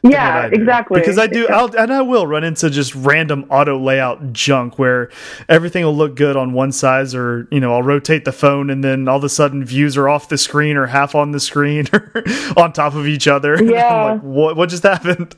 Yeah, 0.03 0.49
exactly. 0.51 0.99
Because 0.99 1.17
I 1.17 1.27
do, 1.27 1.47
I'll, 1.47 1.73
and 1.77 1.91
I 1.91 2.01
will 2.01 2.27
run 2.27 2.43
into 2.43 2.69
just 2.69 2.93
random 2.93 3.45
auto 3.49 3.79
layout 3.79 4.33
junk 4.33 4.77
where 4.77 5.09
everything 5.47 5.85
will 5.85 5.95
look 5.95 6.15
good 6.15 6.35
on 6.35 6.51
one 6.51 6.73
size, 6.73 7.15
or 7.15 7.47
you 7.51 7.61
know, 7.61 7.73
I'll 7.73 7.83
rotate 7.83 8.25
the 8.25 8.33
phone, 8.33 8.69
and 8.69 8.83
then 8.83 9.07
all 9.07 9.17
of 9.17 9.23
a 9.23 9.29
sudden 9.29 9.63
views 9.63 9.95
are 9.95 10.09
off 10.09 10.27
the 10.27 10.37
screen 10.37 10.75
or 10.75 10.87
half 10.87 11.15
on 11.15 11.31
the 11.31 11.39
screen 11.39 11.87
or 11.93 12.11
on 12.57 12.73
top 12.73 12.95
of 12.95 13.07
each 13.07 13.27
other. 13.27 13.57
Yeah. 13.73 14.03
like, 14.03 14.21
what 14.21 14.57
what 14.57 14.69
just 14.69 14.83
happened? 14.83 15.35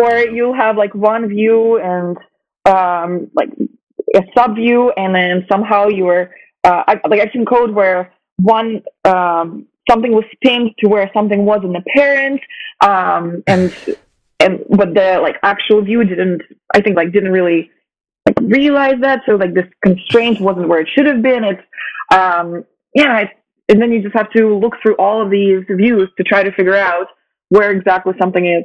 Or 0.00 0.18
you'll 0.18 0.54
have 0.54 0.76
like 0.76 0.92
one 0.94 1.28
view 1.28 1.78
and 1.78 2.16
um, 2.64 3.30
like 3.34 3.50
a 4.16 4.22
sub 4.36 4.56
view, 4.56 4.90
and 4.96 5.14
then 5.14 5.46
somehow 5.48 5.88
you're 5.88 6.30
uh, 6.64 6.82
I, 6.88 7.00
like 7.08 7.20
I 7.20 7.26
can 7.26 7.44
code 7.44 7.70
where 7.70 8.12
one 8.40 8.82
um, 9.04 9.66
something 9.88 10.12
was 10.12 10.24
pinned 10.42 10.70
to 10.78 10.88
where 10.88 11.10
something 11.14 11.44
wasn't 11.44 11.76
apparent 11.76 12.40
um, 12.84 13.42
and 13.46 13.74
and 14.40 14.64
but 14.70 14.94
the 14.94 15.18
like 15.22 15.36
actual 15.42 15.82
view 15.82 16.04
didn't 16.04 16.42
i 16.74 16.80
think 16.80 16.96
like 16.96 17.12
didn't 17.12 17.32
really 17.32 17.70
like 18.26 18.36
realize 18.42 19.00
that 19.00 19.20
so 19.26 19.36
like 19.36 19.54
this 19.54 19.66
constraint 19.84 20.40
wasn't 20.40 20.66
where 20.68 20.80
it 20.80 20.88
should 20.94 21.06
have 21.06 21.22
been 21.22 21.44
it's 21.44 21.62
um 22.12 22.64
yeah 22.94 23.20
it's, 23.20 23.32
and 23.68 23.80
then 23.80 23.92
you 23.92 24.02
just 24.02 24.14
have 24.14 24.30
to 24.30 24.54
look 24.58 24.74
through 24.82 24.94
all 24.96 25.22
of 25.22 25.30
these 25.30 25.64
views 25.70 26.08
to 26.18 26.24
try 26.24 26.42
to 26.42 26.52
figure 26.52 26.74
out 26.74 27.06
where 27.48 27.70
exactly 27.70 28.12
something 28.20 28.46
is 28.46 28.64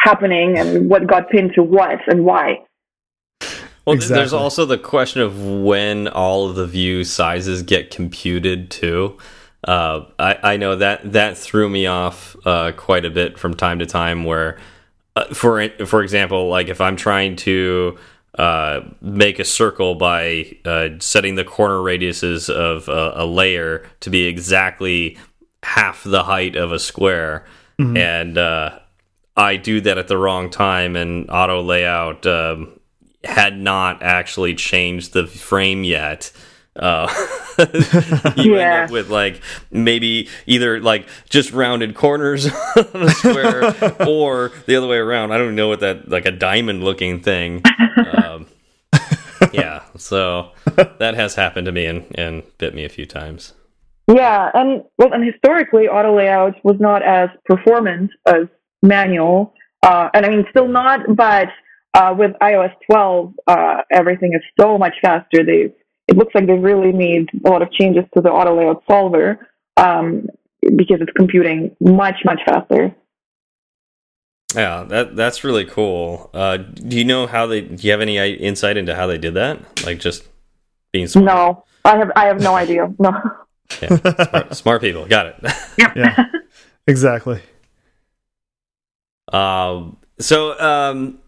happening 0.00 0.58
and 0.58 0.88
what 0.88 1.06
got 1.06 1.28
pinned 1.30 1.52
to 1.54 1.62
what 1.62 1.98
and 2.08 2.24
why 2.24 2.58
well, 3.86 3.96
exactly. 3.96 4.16
there's 4.16 4.32
also 4.32 4.66
the 4.66 4.78
question 4.78 5.22
of 5.22 5.42
when 5.42 6.06
all 6.06 6.48
of 6.48 6.54
the 6.54 6.66
view 6.66 7.02
sizes 7.02 7.62
get 7.62 7.90
computed 7.90 8.70
too. 8.70 9.16
Uh, 9.62 10.06
I, 10.18 10.38
I 10.42 10.56
know 10.56 10.76
that 10.76 11.12
that 11.12 11.36
threw 11.36 11.68
me 11.68 11.86
off 11.86 12.36
uh, 12.46 12.72
quite 12.72 13.04
a 13.04 13.10
bit 13.10 13.38
from 13.38 13.54
time 13.54 13.78
to 13.80 13.86
time. 13.86 14.24
Where, 14.24 14.58
uh, 15.16 15.34
for 15.34 15.68
for 15.86 16.02
example, 16.02 16.48
like 16.48 16.68
if 16.68 16.80
I'm 16.80 16.96
trying 16.96 17.36
to 17.36 17.98
uh, 18.38 18.80
make 19.00 19.38
a 19.38 19.44
circle 19.44 19.96
by 19.96 20.56
uh, 20.64 20.88
setting 21.00 21.34
the 21.34 21.44
corner 21.44 21.76
radiuses 21.76 22.48
of 22.48 22.88
a, 22.88 23.12
a, 23.16 23.26
layer 23.26 23.86
to 24.00 24.08
be 24.08 24.26
exactly 24.26 25.18
half 25.62 26.04
the 26.04 26.22
height 26.22 26.56
of 26.56 26.72
a 26.72 26.78
square, 26.78 27.44
mm 27.78 27.92
-hmm. 27.92 27.98
and 27.98 28.38
uh, 28.38 28.70
I 29.36 29.56
do 29.56 29.80
that 29.80 29.98
at 29.98 30.08
the 30.08 30.16
wrong 30.16 30.50
time, 30.50 30.96
and 30.96 31.30
auto 31.30 31.62
layout 31.62 32.24
um, 32.26 32.68
had 33.24 33.58
not 33.58 34.02
actually 34.02 34.54
changed 34.54 35.12
the 35.12 35.26
frame 35.26 35.84
yet 35.84 36.32
uh, 36.80 37.06
you 38.36 38.56
yeah. 38.56 38.60
end 38.60 38.84
up 38.84 38.90
with 38.90 39.10
like 39.10 39.42
maybe 39.70 40.28
either 40.46 40.80
like 40.80 41.08
just 41.28 41.52
rounded 41.52 41.94
corners 41.94 42.46
on 42.76 43.02
a 43.02 43.10
square 43.10 43.64
or 44.08 44.50
the 44.66 44.76
other 44.76 44.88
way 44.88 44.96
around. 44.96 45.32
I 45.32 45.38
don't 45.38 45.54
know 45.54 45.68
what 45.68 45.80
that 45.80 46.08
like 46.08 46.26
a 46.26 46.32
diamond 46.32 46.82
looking 46.82 47.20
thing. 47.20 47.62
Um, 47.96 48.46
yeah, 49.52 49.82
so 49.96 50.52
that 50.98 51.14
has 51.14 51.34
happened 51.34 51.66
to 51.66 51.72
me 51.72 51.86
and, 51.86 52.06
and 52.14 52.42
bit 52.58 52.74
me 52.74 52.84
a 52.84 52.88
few 52.88 53.06
times. 53.06 53.52
Yeah, 54.08 54.50
and 54.54 54.82
well, 54.98 55.12
and 55.12 55.24
historically, 55.24 55.86
auto 55.86 56.16
layout 56.16 56.54
was 56.64 56.76
not 56.80 57.02
as 57.02 57.28
performant 57.44 58.10
as 58.26 58.48
manual, 58.82 59.54
uh, 59.82 60.08
and 60.14 60.26
I 60.26 60.30
mean, 60.30 60.46
still 60.50 60.66
not, 60.66 61.00
but 61.14 61.48
uh, 61.94 62.14
with 62.16 62.32
iOS 62.42 62.72
12, 62.90 63.34
uh, 63.46 63.82
everything 63.92 64.32
is 64.34 64.42
so 64.58 64.78
much 64.78 64.94
faster. 65.02 65.44
They've 65.44 65.72
it 66.10 66.16
looks 66.16 66.34
like 66.34 66.46
they've 66.46 66.60
really 66.62 66.92
made 66.92 67.28
a 67.46 67.48
lot 67.48 67.62
of 67.62 67.70
changes 67.72 68.04
to 68.14 68.20
the 68.20 68.28
auto 68.28 68.56
layout 68.58 68.82
solver 68.90 69.48
um, 69.76 70.26
because 70.76 71.00
it's 71.00 71.12
computing 71.16 71.74
much 71.80 72.16
much 72.24 72.40
faster. 72.44 72.94
Yeah, 74.54 74.82
that 74.88 75.14
that's 75.14 75.44
really 75.44 75.64
cool. 75.64 76.28
Uh, 76.34 76.56
do 76.56 76.98
you 76.98 77.04
know 77.04 77.28
how 77.28 77.46
they? 77.46 77.60
Do 77.60 77.86
you 77.86 77.92
have 77.92 78.00
any 78.00 78.18
insight 78.34 78.76
into 78.76 78.94
how 78.94 79.06
they 79.06 79.18
did 79.18 79.34
that? 79.34 79.84
Like 79.86 80.00
just 80.00 80.24
being 80.92 81.06
smart. 81.06 81.26
No, 81.26 81.64
I 81.84 81.96
have 81.96 82.10
I 82.16 82.26
have 82.26 82.40
no 82.40 82.54
idea. 82.64 82.92
No. 82.98 83.12
Yeah, 83.80 83.96
smart, 83.96 84.56
smart 84.56 84.80
people, 84.80 85.06
got 85.06 85.26
it. 85.26 85.52
Yep. 85.78 85.96
yeah, 85.96 86.24
exactly. 86.88 87.40
Um. 89.32 89.96
So, 90.18 90.58
um, 90.60 91.19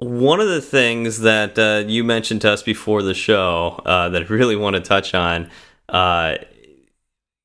one 0.00 0.40
of 0.40 0.48
the 0.48 0.62
things 0.62 1.20
that 1.20 1.58
uh, 1.58 1.84
you 1.86 2.02
mentioned 2.02 2.40
to 2.40 2.50
us 2.50 2.62
before 2.62 3.02
the 3.02 3.14
show 3.14 3.82
uh, 3.84 4.08
that 4.08 4.22
I 4.22 4.26
really 4.26 4.56
want 4.56 4.74
to 4.74 4.80
touch 4.80 5.14
on, 5.14 5.50
uh, 5.90 6.36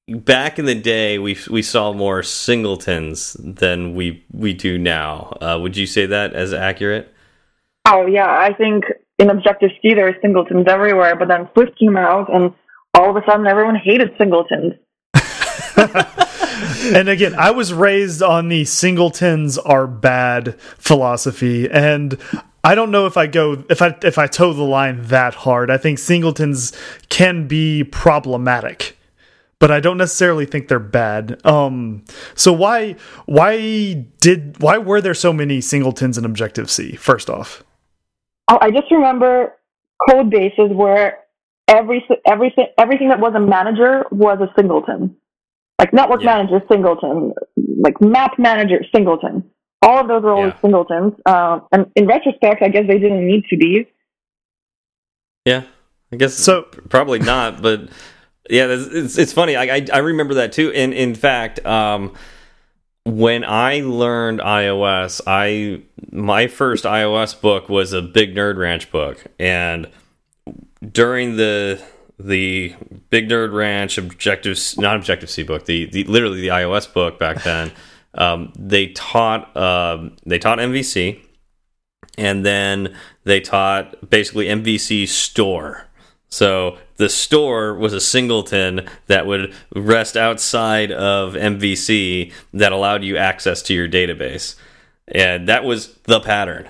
back 0.07 0.57
in 0.57 0.65
the 0.65 0.75
day 0.75 1.19
we 1.19 1.37
we 1.49 1.61
saw 1.61 1.91
more 1.91 2.23
singletons 2.23 3.33
than 3.39 3.93
we 3.93 4.23
we 4.31 4.53
do 4.53 4.77
now. 4.77 5.37
Uh, 5.41 5.59
would 5.61 5.75
you 5.75 5.85
say 5.85 6.05
that 6.05 6.33
as 6.33 6.53
accurate? 6.53 7.13
Oh 7.87 8.05
yeah, 8.05 8.29
I 8.29 8.53
think 8.53 8.85
in 9.19 9.29
Objective 9.29 9.71
C 9.81 9.93
there 9.93 10.07
are 10.07 10.15
singletons 10.21 10.65
everywhere, 10.67 11.15
but 11.15 11.27
then 11.27 11.49
Swift 11.53 11.77
came 11.77 11.97
out 11.97 12.33
and 12.33 12.53
all 12.93 13.09
of 13.09 13.17
a 13.17 13.25
sudden 13.29 13.47
everyone 13.47 13.75
hated 13.75 14.11
singletons. 14.17 14.75
and 16.93 17.09
again, 17.09 17.35
I 17.35 17.51
was 17.51 17.73
raised 17.73 18.21
on 18.21 18.49
the 18.49 18.65
singletons 18.65 19.57
are 19.57 19.87
bad 19.87 20.59
philosophy, 20.59 21.69
and 21.69 22.17
I 22.63 22.75
don't 22.75 22.91
know 22.91 23.05
if 23.05 23.17
I 23.17 23.27
go 23.27 23.63
if 23.69 23.81
I 23.81 23.95
if 24.03 24.17
I 24.17 24.27
toe 24.27 24.53
the 24.53 24.63
line 24.63 25.03
that 25.03 25.35
hard. 25.35 25.69
I 25.69 25.77
think 25.77 25.99
singletons 25.99 26.73
can 27.09 27.47
be 27.47 27.83
problematic, 27.83 28.97
but 29.59 29.71
I 29.71 29.79
don't 29.79 29.97
necessarily 29.97 30.45
think 30.45 30.67
they're 30.67 30.79
bad. 30.79 31.45
Um, 31.45 32.03
so 32.33 32.51
why 32.51 32.95
why 33.25 34.05
did 34.19 34.61
why 34.61 34.77
were 34.77 35.01
there 35.01 35.13
so 35.13 35.31
many 35.31 35.61
singletons 35.61 36.17
in 36.17 36.25
Objective 36.25 36.69
C? 36.69 36.95
First 36.95 37.29
off, 37.29 37.63
oh, 38.47 38.57
I 38.61 38.71
just 38.71 38.91
remember 38.91 39.53
code 40.09 40.29
bases 40.29 40.71
where 40.71 41.19
every 41.67 42.05
everything 42.25 42.67
everything 42.77 43.09
that 43.09 43.19
was 43.19 43.33
a 43.35 43.39
manager 43.39 44.05
was 44.11 44.39
a 44.41 44.51
singleton 44.59 45.15
like 45.79 45.93
network 45.93 46.21
yeah. 46.21 46.37
manager 46.37 46.61
singleton, 46.71 47.33
like 47.79 47.99
map 48.01 48.37
manager 48.37 48.83
singleton. 48.93 49.49
All 49.81 49.99
of 49.99 50.07
those 50.07 50.23
are 50.23 50.31
always 50.31 50.53
yeah. 50.53 50.61
singletons. 50.61 51.13
Uh, 51.25 51.59
and 51.71 51.91
in 51.95 52.07
retrospect, 52.07 52.63
I 52.63 52.69
guess 52.69 52.87
they 52.87 52.97
didn't 52.97 53.25
need 53.25 53.45
to 53.49 53.57
be. 53.57 53.87
Yeah, 55.45 55.63
I 56.11 56.15
guess 56.15 56.33
so. 56.33 56.63
Probably 56.89 57.19
not, 57.19 57.61
but 57.61 57.89
yeah, 58.49 58.67
it's 58.69 59.17
it's 59.17 59.33
funny. 59.33 59.55
I, 59.55 59.75
I, 59.75 59.85
I 59.93 59.97
remember 59.99 60.35
that 60.35 60.53
too. 60.53 60.71
And 60.71 60.93
in 60.93 61.13
fact, 61.13 61.63
um, 61.65 62.13
when 63.03 63.43
I 63.43 63.81
learned 63.81 64.39
iOS, 64.39 65.21
I 65.27 65.81
my 66.11 66.47
first 66.47 66.85
iOS 66.85 67.39
book 67.39 67.69
was 67.69 67.93
a 67.93 68.01
Big 68.01 68.33
Nerd 68.35 68.57
Ranch 68.57 68.91
book, 68.91 69.23
and 69.37 69.87
during 70.91 71.35
the 71.37 71.83
the 72.19 72.75
Big 73.09 73.29
Nerd 73.29 73.53
Ranch 73.53 73.97
Objective, 73.97 74.57
not 74.77 74.95
Objective 74.95 75.29
C 75.29 75.43
book, 75.43 75.65
the, 75.65 75.85
the 75.85 76.03
literally 76.05 76.41
the 76.41 76.47
iOS 76.49 76.91
book 76.91 77.19
back 77.19 77.43
then. 77.43 77.71
um, 78.15 78.53
they 78.57 78.87
taught 78.87 79.55
um, 79.55 80.15
they 80.25 80.39
taught 80.39 80.59
MVC, 80.59 81.19
and 82.17 82.45
then 82.45 82.95
they 83.23 83.41
taught 83.41 84.09
basically 84.09 84.45
MVC 84.45 85.07
store. 85.07 85.87
So 86.29 86.77
the 86.97 87.09
store 87.09 87.75
was 87.75 87.93
a 87.93 88.01
singleton 88.01 88.87
that 89.07 89.25
would 89.25 89.53
rest 89.75 90.17
outside 90.17 90.91
of 90.91 91.33
MVC 91.33 92.33
that 92.53 92.71
allowed 92.71 93.03
you 93.03 93.17
access 93.17 93.61
to 93.63 93.73
your 93.73 93.87
database. 93.87 94.55
And 95.07 95.47
that 95.47 95.63
was 95.63 95.93
the 96.03 96.19
pattern. 96.19 96.67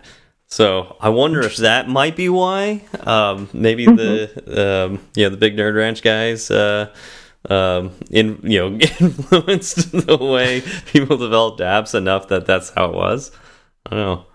So 0.55 0.95
I 1.01 1.09
wonder 1.09 1.41
if 1.41 1.57
that 1.57 1.89
might 1.89 2.15
be 2.15 2.29
why. 2.29 2.81
Um, 3.01 3.49
maybe 3.51 3.87
the 3.87 4.87
um, 4.87 5.05
yeah 5.13 5.27
the 5.27 5.35
big 5.35 5.57
nerd 5.57 5.75
ranch 5.75 6.01
guys 6.01 6.49
uh, 6.49 6.95
um, 7.49 7.91
in 8.09 8.39
you 8.41 8.59
know 8.59 8.67
influenced 9.01 9.91
the 9.91 10.15
way 10.15 10.61
people 10.93 11.17
developed 11.17 11.59
apps 11.59 11.93
enough 11.93 12.29
that 12.29 12.45
that's 12.45 12.69
how 12.69 12.85
it 12.85 12.95
was. 12.95 13.31
I 13.85 13.89
don't 13.89 13.99
know. 13.99 14.25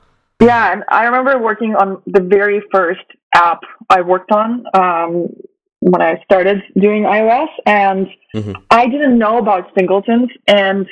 Yeah, 0.43 0.73
and 0.75 0.85
I 0.91 1.05
remember 1.05 1.39
working 1.39 1.75
on 1.75 2.03
the 2.05 2.21
very 2.21 2.61
first 2.71 3.07
app 3.35 3.61
I 3.89 4.03
worked 4.03 4.31
on 4.31 4.67
um, 4.75 5.35
when 5.79 6.03
I 6.03 6.23
started 6.25 6.63
doing 6.79 7.05
iOS, 7.05 7.49
and 7.65 8.07
mm 8.35 8.43
-hmm. 8.43 8.55
I 8.71 8.83
didn't 8.93 9.17
know 9.17 9.39
about 9.39 9.73
singletons, 9.75 10.31
and 10.47 10.87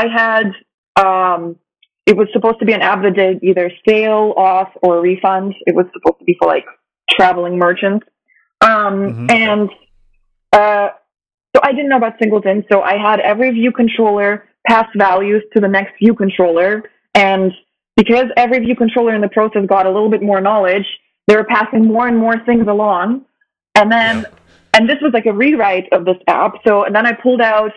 I 0.00 0.08
had 0.08 0.46
um, 1.06 1.58
it 2.06 2.16
was 2.16 2.28
supposed 2.32 2.58
to 2.58 2.64
be 2.64 2.72
an 2.72 2.82
app 2.82 3.02
that 3.02 3.14
did 3.14 3.42
either 3.42 3.70
sale, 3.88 4.34
off, 4.36 4.68
or 4.82 5.00
refund. 5.00 5.54
It 5.66 5.74
was 5.74 5.86
supposed 5.92 6.18
to 6.18 6.24
be 6.24 6.36
for 6.40 6.48
like 6.48 6.64
traveling 7.10 7.58
merchants. 7.58 8.06
Um, 8.60 8.70
mm-hmm. 8.70 9.30
And 9.30 9.70
uh, 10.52 10.90
so 11.54 11.62
I 11.62 11.72
didn't 11.72 11.88
know 11.88 11.96
about 11.96 12.14
singleton. 12.20 12.64
So 12.70 12.82
I 12.82 12.96
had 12.96 13.20
every 13.20 13.50
view 13.50 13.72
controller 13.72 14.48
pass 14.66 14.86
values 14.96 15.42
to 15.54 15.60
the 15.60 15.68
next 15.68 15.98
view 15.98 16.14
controller. 16.14 16.84
And 17.14 17.52
because 17.96 18.26
every 18.36 18.58
view 18.60 18.74
controller 18.74 19.14
in 19.14 19.20
the 19.20 19.28
process 19.28 19.66
got 19.66 19.86
a 19.86 19.90
little 19.90 20.10
bit 20.10 20.22
more 20.22 20.40
knowledge, 20.40 20.86
they 21.26 21.36
were 21.36 21.44
passing 21.44 21.84
more 21.84 22.08
and 22.08 22.18
more 22.18 22.44
things 22.44 22.66
along. 22.66 23.26
And 23.74 23.90
then, 23.90 24.26
and 24.74 24.88
this 24.88 24.98
was 25.00 25.12
like 25.12 25.26
a 25.26 25.32
rewrite 25.32 25.88
of 25.92 26.04
this 26.04 26.16
app. 26.26 26.54
So, 26.66 26.84
and 26.84 26.94
then 26.94 27.06
I 27.06 27.12
pulled 27.12 27.40
out 27.40 27.72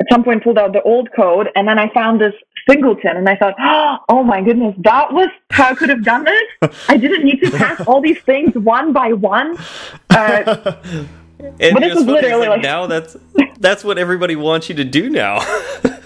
at 0.00 0.06
some 0.10 0.24
point 0.24 0.44
pulled 0.44 0.58
out 0.58 0.72
the 0.72 0.82
old 0.82 1.08
code 1.14 1.48
and 1.54 1.66
then 1.66 1.78
I 1.78 1.92
found 1.92 2.20
this 2.20 2.34
singleton 2.68 3.16
and 3.16 3.28
I 3.28 3.36
thought, 3.36 3.54
oh 4.08 4.22
my 4.22 4.42
goodness, 4.42 4.74
that 4.78 5.12
was 5.12 5.28
how 5.50 5.70
I 5.70 5.74
could 5.74 5.88
have 5.88 6.04
done 6.04 6.24
this. 6.24 6.84
I 6.88 6.96
didn't 6.96 7.24
need 7.24 7.40
to 7.42 7.50
pass 7.50 7.80
all 7.86 8.00
these 8.00 8.20
things 8.22 8.54
one 8.54 8.92
by 8.92 9.12
one. 9.12 9.56
Uh, 10.10 10.76
and 11.38 11.74
but 11.74 11.80
this 11.80 11.94
was 11.94 12.04
literally 12.04 12.48
like, 12.48 12.56
like, 12.56 12.62
now 12.62 12.86
that's 12.86 13.16
that's 13.58 13.84
what 13.84 13.98
everybody 13.98 14.36
wants 14.36 14.68
you 14.68 14.74
to 14.76 14.84
do 14.84 15.08
now. 15.08 15.36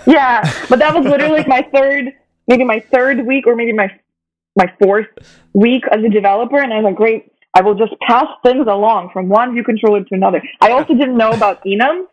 yeah, 0.06 0.40
but 0.68 0.78
that 0.78 0.94
was 0.94 1.04
literally 1.04 1.38
like 1.38 1.48
my 1.48 1.66
third, 1.74 2.12
maybe 2.46 2.64
my 2.64 2.80
third 2.80 3.26
week 3.26 3.46
or 3.46 3.56
maybe 3.56 3.72
my 3.72 3.90
my 4.56 4.72
fourth 4.82 5.06
week 5.52 5.84
as 5.90 6.02
a 6.04 6.08
developer, 6.08 6.58
and 6.58 6.72
I 6.72 6.76
was 6.76 6.84
like, 6.84 6.96
great, 6.96 7.32
I 7.54 7.62
will 7.62 7.74
just 7.74 7.92
pass 8.06 8.26
things 8.44 8.66
along 8.66 9.10
from 9.12 9.28
one 9.28 9.52
view 9.54 9.64
controller 9.64 10.02
to 10.04 10.14
another. 10.14 10.42
I 10.60 10.72
also 10.72 10.94
didn't 10.94 11.16
know 11.16 11.30
about 11.30 11.64
enum, 11.64 12.06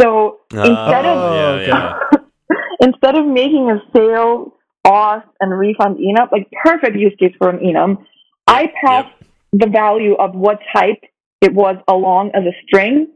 so 0.00 0.40
instead 0.50 1.04
of 1.04 1.18
oh, 1.18 1.60
yeah, 1.60 1.66
yeah. 1.66 2.18
instead 2.80 3.16
of 3.16 3.26
making 3.26 3.70
a 3.70 3.80
sale, 3.96 4.54
off, 4.84 5.24
and 5.40 5.58
refund 5.58 5.96
enum, 5.96 6.30
like 6.30 6.48
perfect 6.62 6.96
use 6.96 7.14
case 7.18 7.34
for 7.38 7.50
an 7.50 7.58
enum, 7.58 8.04
I 8.46 8.72
passed 8.84 9.08
yep. 9.20 9.28
the 9.52 9.66
value 9.68 10.14
of 10.14 10.34
what 10.34 10.58
type 10.74 11.02
it 11.40 11.54
was 11.54 11.76
along 11.88 12.32
as 12.34 12.44
a 12.44 12.52
string, 12.66 13.08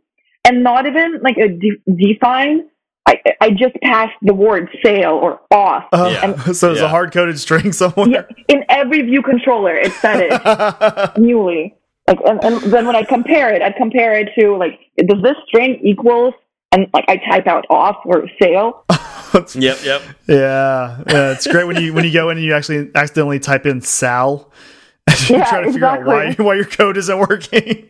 and 0.44 0.62
not 0.62 0.86
even 0.86 1.20
like 1.22 1.36
a 1.36 1.48
de 1.48 1.76
define. 1.86 2.68
I, 3.06 3.22
I 3.40 3.50
just 3.50 3.74
passed 3.82 4.16
the 4.20 4.34
word 4.34 4.68
sale 4.84 5.12
or 5.12 5.40
off. 5.50 5.84
Uh, 5.92 6.20
and, 6.22 6.40
so 6.56 6.72
it's 6.72 6.80
yeah. 6.80 6.86
a 6.86 6.88
hard 6.88 7.10
coded 7.10 7.38
string 7.38 7.72
somewhere. 7.72 8.06
Yeah, 8.06 8.22
in 8.48 8.64
every 8.68 9.00
view 9.02 9.22
controller, 9.22 9.74
it 9.74 9.92
said 9.92 10.28
it 10.30 11.18
newly. 11.18 11.74
Like, 12.06 12.18
and, 12.26 12.42
and 12.44 12.72
then 12.72 12.86
when 12.86 12.96
I 12.96 13.04
compare 13.04 13.52
it, 13.54 13.62
I'd 13.62 13.76
compare 13.76 14.18
it 14.18 14.30
to 14.38 14.56
like, 14.56 14.78
does 14.98 15.22
this 15.22 15.36
string 15.46 15.80
equals 15.82 16.34
and 16.72 16.86
like 16.92 17.04
I 17.08 17.16
type 17.16 17.46
out 17.46 17.64
off 17.70 17.96
or 18.04 18.28
sale. 18.40 18.84
yep, 19.54 19.78
yep. 19.84 20.02
Yeah, 20.26 21.02
yeah. 21.06 21.32
It's 21.32 21.46
great 21.46 21.66
when 21.66 21.76
you 21.82 21.92
when 21.94 22.04
you 22.04 22.12
go 22.12 22.30
in 22.30 22.38
and 22.38 22.46
you 22.46 22.54
actually 22.54 22.90
accidentally 22.94 23.38
type 23.38 23.66
in 23.66 23.80
Sal. 23.80 24.52
And 25.08 25.30
you're 25.30 25.38
yeah, 25.38 25.48
trying 25.48 25.64
to 25.64 25.72
figure 25.72 25.88
exactly. 25.88 26.14
out 26.14 26.38
why 26.38 26.44
why 26.44 26.54
your 26.54 26.66
code 26.66 26.98
isn't 26.98 27.18
working. 27.18 27.88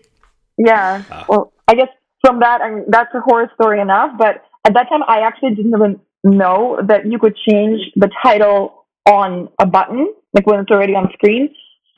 Yeah. 0.57 1.03
Ah. 1.11 1.26
Well, 1.29 1.53
I 1.66 1.74
guess 1.74 1.89
from 2.24 2.39
that, 2.41 2.61
I 2.61 2.70
mean, 2.70 2.85
that's 2.89 3.12
a 3.12 3.20
horror 3.20 3.51
story 3.55 3.81
enough. 3.81 4.12
But 4.16 4.45
at 4.64 4.74
that 4.74 4.89
time, 4.89 5.03
I 5.09 5.20
actually 5.20 5.57
didn't 5.57 5.72
even 5.74 6.01
know 6.22 6.81
that 6.87 7.07
you 7.07 7.18
could 7.18 7.37
change 7.49 7.81
the 7.97 8.09
title 8.22 8.87
on 9.07 9.49
a 9.61 9.66
button, 9.66 10.12
like 10.33 10.47
when 10.47 10.61
it's 10.61 10.70
already 10.70 10.95
on 10.95 11.11
screen. 11.14 11.49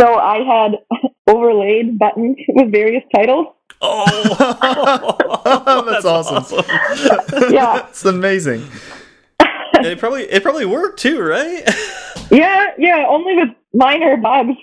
So 0.01 0.14
I 0.14 0.39
had 0.39 0.72
overlaid 1.28 1.99
buttons 1.99 2.37
with 2.49 2.72
various 2.72 3.03
titles. 3.14 3.49
Oh, 3.81 5.16
that's, 5.45 6.05
that's 6.05 6.05
awesome. 6.05 6.37
awesome. 6.37 7.53
yeah, 7.53 7.89
it's 7.89 8.05
amazing. 8.05 8.66
and 9.74 9.87
it 9.87 9.99
probably 9.99 10.24
it 10.24 10.43
probably 10.43 10.66
worked 10.66 11.01
too, 11.01 11.20
right? 11.20 11.62
yeah, 12.31 12.66
yeah, 12.78 13.07
only 13.09 13.37
with 13.37 13.49
minor 13.72 14.16
bugs. 14.18 14.57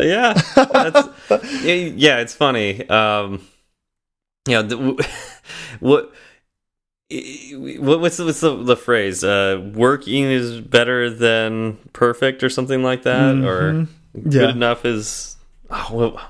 yeah, 0.00 0.32
that's, 0.54 1.08
yeah, 1.64 2.18
it's 2.18 2.34
funny. 2.34 2.88
Um, 2.88 3.46
you 4.48 4.54
know, 4.54 4.62
the, 4.62 5.08
what 5.80 6.12
what's 7.10 8.16
the, 8.16 8.24
what's 8.24 8.40
the, 8.40 8.62
the 8.64 8.76
phrase? 8.76 9.22
Uh, 9.22 9.70
working 9.74 10.24
is 10.24 10.60
better 10.60 11.08
than 11.08 11.78
perfect, 11.92 12.42
or 12.42 12.48
something 12.48 12.82
like 12.82 13.04
that, 13.04 13.34
mm 13.34 13.42
-hmm. 13.42 13.48
or 13.48 13.86
yeah. 14.14 14.30
good 14.30 14.50
enough 14.56 14.84
is. 14.84 15.36
Oh, 15.70 15.88
well, 15.92 16.20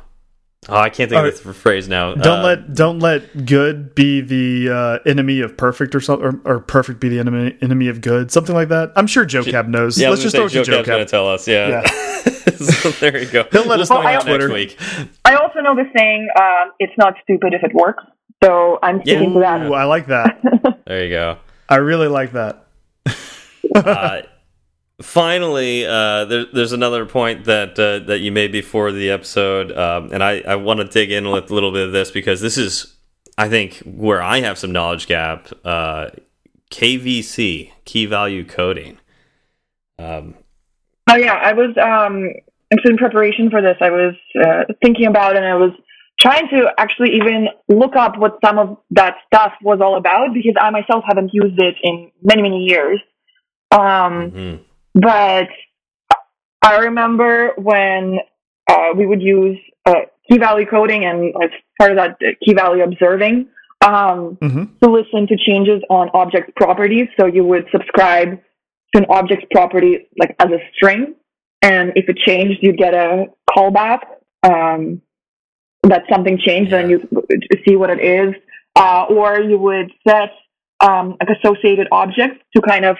Oh, 0.68 0.76
I 0.76 0.88
can't 0.88 1.10
think 1.10 1.26
of 1.26 1.42
the 1.42 1.52
phrase 1.52 1.88
now. 1.88 2.14
Don't 2.14 2.40
uh, 2.40 2.42
let 2.42 2.74
don't 2.74 2.98
let 2.98 3.44
good 3.44 3.94
be 3.94 4.20
the 4.20 4.70
uh, 4.70 4.98
enemy 5.04 5.40
of 5.40 5.56
perfect 5.56 5.94
or 5.94 6.00
something, 6.00 6.40
or, 6.44 6.56
or, 6.56 6.60
perfect 6.60 7.00
be 7.00 7.08
the 7.08 7.18
enemy 7.18 7.56
enemy 7.60 7.88
of 7.88 8.00
good, 8.00 8.30
something 8.30 8.54
like 8.54 8.68
that. 8.68 8.92
I'm 8.96 9.06
sure 9.06 9.24
Joe 9.24 9.44
Cab 9.44 9.68
knows. 9.68 9.98
Yeah, 9.98 10.08
Let's 10.08 10.22
just 10.22 10.34
throw 10.34 10.48
Joe, 10.48 10.64
Joe 10.64 10.76
Cab's 10.76 10.88
going 10.88 11.04
to 11.04 11.10
tell 11.10 11.28
us. 11.28 11.46
Yeah. 11.46 11.68
yeah. 11.68 11.90
so 12.56 12.90
there 12.92 13.18
you 13.18 13.30
go. 13.30 13.46
He'll 13.52 13.66
let 13.66 13.80
us 13.80 13.90
know 13.90 13.98
well, 14.00 14.22
Twitter. 14.22 14.48
next 14.48 14.78
week. 14.78 15.08
I 15.24 15.34
also 15.34 15.60
know 15.60 15.74
the 15.74 15.84
saying, 15.96 16.28
uh, 16.36 16.70
"It's 16.78 16.96
not 16.96 17.14
stupid 17.24 17.52
if 17.52 17.62
it 17.62 17.74
works." 17.74 18.04
So 18.42 18.78
I'm 18.82 19.00
sticking 19.02 19.28
yeah. 19.28 19.34
to 19.34 19.40
that. 19.40 19.66
Ooh, 19.66 19.74
I 19.74 19.84
like 19.84 20.06
that. 20.06 20.40
there 20.86 21.04
you 21.04 21.10
go. 21.10 21.38
I 21.68 21.76
really 21.76 22.08
like 22.08 22.32
that. 22.32 22.66
finally, 25.02 25.86
uh, 25.86 26.24
there, 26.24 26.44
there's 26.52 26.72
another 26.72 27.06
point 27.06 27.44
that 27.44 27.78
uh, 27.78 28.00
that 28.06 28.20
you 28.20 28.32
made 28.32 28.52
before 28.52 28.92
the 28.92 29.10
episode, 29.10 29.72
um, 29.72 30.10
and 30.12 30.22
I, 30.22 30.40
I 30.40 30.56
want 30.56 30.80
to 30.80 30.84
dig 30.86 31.10
in 31.10 31.30
with 31.30 31.50
a 31.50 31.54
little 31.54 31.72
bit 31.72 31.86
of 31.86 31.92
this 31.92 32.10
because 32.10 32.40
this 32.40 32.56
is 32.56 32.96
I 33.36 33.48
think 33.48 33.78
where 33.78 34.22
I 34.22 34.40
have 34.40 34.58
some 34.58 34.72
knowledge 34.72 35.06
gap, 35.06 35.48
uh, 35.64 36.10
KVC, 36.70 37.70
key 37.84 38.06
value 38.06 38.44
coding. 38.44 38.98
Um, 39.98 40.34
oh 41.10 41.16
yeah, 41.16 41.34
I 41.34 41.52
was 41.52 41.76
um, 41.80 42.30
in 42.70 42.96
preparation 42.96 43.50
for 43.50 43.60
this. 43.60 43.76
I 43.80 43.90
was 43.90 44.14
uh, 44.44 44.72
thinking 44.82 45.06
about 45.06 45.36
it 45.36 45.38
and 45.38 45.46
I 45.46 45.56
was 45.56 45.72
trying 46.20 46.48
to 46.48 46.72
actually 46.78 47.16
even 47.16 47.48
look 47.68 47.96
up 47.96 48.16
what 48.18 48.38
some 48.44 48.58
of 48.58 48.78
that 48.90 49.16
stuff 49.26 49.52
was 49.62 49.80
all 49.80 49.96
about 49.96 50.32
because 50.32 50.54
I 50.60 50.70
myself 50.70 51.04
haven't 51.06 51.30
used 51.32 51.60
it 51.60 51.74
in 51.82 52.10
many 52.22 52.42
many 52.42 52.64
years. 52.64 53.00
Um, 53.70 53.80
mm 53.80 54.30
-hmm. 54.32 54.58
But 54.94 55.48
I 56.62 56.78
remember 56.78 57.52
when 57.56 58.18
uh, 58.68 58.90
we 58.96 59.06
would 59.06 59.22
use 59.22 59.58
uh, 59.86 59.94
key 60.28 60.38
value 60.38 60.66
coding 60.66 61.04
and 61.04 61.34
as 61.42 61.50
part 61.78 61.90
of 61.90 61.96
that 61.96 62.12
uh, 62.12 62.32
key 62.44 62.54
value 62.54 62.82
observing 62.82 63.48
um, 63.84 64.38
mm-hmm. 64.40 64.64
to 64.82 64.90
listen 64.90 65.26
to 65.26 65.36
changes 65.36 65.82
on 65.90 66.08
object 66.14 66.54
properties. 66.56 67.08
So 67.18 67.26
you 67.26 67.44
would 67.44 67.66
subscribe 67.70 68.40
to 68.94 69.02
an 69.02 69.06
object's 69.10 69.46
property 69.50 70.08
like 70.18 70.34
as 70.38 70.48
a 70.50 70.58
string, 70.74 71.14
and 71.60 71.92
if 71.96 72.08
it 72.08 72.16
changed, 72.18 72.60
you'd 72.62 72.78
get 72.78 72.94
a 72.94 73.26
callback 73.50 74.00
um, 74.42 75.02
that 75.82 76.04
something 76.10 76.38
changed, 76.38 76.72
and 76.72 76.90
you 76.90 77.08
see 77.66 77.76
what 77.76 77.90
it 77.90 78.00
is. 78.00 78.34
Uh, 78.76 79.06
or 79.08 79.40
you 79.40 79.56
would 79.56 79.92
set 80.06 80.30
um, 80.80 81.16
like 81.20 81.28
associated 81.38 81.86
objects 81.92 82.42
to 82.56 82.60
kind 82.62 82.84
of 82.84 82.96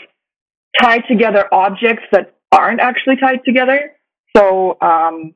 tie 0.80 0.98
together 0.98 1.46
objects 1.52 2.04
that 2.12 2.34
aren't 2.52 2.80
actually 2.80 3.16
tied 3.16 3.44
together. 3.44 3.92
So 4.36 4.76
um, 4.80 5.34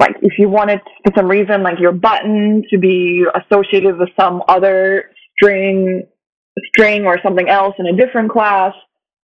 like 0.00 0.16
if 0.22 0.38
you 0.38 0.48
wanted 0.48 0.80
for 1.04 1.12
some 1.16 1.28
reason 1.28 1.62
like 1.62 1.78
your 1.78 1.92
button 1.92 2.62
to 2.70 2.78
be 2.78 3.24
associated 3.34 3.98
with 3.98 4.08
some 4.18 4.42
other 4.48 5.10
string 5.36 6.04
string 6.74 7.04
or 7.04 7.18
something 7.22 7.48
else 7.48 7.74
in 7.78 7.86
a 7.86 7.96
different 7.96 8.30
class 8.30 8.74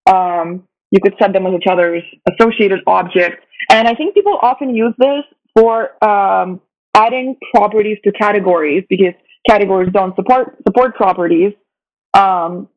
um, 0.07 0.63
you 0.91 0.99
could 1.01 1.13
set 1.19 1.33
them 1.33 1.43
with 1.43 1.53
each 1.53 1.67
other's 1.69 2.03
associated 2.33 2.79
objects 2.87 3.43
and 3.69 3.87
i 3.87 3.93
think 3.93 4.13
people 4.13 4.37
often 4.41 4.75
use 4.75 4.93
this 4.97 5.23
for 5.57 6.03
um, 6.03 6.61
adding 6.95 7.35
properties 7.53 7.97
to 8.03 8.11
categories 8.11 8.83
because 8.89 9.13
categories 9.47 9.89
don't 9.93 10.15
support 10.15 10.57
support 10.67 10.95
properties 10.95 11.53
um, 12.13 12.67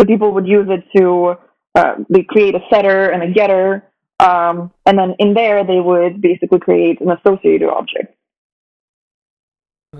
so 0.00 0.06
people 0.06 0.32
would 0.32 0.46
use 0.46 0.66
it 0.68 0.84
to 0.96 1.34
uh, 1.76 1.94
they 2.08 2.24
create 2.24 2.56
a 2.56 2.60
setter 2.70 3.10
and 3.10 3.22
a 3.22 3.32
getter 3.32 3.84
um, 4.18 4.72
and 4.86 4.98
then 4.98 5.14
in 5.18 5.34
there, 5.34 5.64
they 5.64 5.80
would 5.80 6.20
basically 6.20 6.58
create 6.58 7.00
an 7.00 7.10
associated 7.10 7.68
object. 7.68 8.14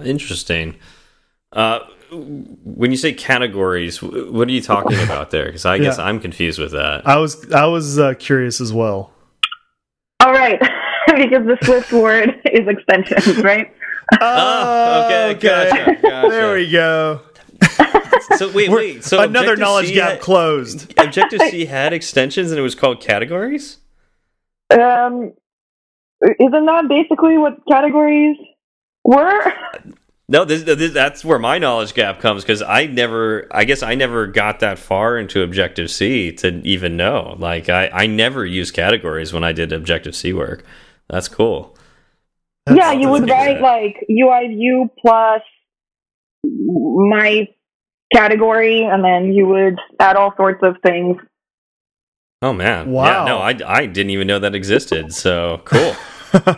Interesting. 0.04 0.76
Uh, 1.52 1.80
when 2.10 2.90
you 2.90 2.96
say 2.96 3.12
categories, 3.12 4.02
what 4.02 4.48
are 4.48 4.52
you 4.52 4.62
talking 4.62 4.98
about 5.02 5.30
there? 5.30 5.46
Because 5.46 5.66
I 5.66 5.78
guess 5.78 5.98
yeah. 5.98 6.04
I'm 6.04 6.20
confused 6.20 6.58
with 6.58 6.72
that. 6.72 7.06
I 7.06 7.16
was 7.16 7.50
I 7.52 7.66
was 7.66 7.98
uh, 7.98 8.14
curious 8.14 8.60
as 8.60 8.72
well. 8.72 9.12
All 10.20 10.32
right, 10.32 10.60
because 11.06 11.46
the 11.46 11.58
Swift 11.62 11.92
word 11.92 12.40
is 12.52 12.66
extensions, 12.68 13.42
right? 13.42 13.72
Oh, 14.20 15.04
okay, 15.04 15.30
okay. 15.36 15.70
Gotcha, 15.70 16.02
gotcha. 16.02 16.28
There 16.28 16.54
we 16.54 16.70
go. 16.70 17.20
So 18.36 18.50
wait, 18.52 18.70
wait. 18.70 19.04
So 19.04 19.22
another 19.22 19.56
knowledge 19.56 19.92
gap 19.92 20.10
had, 20.10 20.20
closed. 20.20 20.92
Objective 20.98 21.40
C 21.50 21.64
had 21.66 21.92
extensions, 21.92 22.50
and 22.50 22.58
it 22.58 22.62
was 22.62 22.74
called 22.74 23.00
categories. 23.00 23.78
Um, 24.70 25.32
isn't 26.22 26.66
that 26.66 26.88
basically 26.88 27.38
what 27.38 27.58
categories 27.70 28.36
were? 29.04 29.52
No, 30.28 30.44
this, 30.44 30.64
this, 30.64 30.92
that's 30.92 31.24
where 31.24 31.38
my 31.38 31.58
knowledge 31.58 31.94
gap 31.94 32.18
comes 32.18 32.42
because 32.42 32.60
I 32.60 32.86
never, 32.86 33.46
I 33.52 33.64
guess 33.64 33.84
I 33.84 33.94
never 33.94 34.26
got 34.26 34.58
that 34.58 34.76
far 34.76 35.16
into 35.18 35.42
Objective 35.42 35.88
C 35.88 36.32
to 36.32 36.60
even 36.66 36.96
know. 36.96 37.36
Like, 37.38 37.68
I, 37.68 37.88
I 37.92 38.06
never 38.08 38.44
used 38.44 38.74
categories 38.74 39.32
when 39.32 39.44
I 39.44 39.52
did 39.52 39.72
Objective 39.72 40.16
C 40.16 40.32
work. 40.32 40.64
That's 41.08 41.28
cool. 41.28 41.76
That's, 42.66 42.76
yeah, 42.76 42.92
you 42.92 43.08
would 43.08 43.28
write 43.30 43.60
like 43.60 44.04
UI 44.10 44.48
view 44.48 44.90
plus 45.00 45.42
my 46.42 47.46
category, 48.14 48.82
and 48.84 49.04
then 49.04 49.32
you 49.32 49.46
would 49.46 49.78
add 50.00 50.16
all 50.16 50.34
sorts 50.36 50.62
of 50.62 50.76
things 50.84 51.16
Oh 52.42 52.52
man! 52.52 52.90
Wow. 52.90 53.04
Yeah, 53.04 53.24
no, 53.24 53.38
I 53.38 53.78
I 53.78 53.86
didn't 53.86 54.10
even 54.10 54.26
know 54.26 54.38
that 54.38 54.54
existed. 54.54 55.12
So 55.12 55.62
cool. 55.64 55.96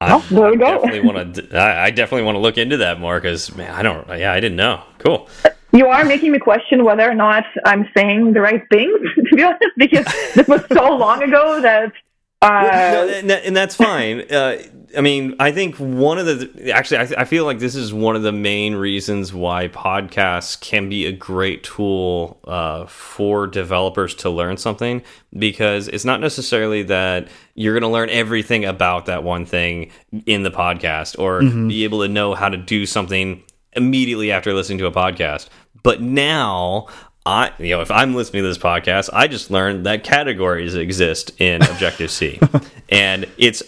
I, 0.00 0.18
there 0.30 0.50
we 0.50 0.56
go. 0.56 0.82
definitely 0.82 1.00
want 1.00 1.34
to. 1.36 1.56
I, 1.56 1.86
I 1.86 1.90
definitely 1.90 2.24
want 2.24 2.36
to 2.36 2.40
look 2.40 2.58
into 2.58 2.76
that 2.78 3.00
more 3.00 3.20
because 3.20 3.54
man, 3.54 3.72
I 3.72 3.82
don't. 3.82 4.06
Yeah, 4.08 4.32
I 4.32 4.40
didn't 4.40 4.56
know. 4.56 4.82
Cool. 4.98 5.28
You 5.72 5.86
are 5.86 6.04
making 6.04 6.32
me 6.32 6.38
question 6.38 6.84
whether 6.84 7.08
or 7.08 7.14
not 7.14 7.44
I'm 7.64 7.88
saying 7.96 8.32
the 8.32 8.40
right 8.40 8.62
things. 8.70 8.98
To 9.16 9.36
be 9.36 9.42
honest, 9.42 9.64
because 9.76 10.06
this 10.34 10.48
was 10.48 10.64
so 10.72 10.96
long 10.96 11.22
ago 11.22 11.60
that. 11.60 11.92
Uh, 12.40 12.68
no, 12.92 13.08
and, 13.08 13.30
and, 13.30 13.56
that's 13.56 13.74
fine. 13.74 14.20
Uh, 14.30 14.58
I 14.96 15.00
mean, 15.00 15.34
I 15.38 15.52
think 15.52 15.76
one 15.76 16.18
of 16.18 16.26
the 16.26 16.72
actually, 16.72 16.98
I, 16.98 17.22
I, 17.22 17.24
feel 17.24 17.44
like 17.44 17.58
this 17.58 17.74
is 17.74 17.92
one 17.92 18.16
of 18.16 18.22
the 18.22 18.32
main 18.32 18.74
reasons 18.74 19.32
why 19.32 19.68
podcasts 19.68 20.58
can 20.60 20.88
be 20.88 21.06
a 21.06 21.12
great 21.12 21.62
tool 21.62 22.40
uh, 22.44 22.86
for 22.86 23.46
developers 23.46 24.14
to 24.16 24.30
learn 24.30 24.56
something 24.56 25.02
because 25.36 25.88
it's 25.88 26.04
not 26.04 26.20
necessarily 26.20 26.82
that 26.84 27.28
you're 27.54 27.74
going 27.74 27.88
to 27.88 27.92
learn 27.92 28.08
everything 28.10 28.64
about 28.64 29.06
that 29.06 29.22
one 29.22 29.44
thing 29.44 29.90
in 30.26 30.42
the 30.42 30.50
podcast 30.50 31.18
or 31.18 31.42
mm 31.42 31.50
-hmm. 31.50 31.68
be 31.68 31.84
able 31.84 32.00
to 32.00 32.08
know 32.08 32.34
how 32.34 32.48
to 32.48 32.56
do 32.56 32.86
something 32.86 33.42
immediately 33.76 34.32
after 34.32 34.54
listening 34.54 34.78
to 34.78 34.86
a 34.86 34.92
podcast. 34.92 35.48
But 35.82 36.00
now 36.00 36.88
I, 37.28 37.52
you 37.58 37.70
know, 37.70 37.82
if 37.82 37.90
I'm 37.90 38.14
listening 38.14 38.42
to 38.42 38.48
this 38.48 38.58
podcast, 38.58 39.10
I 39.12 39.28
just 39.28 39.50
learned 39.50 39.84
that 39.84 40.02
categories 40.02 40.74
exist 40.74 41.38
in 41.38 41.62
Objective 41.62 42.10
C, 42.10 42.40
and 42.88 43.26
it's 43.36 43.62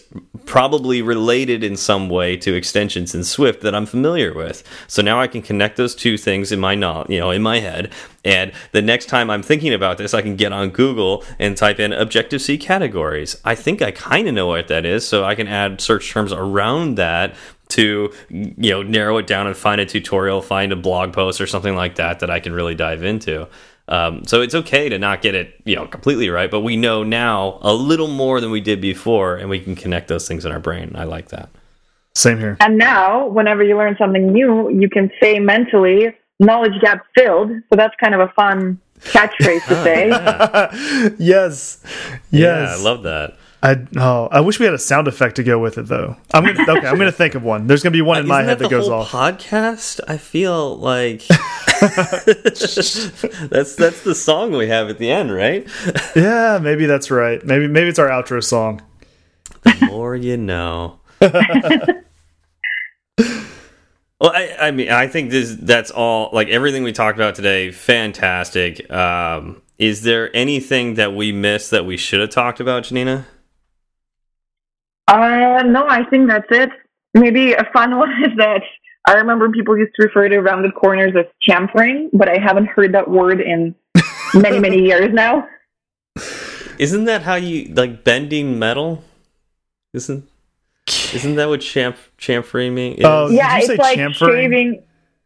probably 0.46 1.02
related 1.02 1.62
in 1.62 1.76
some 1.76 2.08
way 2.08 2.36
to 2.38 2.54
extensions 2.54 3.14
in 3.14 3.24
Swift 3.24 3.62
that 3.62 3.74
I'm 3.74 3.86
familiar 3.86 4.34
with. 4.34 4.62
So 4.86 5.02
now 5.02 5.20
I 5.20 5.26
can 5.26 5.42
connect 5.42 5.76
those 5.76 5.94
two 5.94 6.16
things 6.16 6.52
in 6.52 6.60
my 6.60 6.72
you 6.72 7.20
know, 7.20 7.30
in 7.30 7.42
my 7.42 7.60
head, 7.60 7.92
and 8.24 8.52
the 8.72 8.82
next 8.82 9.06
time 9.06 9.30
I'm 9.30 9.42
thinking 9.42 9.72
about 9.72 9.98
this, 9.98 10.12
I 10.12 10.22
can 10.22 10.36
get 10.36 10.52
on 10.52 10.70
Google 10.70 11.24
and 11.38 11.56
type 11.56 11.80
in 11.80 11.92
Objective 11.92 12.42
C 12.42 12.58
categories. 12.58 13.40
I 13.44 13.54
think 13.54 13.80
I 13.80 13.90
kind 13.90 14.28
of 14.28 14.34
know 14.34 14.46
what 14.46 14.68
that 14.68 14.84
is, 14.84 15.06
so 15.06 15.24
I 15.24 15.34
can 15.34 15.48
add 15.48 15.80
search 15.80 16.10
terms 16.10 16.32
around 16.32 16.96
that 16.96 17.34
to 17.68 18.12
you 18.28 18.70
know 18.70 18.82
narrow 18.82 19.16
it 19.18 19.26
down 19.26 19.46
and 19.46 19.56
find 19.56 19.80
a 19.80 19.86
tutorial, 19.86 20.42
find 20.42 20.72
a 20.72 20.76
blog 20.76 21.12
post 21.12 21.40
or 21.40 21.46
something 21.46 21.74
like 21.74 21.96
that 21.96 22.20
that 22.20 22.30
I 22.30 22.40
can 22.40 22.52
really 22.52 22.74
dive 22.74 23.02
into. 23.02 23.48
Um, 23.90 24.24
so 24.24 24.40
it's 24.40 24.54
okay 24.54 24.88
to 24.88 24.98
not 24.98 25.20
get 25.20 25.34
it 25.34 25.60
you 25.64 25.74
know 25.74 25.86
completely 25.86 26.30
right, 26.30 26.50
but 26.50 26.60
we 26.60 26.76
know 26.76 27.02
now 27.02 27.58
a 27.60 27.74
little 27.74 28.08
more 28.08 28.40
than 28.40 28.50
we 28.50 28.60
did 28.60 28.80
before, 28.80 29.36
and 29.36 29.50
we 29.50 29.58
can 29.60 29.74
connect 29.74 30.08
those 30.08 30.26
things 30.28 30.44
in 30.44 30.52
our 30.52 30.60
brain. 30.60 30.92
I 30.94 31.04
like 31.04 31.28
that. 31.28 31.50
Same 32.14 32.38
here. 32.38 32.56
And 32.60 32.78
now, 32.78 33.26
whenever 33.26 33.62
you 33.62 33.76
learn 33.76 33.96
something 33.98 34.32
new, 34.32 34.70
you 34.70 34.88
can 34.88 35.10
say 35.20 35.40
mentally, 35.40 36.14
"knowledge 36.38 36.80
gap 36.80 37.04
filled." 37.16 37.50
So 37.50 37.76
that's 37.76 37.94
kind 38.00 38.14
of 38.14 38.20
a 38.20 38.28
fun 38.34 38.80
catchphrase 39.00 39.66
to 39.66 39.74
say. 39.84 40.08
yes, 41.18 41.82
yes, 41.88 42.20
yeah, 42.30 42.74
I 42.78 42.80
love 42.80 43.02
that. 43.02 43.36
I 43.62 43.86
oh, 43.96 44.28
I 44.30 44.40
wish 44.40 44.58
we 44.58 44.64
had 44.64 44.74
a 44.74 44.78
sound 44.78 45.06
effect 45.06 45.36
to 45.36 45.42
go 45.42 45.58
with 45.58 45.76
it 45.76 45.86
though. 45.86 46.16
I'm 46.32 46.44
gonna 46.44 46.62
okay. 46.62 46.86
I'm 46.86 46.96
gonna 46.96 47.12
think 47.12 47.34
of 47.34 47.42
one. 47.42 47.66
There's 47.66 47.82
gonna 47.82 47.92
be 47.92 48.00
one 48.00 48.18
in 48.18 48.26
my 48.26 48.42
head 48.42 48.58
that, 48.58 48.64
that 48.64 48.70
goes 48.70 48.88
off. 48.88 49.10
Podcast. 49.10 50.00
I 50.08 50.16
feel 50.16 50.78
like 50.78 51.22
that's 51.80 53.74
that's 53.74 54.02
the 54.02 54.14
song 54.14 54.52
we 54.52 54.68
have 54.68 54.88
at 54.88 54.96
the 54.96 55.10
end, 55.10 55.30
right? 55.30 55.68
yeah, 56.16 56.58
maybe 56.60 56.86
that's 56.86 57.10
right. 57.10 57.44
Maybe 57.44 57.68
maybe 57.68 57.88
it's 57.88 57.98
our 57.98 58.08
outro 58.08 58.42
song. 58.42 58.80
The 59.62 59.76
more 59.86 60.16
you 60.16 60.38
know. 60.38 61.00
well, 61.20 61.32
I, 64.20 64.56
I 64.58 64.70
mean, 64.70 64.90
I 64.90 65.06
think 65.06 65.30
this 65.30 65.54
that's 65.60 65.90
all. 65.90 66.30
Like 66.32 66.48
everything 66.48 66.82
we 66.82 66.92
talked 66.92 67.18
about 67.18 67.34
today, 67.34 67.72
fantastic. 67.72 68.90
Um, 68.90 69.60
is 69.78 70.02
there 70.02 70.34
anything 70.34 70.94
that 70.94 71.14
we 71.14 71.30
missed 71.32 71.72
that 71.72 71.84
we 71.84 71.98
should 71.98 72.20
have 72.20 72.30
talked 72.30 72.60
about, 72.60 72.84
Janina? 72.84 73.26
Uh, 75.10 75.62
no, 75.64 75.86
I 75.88 76.04
think 76.08 76.28
that's 76.28 76.46
it. 76.50 76.70
Maybe 77.14 77.52
a 77.52 77.64
fun 77.72 77.96
one 77.98 78.10
is 78.22 78.36
that 78.36 78.62
I 79.06 79.14
remember 79.14 79.50
people 79.50 79.76
used 79.76 79.92
to 79.96 80.06
refer 80.06 80.28
to 80.28 80.40
rounded 80.40 80.74
corners 80.74 81.12
as 81.18 81.26
chamfering, 81.46 82.10
but 82.12 82.28
I 82.28 82.38
haven't 82.38 82.66
heard 82.66 82.94
that 82.94 83.10
word 83.10 83.40
in 83.40 83.74
many, 84.34 84.60
many 84.60 84.82
years 84.86 85.12
now. 85.12 85.46
Isn't 86.78 87.04
that 87.04 87.22
how 87.22 87.34
you 87.34 87.74
like 87.74 88.04
bending 88.04 88.58
metal? 88.58 89.02
Isn't 89.92 90.28
isn't 90.86 91.34
that 91.36 91.48
what 91.48 91.60
champ 91.60 91.96
chamfering 92.18 92.72
means? 92.72 93.00
Oh, 93.04 93.28
yeah, 93.30 93.58
it's 93.58 93.68
like 93.68 93.98
chamfering? 93.98 94.32
shaving. 94.32 94.82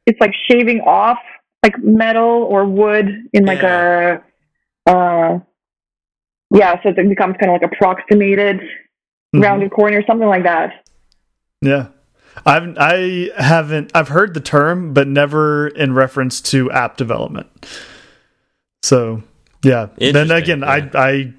It's 0.07 0.21
like 0.21 0.33
shaving 0.51 0.81
off 0.81 1.19
like 1.63 1.79
metal 1.79 2.47
or 2.51 2.65
wood 2.65 3.29
in 3.33 3.45
like 3.45 3.63
yeah. 3.63 4.19
a 4.87 4.91
uh 4.91 5.39
yeah, 6.55 6.83
so 6.83 6.91
it 6.91 7.09
becomes 7.09 7.37
kind 7.41 7.55
of 7.55 7.61
like 7.61 7.73
approximated 7.73 8.61
mm 9.35 9.41
-hmm. 9.41 9.45
rounded 9.45 9.71
corner, 9.71 10.03
something 10.07 10.29
like 10.29 10.45
that. 10.45 10.71
Yeah. 11.61 11.87
I've 12.47 12.77
I 12.79 13.31
haven't 13.37 13.91
I've 13.95 14.09
heard 14.09 14.35
the 14.35 14.41
term, 14.41 14.93
but 14.93 15.09
never 15.09 15.69
in 15.69 15.95
reference 15.95 16.41
to 16.51 16.71
app 16.71 16.97
development. 16.97 17.47
So 18.83 19.23
yeah. 19.63 19.89
Then 19.99 20.31
again, 20.31 20.61
yeah. 20.61 20.75
I 20.75 20.91
I 20.95 21.33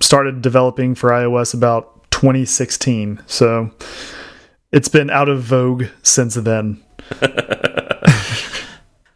started 0.00 0.42
developing 0.42 0.94
for 0.94 1.10
iOS 1.10 1.54
about 1.54 2.10
2016. 2.10 3.20
So 3.26 3.70
it's 4.72 4.88
been 4.88 5.10
out 5.10 5.28
of 5.28 5.42
vogue 5.42 5.84
since 6.02 6.34
then. 6.34 6.82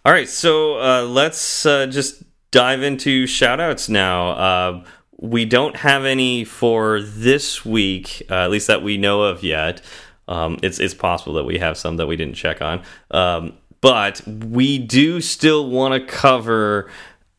All 0.04 0.12
right, 0.12 0.28
so 0.28 0.80
uh, 0.80 1.02
let's 1.02 1.66
uh, 1.66 1.86
just 1.86 2.22
dive 2.50 2.82
into 2.82 3.24
shoutouts 3.24 3.88
now. 3.88 4.30
Uh, 4.30 4.84
we 5.20 5.44
don't 5.44 5.76
have 5.76 6.04
any 6.04 6.44
for 6.44 7.00
this 7.02 7.64
week, 7.64 8.22
uh, 8.30 8.44
at 8.44 8.50
least 8.50 8.66
that 8.68 8.82
we 8.82 8.96
know 8.96 9.22
of 9.22 9.42
yet. 9.42 9.82
Um, 10.26 10.58
it's 10.62 10.80
it's 10.80 10.94
possible 10.94 11.34
that 11.34 11.44
we 11.44 11.58
have 11.58 11.76
some 11.76 11.96
that 11.98 12.06
we 12.06 12.16
didn't 12.16 12.34
check 12.34 12.62
on, 12.62 12.82
um, 13.10 13.52
but 13.80 14.22
we 14.26 14.78
do 14.78 15.20
still 15.20 15.68
want 15.68 15.94
to 15.94 16.12
cover 16.12 16.90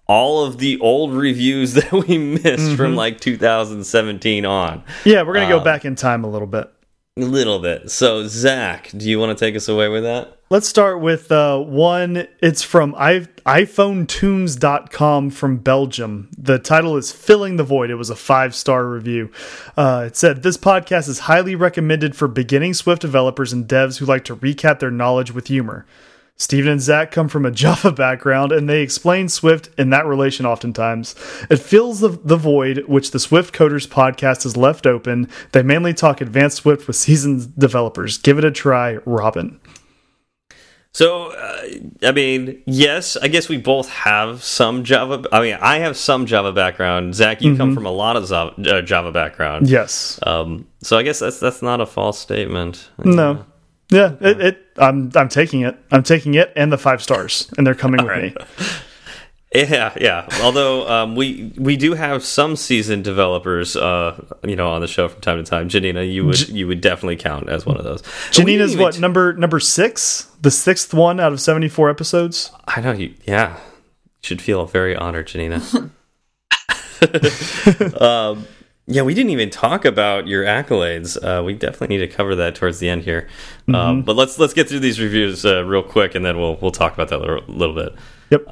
all 0.07 0.43
of 0.43 0.57
the 0.57 0.79
old 0.79 1.13
reviews 1.13 1.73
that 1.75 1.91
we 1.91 2.17
missed 2.17 2.45
mm 2.45 2.57
-hmm. 2.57 2.77
from 2.77 2.95
like 2.95 3.19
2017 3.19 4.45
on. 4.45 4.83
Yeah, 5.05 5.25
we're 5.25 5.33
gonna 5.33 5.49
go 5.49 5.57
um, 5.57 5.63
back 5.63 5.85
in 5.85 5.95
time 5.95 6.27
a 6.27 6.29
little 6.29 6.47
bit. 6.47 6.67
A 7.17 7.25
little 7.25 7.59
bit. 7.59 7.91
So, 7.91 8.27
Zach, 8.27 8.89
do 8.93 9.09
you 9.09 9.19
want 9.19 9.37
to 9.37 9.45
take 9.45 9.57
us 9.57 9.69
away 9.69 9.89
with 9.89 10.03
that? 10.03 10.40
Let's 10.51 10.67
start 10.67 10.99
with 10.99 11.31
uh, 11.31 11.59
one. 11.59 12.27
It's 12.41 12.61
from 12.61 12.93
iPhonetunes.com 12.95 15.29
from 15.29 15.57
Belgium. 15.59 16.29
The 16.37 16.59
title 16.59 16.97
is 16.97 17.13
Filling 17.13 17.55
the 17.55 17.63
Void. 17.63 17.89
It 17.89 17.95
was 17.95 18.09
a 18.09 18.17
five 18.17 18.53
star 18.53 18.85
review. 18.85 19.31
Uh, 19.77 20.03
it 20.07 20.17
said, 20.17 20.43
This 20.43 20.57
podcast 20.57 21.07
is 21.07 21.19
highly 21.19 21.55
recommended 21.55 22.17
for 22.17 22.27
beginning 22.27 22.73
Swift 22.73 23.01
developers 23.01 23.53
and 23.53 23.65
devs 23.65 23.99
who 23.99 24.05
like 24.05 24.25
to 24.25 24.35
recap 24.35 24.79
their 24.79 24.91
knowledge 24.91 25.31
with 25.31 25.47
humor. 25.47 25.85
Steven 26.35 26.73
and 26.73 26.81
Zach 26.81 27.11
come 27.11 27.29
from 27.29 27.45
a 27.45 27.51
Java 27.51 27.93
background, 27.93 28.51
and 28.51 28.67
they 28.67 28.81
explain 28.81 29.29
Swift 29.29 29.69
in 29.79 29.89
that 29.91 30.05
relation 30.05 30.45
oftentimes. 30.45 31.15
It 31.49 31.59
fills 31.59 32.01
the, 32.01 32.09
the 32.09 32.35
void 32.35 32.89
which 32.89 33.11
the 33.11 33.19
Swift 33.19 33.55
Coders 33.55 33.87
podcast 33.87 34.43
has 34.43 34.57
left 34.57 34.85
open. 34.85 35.29
They 35.53 35.63
mainly 35.63 35.93
talk 35.93 36.19
advanced 36.19 36.57
Swift 36.57 36.87
with 36.87 36.97
seasoned 36.97 37.57
developers. 37.57 38.17
Give 38.17 38.37
it 38.37 38.43
a 38.43 38.51
try, 38.51 38.97
Robin. 39.05 39.57
So, 40.93 41.31
uh, 41.31 41.67
I 42.03 42.11
mean, 42.11 42.61
yes, 42.65 43.15
I 43.15 43.29
guess 43.29 43.47
we 43.47 43.57
both 43.57 43.89
have 43.89 44.43
some 44.43 44.83
Java. 44.83 45.23
I 45.31 45.41
mean, 45.41 45.57
I 45.61 45.79
have 45.79 45.95
some 45.95 46.25
Java 46.25 46.51
background. 46.51 47.15
Zach, 47.15 47.41
you 47.41 47.51
mm 47.51 47.53
-hmm. 47.53 47.57
come 47.57 47.69
mm-hmm. 47.69 47.75
from 47.75 47.85
a 47.85 47.91
lot 47.91 48.21
of 48.21 48.29
Java, 48.29 48.53
uh, 48.57 48.85
Java 48.85 49.11
background. 49.11 49.69
Yes. 49.69 50.19
Um, 50.25 50.65
so 50.81 50.99
I 50.99 51.03
guess 51.03 51.19
that's 51.19 51.39
that's 51.39 51.61
not 51.61 51.79
a 51.79 51.85
false 51.85 52.19
statement. 52.19 52.91
No. 52.97 53.45
Yeah, 53.91 54.13
it, 54.21 54.39
it, 54.39 54.57
I'm 54.77 55.11
I'm 55.15 55.27
taking 55.27 55.65
it. 55.67 55.75
I'm 55.91 56.03
taking 56.03 56.35
it 56.35 56.51
and 56.55 56.71
the 56.71 56.77
five 56.77 56.99
stars, 57.01 57.51
and 57.57 57.67
they're 57.67 57.81
coming 57.81 58.05
with 58.05 58.17
right. 58.17 58.35
me. 58.35 58.45
Yeah, 59.53 59.93
yeah. 59.99 60.27
Although 60.41 60.87
um, 60.87 61.15
we 61.15 61.51
we 61.57 61.75
do 61.75 61.93
have 61.93 62.23
some 62.23 62.55
seasoned 62.55 63.03
developers, 63.03 63.75
uh, 63.75 64.23
you 64.43 64.55
know, 64.55 64.69
on 64.69 64.79
the 64.79 64.87
show 64.87 65.09
from 65.09 65.19
time 65.19 65.43
to 65.43 65.49
time. 65.49 65.67
Janina, 65.67 66.03
you 66.03 66.25
would 66.25 66.47
you 66.47 66.67
would 66.67 66.79
definitely 66.79 67.17
count 67.17 67.49
as 67.49 67.65
one 67.65 67.75
of 67.75 67.83
those. 67.83 68.01
Janina's 68.31 68.77
what 68.77 68.97
number 68.99 69.33
number 69.33 69.59
six, 69.59 70.31
the 70.41 70.51
sixth 70.51 70.93
one 70.93 71.19
out 71.19 71.33
of 71.33 71.41
seventy 71.41 71.67
four 71.67 71.89
episodes. 71.89 72.49
I 72.65 72.79
know 72.79 72.93
you. 72.93 73.13
Yeah, 73.25 73.57
should 74.21 74.41
feel 74.41 74.65
very 74.65 74.95
honored, 74.95 75.27
Janina. 75.27 75.61
um, 77.99 78.47
yeah, 78.87 79.01
we 79.01 79.13
didn't 79.13 79.31
even 79.31 79.49
talk 79.49 79.83
about 79.83 80.27
your 80.27 80.45
accolades. 80.45 81.17
Uh, 81.21 81.43
we 81.43 81.53
definitely 81.55 81.97
need 81.97 82.09
to 82.09 82.15
cover 82.15 82.35
that 82.35 82.55
towards 82.55 82.79
the 82.79 82.87
end 82.87 83.03
here. 83.03 83.27
Mm 83.67 83.73
-hmm. 83.73 83.89
um, 83.89 84.01
but 84.03 84.15
let's 84.15 84.39
let's 84.39 84.53
get 84.53 84.69
through 84.69 84.81
these 84.81 85.03
reviews 85.03 85.43
uh, 85.43 85.65
real 85.65 85.83
quick, 85.83 86.15
and 86.15 86.23
then 86.25 86.37
we'll 86.37 86.57
we'll 86.61 86.71
talk 86.71 86.93
about 86.93 87.09
that 87.09 87.19
a 87.19 87.21
little, 87.21 87.43
little 87.47 87.75
bit. 87.75 87.93
Yep. 88.29 88.49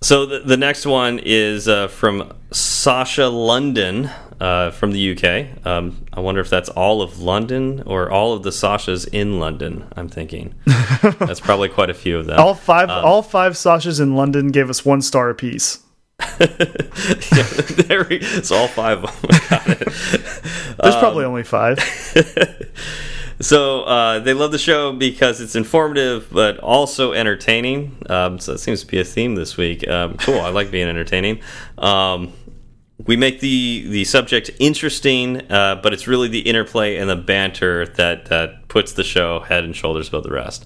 So 0.00 0.26
the, 0.26 0.40
the 0.40 0.56
next 0.56 0.86
one 0.86 1.18
is 1.22 1.66
uh, 1.66 1.88
from 1.88 2.32
Sasha 2.50 3.28
London 3.28 4.10
uh, 4.40 4.70
from 4.70 4.92
the 4.92 5.16
UK. 5.16 5.66
Um, 5.66 6.04
I 6.12 6.20
wonder 6.20 6.40
if 6.40 6.50
that's 6.50 6.68
all 6.68 7.00
of 7.00 7.20
London 7.20 7.82
or 7.86 8.10
all 8.10 8.34
of 8.34 8.42
the 8.42 8.50
Sashas 8.50 9.08
in 9.12 9.40
London. 9.40 9.86
I'm 9.96 10.08
thinking 10.08 10.54
that's 10.66 11.40
probably 11.40 11.70
quite 11.70 11.88
a 11.88 11.94
few 11.94 12.18
of 12.18 12.26
them. 12.26 12.38
All 12.38 12.54
five, 12.54 12.90
um, 12.90 13.04
all 13.04 13.22
five 13.22 13.54
Sashas 13.54 14.00
in 14.00 14.14
London 14.14 14.48
gave 14.48 14.68
us 14.68 14.84
one 14.84 15.00
star 15.00 15.30
apiece 15.30 15.80
yeah, 16.40 16.46
there 17.86 18.06
we, 18.08 18.18
it's 18.20 18.52
all 18.52 18.68
five 18.68 19.02
of 19.04 19.22
them. 19.22 19.30
There's 20.80 20.94
um, 20.94 21.00
probably 21.00 21.24
only 21.24 21.42
five. 21.42 21.78
So 23.40 23.82
uh, 23.82 24.18
they 24.20 24.34
love 24.34 24.52
the 24.52 24.58
show 24.58 24.92
because 24.92 25.40
it's 25.40 25.56
informative 25.56 26.28
but 26.30 26.58
also 26.58 27.12
entertaining. 27.12 27.96
Um, 28.08 28.38
so 28.38 28.52
it 28.52 28.58
seems 28.58 28.80
to 28.80 28.86
be 28.86 29.00
a 29.00 29.04
theme 29.04 29.34
this 29.34 29.56
week. 29.56 29.86
Um, 29.88 30.16
cool. 30.16 30.40
I 30.40 30.50
like 30.50 30.70
being 30.70 30.88
entertaining. 30.88 31.40
Um, 31.78 32.32
we 33.06 33.16
make 33.16 33.40
the 33.40 33.86
the 33.88 34.04
subject 34.04 34.50
interesting, 34.58 35.50
uh, 35.50 35.80
but 35.82 35.92
it's 35.92 36.06
really 36.06 36.28
the 36.28 36.40
interplay 36.40 36.96
and 36.96 37.10
the 37.10 37.16
banter 37.16 37.86
that 37.86 38.26
that 38.26 38.68
puts 38.68 38.92
the 38.92 39.04
show 39.04 39.40
head 39.40 39.64
and 39.64 39.74
shoulders 39.74 40.08
above 40.08 40.22
the 40.22 40.32
rest. 40.32 40.64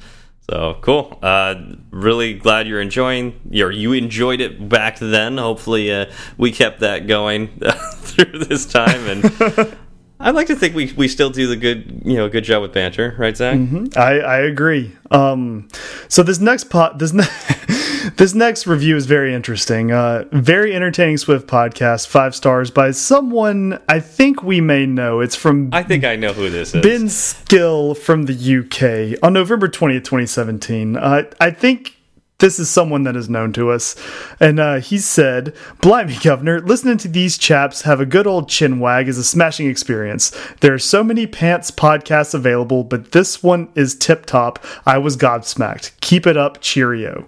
So 0.51 0.79
cool. 0.81 1.19
Uh, 1.23 1.57
really 1.91 2.35
glad 2.35 2.67
you're 2.67 2.81
enjoying. 2.81 3.39
Or 3.61 3.71
you 3.71 3.93
enjoyed 3.93 4.41
it 4.41 4.69
back 4.69 4.99
then. 4.99 5.37
Hopefully, 5.37 5.93
uh, 5.93 6.07
we 6.39 6.53
kept 6.53 6.81
that 6.81 7.07
going 7.07 7.49
through 7.97 8.39
this 8.39 8.65
time. 8.65 9.07
And 9.07 9.77
I'd 10.21 10.35
like 10.35 10.49
to 10.49 10.57
think 10.57 10.75
we 10.75 10.93
we 10.97 11.09
still 11.09 11.31
do 11.31 11.47
the 11.47 11.57
good 11.57 12.03
you 12.05 12.17
know 12.17 12.29
good 12.29 12.45
job 12.45 12.63
with 12.63 12.73
banter, 12.73 13.15
right, 13.19 13.37
Zach? 13.37 13.55
Mm 13.55 13.69
-hmm. 13.69 13.97
I 13.97 14.19
I 14.19 14.51
agree. 14.51 14.91
Um, 15.11 15.69
so 16.09 16.23
this 16.23 16.41
next 16.41 16.69
pot 16.71 16.99
this. 16.99 17.13
This 18.17 18.35
next 18.35 18.67
review 18.67 18.97
is 18.97 19.07
very 19.07 19.35
interesting. 19.35 19.93
Uh, 19.93 20.25
very 20.33 20.75
entertaining 20.75 21.19
Swift 21.19 21.47
podcast, 21.47 22.09
five 22.09 22.35
stars 22.35 22.71
by 22.71 22.91
someone 22.93 23.81
I 23.89 24.01
think 24.01 24.43
we 24.43 24.61
may 24.61 24.87
know. 24.87 25.21
It's 25.21 25.37
from 25.37 25.69
I 25.73 25.83
think 25.83 26.05
I 26.05 26.17
know 26.17 26.33
who 26.33 26.49
this 26.51 26.75
is. 26.75 26.83
Ben 26.83 27.09
Skill 27.09 27.95
from 27.95 28.25
the 28.25 28.35
UK 28.35 29.19
on 29.23 29.35
November 29.35 29.69
twentieth, 29.69 30.05
twenty 30.05 30.27
seventeen. 30.27 30.97
Uh, 30.97 31.25
I 31.41 31.51
think 31.51 31.98
this 32.39 32.61
is 32.61 32.71
someone 32.71 33.03
that 33.03 33.17
is 33.17 33.29
known 33.29 33.53
to 33.53 33.71
us. 33.71 33.97
And 34.39 34.61
uh, 34.61 34.77
he 34.77 34.99
said, 34.99 35.57
Blimey, 35.81 36.17
Governor, 36.23 36.61
listening 36.61 36.97
to 36.99 37.09
these 37.09 37.37
chaps 37.37 37.83
have 37.83 38.01
a 38.01 38.07
good 38.07 38.29
old 38.29 38.49
chin 38.49 38.79
wag 38.79 39.09
is 39.09 39.19
a 39.19 39.25
smashing 39.25 39.69
experience. 39.69 40.31
There 40.61 40.73
are 40.73 40.79
so 40.79 41.03
many 41.03 41.27
pants 41.27 41.73
podcasts 41.73 42.35
available, 42.35 42.85
but 42.85 43.11
this 43.11 43.43
one 43.43 43.69
is 43.75 43.97
tip 43.97 44.25
top. 44.25 44.65
I 44.87 44.99
was 44.99 45.17
gobsmacked. 45.17 45.99
Keep 46.01 46.29
it 46.29 46.37
up. 46.37 46.61
Cheerio. 46.61 47.27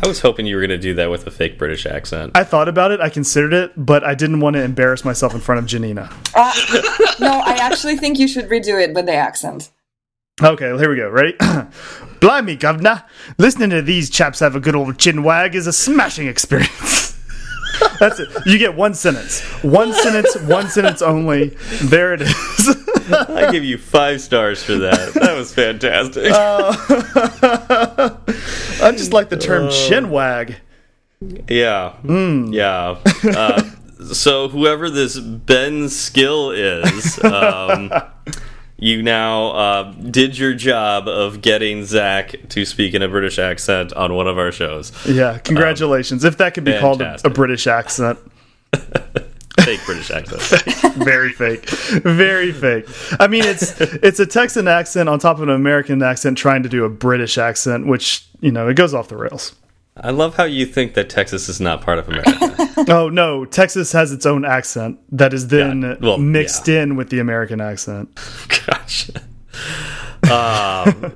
I 0.00 0.06
was 0.06 0.20
hoping 0.20 0.46
you 0.46 0.54
were 0.54 0.60
going 0.60 0.70
to 0.70 0.78
do 0.78 0.94
that 0.94 1.10
with 1.10 1.26
a 1.26 1.30
fake 1.30 1.58
British 1.58 1.84
accent. 1.84 2.32
I 2.36 2.44
thought 2.44 2.68
about 2.68 2.92
it. 2.92 3.00
I 3.00 3.08
considered 3.08 3.54
it, 3.54 3.72
but 3.76 4.04
I 4.04 4.14
didn't 4.14 4.40
want 4.40 4.54
to 4.54 4.62
embarrass 4.62 5.04
myself 5.04 5.34
in 5.34 5.40
front 5.40 5.58
of 5.58 5.66
Janina. 5.66 6.10
Uh, 6.34 6.52
no, 7.18 7.40
I 7.44 7.56
actually 7.60 7.96
think 7.96 8.18
you 8.18 8.28
should 8.28 8.48
redo 8.48 8.80
it 8.80 8.94
with 8.94 9.06
the 9.06 9.14
accent. 9.14 9.70
Okay, 10.42 10.66
here 10.76 10.90
we 10.90 10.96
go. 10.96 11.08
Ready? 11.08 11.34
Blimey, 12.20 12.56
governor. 12.56 13.04
Listening 13.38 13.70
to 13.70 13.80
these 13.80 14.10
chaps 14.10 14.40
have 14.40 14.54
a 14.54 14.60
good 14.60 14.76
old 14.76 14.98
chin 14.98 15.22
wag 15.22 15.54
is 15.54 15.66
a 15.66 15.72
smashing 15.72 16.26
experience. 16.26 17.18
That's 18.00 18.20
it. 18.20 18.28
You 18.44 18.58
get 18.58 18.74
one 18.74 18.92
sentence. 18.92 19.40
One 19.62 19.94
sentence, 19.94 20.36
one 20.42 20.68
sentence 20.68 21.00
only. 21.00 21.56
There 21.84 22.12
it 22.12 22.20
is. 22.20 22.34
I 23.10 23.48
give 23.50 23.64
you 23.64 23.78
five 23.78 24.20
stars 24.20 24.62
for 24.62 24.74
that. 24.74 25.14
That 25.14 25.34
was 25.38 25.54
fantastic. 25.54 26.30
Uh, 26.30 26.76
I 28.86 28.92
just 28.92 29.14
like 29.14 29.30
the 29.30 29.38
term 29.38 29.68
uh, 29.68 29.70
chin 29.70 30.10
wag. 30.10 30.56
Yeah. 31.48 31.94
Mm. 32.04 32.52
Yeah. 32.52 32.98
Uh, 33.24 33.62
so 34.12 34.48
whoever 34.48 34.90
this 34.90 35.18
Ben 35.18 35.88
Skill 35.88 36.50
is, 36.50 37.24
um, 37.24 37.90
you 38.78 39.02
now 39.02 39.48
uh, 39.50 39.92
did 39.92 40.38
your 40.38 40.54
job 40.54 41.08
of 41.08 41.40
getting 41.40 41.84
Zach 41.84 42.34
to 42.50 42.64
speak 42.64 42.94
in 42.94 43.02
a 43.02 43.08
British 43.08 43.38
accent 43.38 43.92
on 43.94 44.14
one 44.14 44.26
of 44.26 44.38
our 44.38 44.52
shows. 44.52 44.92
Yeah, 45.06 45.38
congratulations. 45.38 46.24
Um, 46.24 46.28
if 46.28 46.38
that 46.38 46.54
could 46.54 46.64
be 46.64 46.72
fantastic. 46.72 47.22
called 47.22 47.24
a, 47.24 47.26
a 47.26 47.30
British 47.30 47.66
accent. 47.66 48.18
fake 49.60 49.80
British 49.84 50.10
accent. 50.10 50.62
Very 50.94 51.32
fake. 51.32 51.68
Very 51.68 52.52
fake. 52.52 52.86
I 53.18 53.26
mean, 53.26 53.44
it's 53.44 53.80
it's 53.80 54.20
a 54.20 54.26
Texan 54.26 54.68
accent 54.68 55.08
on 55.08 55.18
top 55.18 55.36
of 55.36 55.44
an 55.44 55.50
American 55.50 56.02
accent 56.02 56.38
trying 56.38 56.62
to 56.62 56.68
do 56.68 56.84
a 56.84 56.88
British 56.88 57.38
accent, 57.38 57.86
which 57.86 58.26
you 58.40 58.52
know 58.52 58.68
it 58.68 58.74
goes 58.74 58.94
off 58.94 59.08
the 59.08 59.16
rails. 59.16 59.54
I 59.96 60.10
love 60.10 60.36
how 60.36 60.44
you 60.44 60.66
think 60.66 60.94
that 60.94 61.08
Texas 61.08 61.48
is 61.48 61.60
not 61.60 61.80
part 61.80 61.98
of 61.98 62.08
America. 62.08 62.65
oh 62.88 63.08
no, 63.08 63.44
Texas 63.44 63.92
has 63.92 64.12
its 64.12 64.26
own 64.26 64.44
accent 64.44 64.98
that 65.10 65.32
is 65.32 65.48
then 65.48 65.82
yeah. 65.82 65.96
well, 66.00 66.18
mixed 66.18 66.68
yeah. 66.68 66.82
in 66.82 66.96
with 66.96 67.10
the 67.10 67.18
American 67.18 67.60
accent. 67.60 68.08
Gotcha. 68.66 69.22
Um, 70.24 71.14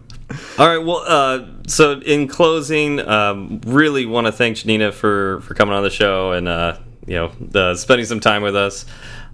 all 0.58 0.68
right. 0.68 0.78
Well, 0.78 1.02
uh, 1.06 1.46
so 1.66 2.00
in 2.00 2.28
closing, 2.28 3.00
um, 3.00 3.60
really 3.66 4.06
want 4.06 4.26
to 4.26 4.32
thank 4.32 4.58
Janina 4.58 4.92
for 4.92 5.40
for 5.42 5.54
coming 5.54 5.74
on 5.74 5.82
the 5.82 5.90
show 5.90 6.32
and 6.32 6.48
uh, 6.48 6.78
you 7.06 7.14
know 7.14 7.32
the, 7.40 7.74
spending 7.74 8.06
some 8.06 8.20
time 8.20 8.42
with 8.42 8.56
us. 8.56 8.86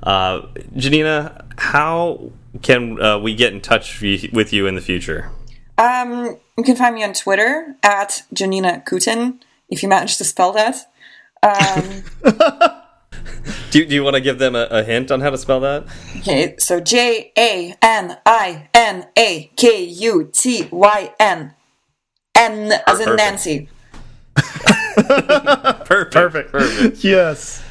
Uh, 0.03 0.47
Janina, 0.77 1.45
how 1.59 2.31
can 2.63 3.01
uh, 3.01 3.19
we 3.19 3.35
get 3.35 3.53
in 3.53 3.61
touch 3.61 4.01
with 4.01 4.53
you 4.53 4.67
in 4.67 4.75
the 4.75 4.81
future? 4.81 5.31
Um, 5.79 6.39
you 6.57 6.65
can 6.65 6.77
find 6.77 6.95
me 6.95 7.05
on 7.05 7.13
Twitter 7.13 7.77
at 7.83 8.23
Janina 8.33 8.83
Kutyn 8.87 9.41
if 9.69 9.83
you 9.83 9.89
manage 9.89 10.17
to 10.19 10.25
spell 10.25 10.53
that. 10.53 10.77
Um, 11.43 12.03
do, 13.71 13.85
do 13.87 13.95
you 13.95 14.03
want 14.03 14.15
to 14.15 14.21
give 14.21 14.39
them 14.39 14.57
a, 14.57 14.67
a, 14.71 14.83
hint 14.83 15.11
on 15.11 15.21
how 15.21 15.31
to 15.31 15.39
spell 15.39 15.61
that? 15.61 15.87
Okay, 16.19 16.57
so 16.59 16.81
J 16.81 17.33
A 17.37 17.75
N 17.83 18.19
I 18.27 18.69
N 18.75 19.07
A 19.17 19.51
K 19.57 19.85
U 19.85 20.31
T 20.33 20.69
Y 20.71 21.15
N. 21.21 21.55
N 22.37 22.73
as 22.87 23.01
in 23.01 23.17
Nancy. 23.17 23.69
perfect. 24.37 26.13
Perfect. 26.13 26.53
Perfect. 26.53 27.05
yes. 27.05 27.63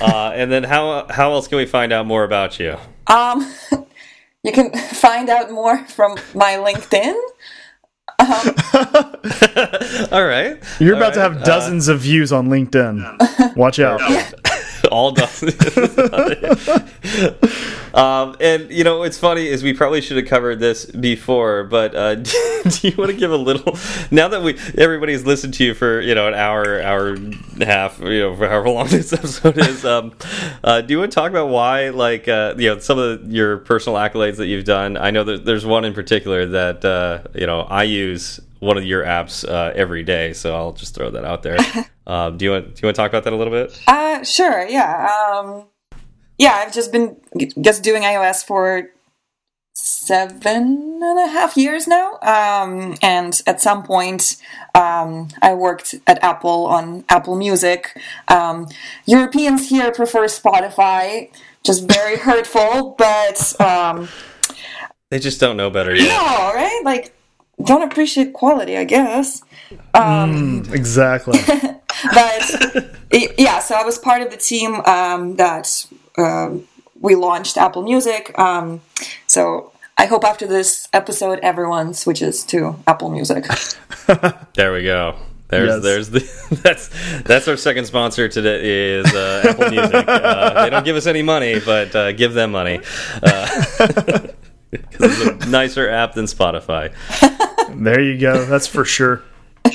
Uh, 0.00 0.32
and 0.34 0.50
then 0.50 0.64
how 0.64 1.06
how 1.10 1.32
else 1.32 1.48
can 1.48 1.58
we 1.58 1.66
find 1.66 1.92
out 1.92 2.06
more 2.06 2.24
about 2.24 2.58
you? 2.58 2.76
Um, 3.06 3.52
you 4.42 4.52
can 4.52 4.70
find 4.72 5.28
out 5.28 5.50
more 5.50 5.84
from 5.86 6.16
my 6.34 6.52
LinkedIn. 6.52 7.14
Um, 8.18 8.26
All 10.12 10.24
right. 10.24 10.62
You're 10.78 10.94
All 10.94 11.00
about 11.02 11.08
right. 11.08 11.14
to 11.14 11.20
have 11.20 11.36
uh, 11.38 11.44
dozens 11.44 11.88
uh, 11.88 11.94
of 11.94 12.00
views 12.00 12.32
on 12.32 12.48
LinkedIn. 12.48 13.56
Watch 13.56 13.78
out. 13.80 14.00
All 14.90 15.12
done. 15.12 15.28
um, 17.94 18.36
and 18.40 18.70
you 18.70 18.84
know 18.84 18.98
what's 18.98 19.18
funny 19.18 19.46
is 19.46 19.62
we 19.62 19.72
probably 19.72 20.00
should 20.00 20.16
have 20.16 20.26
covered 20.26 20.60
this 20.60 20.86
before, 20.86 21.64
but 21.64 21.94
uh, 21.94 22.14
do 22.16 22.32
you 22.82 22.96
want 22.96 23.10
to 23.10 23.16
give 23.16 23.30
a 23.30 23.36
little? 23.36 23.78
Now 24.10 24.28
that 24.28 24.42
we 24.42 24.58
everybody's 24.76 25.24
listened 25.24 25.54
to 25.54 25.64
you 25.64 25.74
for 25.74 26.00
you 26.00 26.14
know 26.14 26.28
an 26.28 26.34
hour, 26.34 26.82
hour 26.82 27.14
and 27.14 27.62
a 27.62 27.66
half, 27.66 28.00
you 28.00 28.20
know, 28.20 28.36
for 28.36 28.48
however 28.48 28.70
long 28.70 28.88
this 28.88 29.12
episode 29.12 29.58
is, 29.58 29.84
um, 29.84 30.12
uh, 30.62 30.80
do 30.80 30.92
you 30.92 30.98
want 30.98 31.12
to 31.12 31.14
talk 31.14 31.30
about 31.30 31.48
why, 31.48 31.90
like, 31.90 32.28
uh, 32.28 32.54
you 32.56 32.74
know, 32.74 32.78
some 32.78 32.98
of 32.98 33.32
your 33.32 33.58
personal 33.58 33.98
accolades 33.98 34.36
that 34.36 34.46
you've 34.46 34.64
done? 34.64 34.96
I 34.96 35.10
know 35.10 35.24
that 35.24 35.44
there's 35.44 35.66
one 35.66 35.84
in 35.84 35.94
particular 35.94 36.46
that 36.46 36.84
uh, 36.84 37.22
you 37.34 37.46
know 37.46 37.62
I 37.62 37.84
use 37.84 38.40
one 38.64 38.76
of 38.76 38.84
your 38.84 39.04
apps 39.04 39.48
uh, 39.48 39.72
every 39.74 40.02
day, 40.02 40.32
so 40.32 40.54
I'll 40.54 40.72
just 40.72 40.94
throw 40.94 41.10
that 41.10 41.24
out 41.24 41.42
there. 41.42 41.58
Um, 42.06 42.36
do 42.36 42.44
you 42.44 42.50
want 42.50 42.66
do 42.74 42.80
you 42.82 42.86
want 42.86 42.96
to 42.96 43.00
talk 43.00 43.10
about 43.10 43.24
that 43.24 43.32
a 43.32 43.36
little 43.36 43.50
bit? 43.50 43.80
Uh, 43.86 44.22
sure. 44.22 44.66
Yeah. 44.68 45.08
Um, 45.08 45.68
yeah, 46.36 46.52
I've 46.52 46.74
just 46.74 46.92
been 46.92 47.16
just 47.62 47.82
doing 47.82 48.02
iOS 48.02 48.44
for 48.44 48.90
seven 49.74 51.00
and 51.02 51.18
a 51.18 51.26
half 51.26 51.56
years 51.56 51.86
now. 51.86 52.18
Um, 52.22 52.96
and 53.02 53.40
at 53.46 53.60
some 53.60 53.82
point, 53.82 54.36
um, 54.74 55.28
I 55.42 55.54
worked 55.54 55.94
at 56.06 56.22
Apple 56.22 56.66
on 56.66 57.04
Apple 57.08 57.36
Music. 57.36 57.96
Um, 58.28 58.68
Europeans 59.06 59.68
here 59.68 59.90
prefer 59.92 60.26
Spotify, 60.26 61.30
just 61.62 61.88
very 61.90 62.16
hurtful, 62.28 62.94
but 62.98 63.60
um, 63.60 64.08
they 65.10 65.18
just 65.18 65.40
don't 65.40 65.56
know 65.56 65.70
better 65.70 65.94
yet. 65.94 66.08
No, 66.08 66.54
right? 66.54 66.80
Like, 66.84 67.14
don't 67.62 67.82
appreciate 67.82 68.32
quality, 68.32 68.76
I 68.76 68.84
guess. 68.84 69.42
Um, 69.92 70.62
mm, 70.62 70.72
exactly. 70.72 71.38
but 72.12 72.94
yeah, 73.38 73.60
so 73.60 73.74
I 73.74 73.84
was 73.84 73.98
part 73.98 74.22
of 74.22 74.30
the 74.30 74.36
team 74.36 74.74
um, 74.86 75.36
that 75.36 75.86
uh, 76.18 76.50
we 77.00 77.14
launched 77.14 77.56
Apple 77.56 77.82
Music. 77.82 78.36
Um, 78.38 78.80
so 79.26 79.72
I 79.96 80.06
hope 80.06 80.24
after 80.24 80.46
this 80.46 80.88
episode, 80.92 81.38
everyone 81.42 81.94
switches 81.94 82.44
to 82.44 82.76
Apple 82.86 83.10
Music. 83.10 83.44
there 84.54 84.72
we 84.72 84.82
go. 84.82 85.16
There's, 85.48 85.68
yes. 85.68 85.82
there's 85.82 86.10
the 86.10 86.58
that's 86.62 87.22
that's 87.22 87.46
our 87.46 87.56
second 87.56 87.84
sponsor 87.84 88.28
today 88.28 88.94
is 88.98 89.14
uh, 89.14 89.44
Apple 89.46 89.70
Music. 89.70 89.94
Uh, 89.94 90.64
they 90.64 90.70
don't 90.70 90.84
give 90.84 90.96
us 90.96 91.06
any 91.06 91.22
money, 91.22 91.60
but 91.60 91.94
uh, 91.94 92.12
give 92.12 92.34
them 92.34 92.50
money 92.50 92.80
because 94.70 95.20
it's 95.20 95.44
a 95.44 95.48
nicer 95.48 95.88
app 95.88 96.14
than 96.14 96.24
Spotify. 96.24 96.92
There 97.70 98.00
you 98.00 98.18
go. 98.18 98.44
That's 98.44 98.66
for 98.66 98.84
sure. 98.84 99.22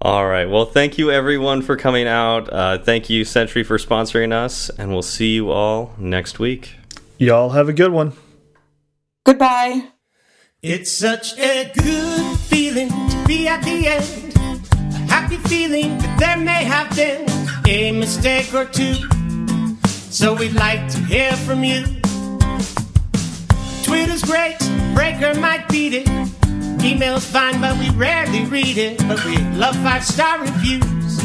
All 0.00 0.26
right. 0.26 0.44
Well, 0.48 0.66
thank 0.66 0.98
you 0.98 1.10
everyone 1.10 1.62
for 1.62 1.76
coming 1.76 2.06
out. 2.06 2.52
Uh, 2.52 2.78
thank 2.78 3.08
you, 3.10 3.24
Sentry, 3.24 3.62
for 3.64 3.78
sponsoring 3.78 4.32
us, 4.32 4.68
and 4.70 4.90
we'll 4.90 5.02
see 5.02 5.34
you 5.34 5.50
all 5.50 5.94
next 5.98 6.38
week. 6.38 6.76
Y'all 7.18 7.50
have 7.50 7.68
a 7.68 7.72
good 7.72 7.92
one. 7.92 8.12
Goodbye. 9.24 9.88
It's 10.62 10.92
such 10.92 11.38
a 11.38 11.72
good 11.74 12.38
feeling 12.38 12.88
to 12.88 13.24
be 13.26 13.48
at 13.48 13.62
the 13.64 13.88
end. 13.88 14.36
A 14.94 14.98
happy 15.10 15.38
feeling 15.38 15.96
that 15.98 16.18
there 16.18 16.36
may 16.36 16.64
have 16.64 16.94
been 16.94 17.26
a 17.66 17.92
mistake 17.92 18.52
or 18.54 18.66
two. 18.66 18.94
So 20.10 20.34
we'd 20.34 20.52
like 20.52 20.88
to 20.90 20.98
hear 21.04 21.32
from 21.32 21.64
you. 21.64 21.84
Twitter's 23.82 24.22
great, 24.22 24.56
Breaker 24.94 25.38
might 25.40 25.66
beat 25.68 25.94
it. 25.94 26.45
Email's 26.82 27.24
fine, 27.24 27.60
but 27.60 27.78
we 27.78 27.90
rarely 27.90 28.44
read 28.44 28.78
it. 28.78 28.98
But 29.08 29.24
we 29.24 29.36
love 29.54 29.76
five 29.76 30.04
star 30.04 30.40
reviews 30.40 31.24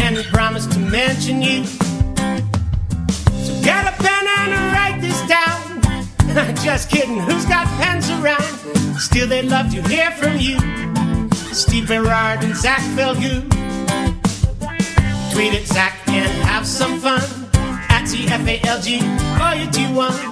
and 0.00 0.16
we 0.16 0.22
promise 0.24 0.66
to 0.66 0.78
mention 0.78 1.40
you. 1.42 1.64
So 1.64 3.62
get 3.62 3.86
a 3.86 4.02
pen 4.02 4.26
and 4.38 4.72
write 4.74 5.00
this 5.00 5.20
down. 5.28 6.56
Just 6.64 6.90
kidding, 6.90 7.18
who's 7.18 7.46
got 7.46 7.66
pens 7.80 8.10
around? 8.10 8.42
Still, 8.98 9.26
they'd 9.28 9.46
love 9.48 9.70
to 9.72 9.82
hear 9.82 10.10
from 10.12 10.38
you. 10.38 10.58
Steve 11.52 11.88
Berard 11.88 12.42
and 12.44 12.56
Zach 12.56 12.80
Falgout. 12.96 13.42
Tweet 15.32 15.54
at 15.54 15.66
Zach 15.66 15.96
and 16.08 16.30
have 16.44 16.66
some 16.66 16.98
fun. 16.98 17.22
At 17.88 18.04
TFALG, 18.04 19.00
or 19.40 19.54
your 19.56 19.70
G1. 19.70 20.31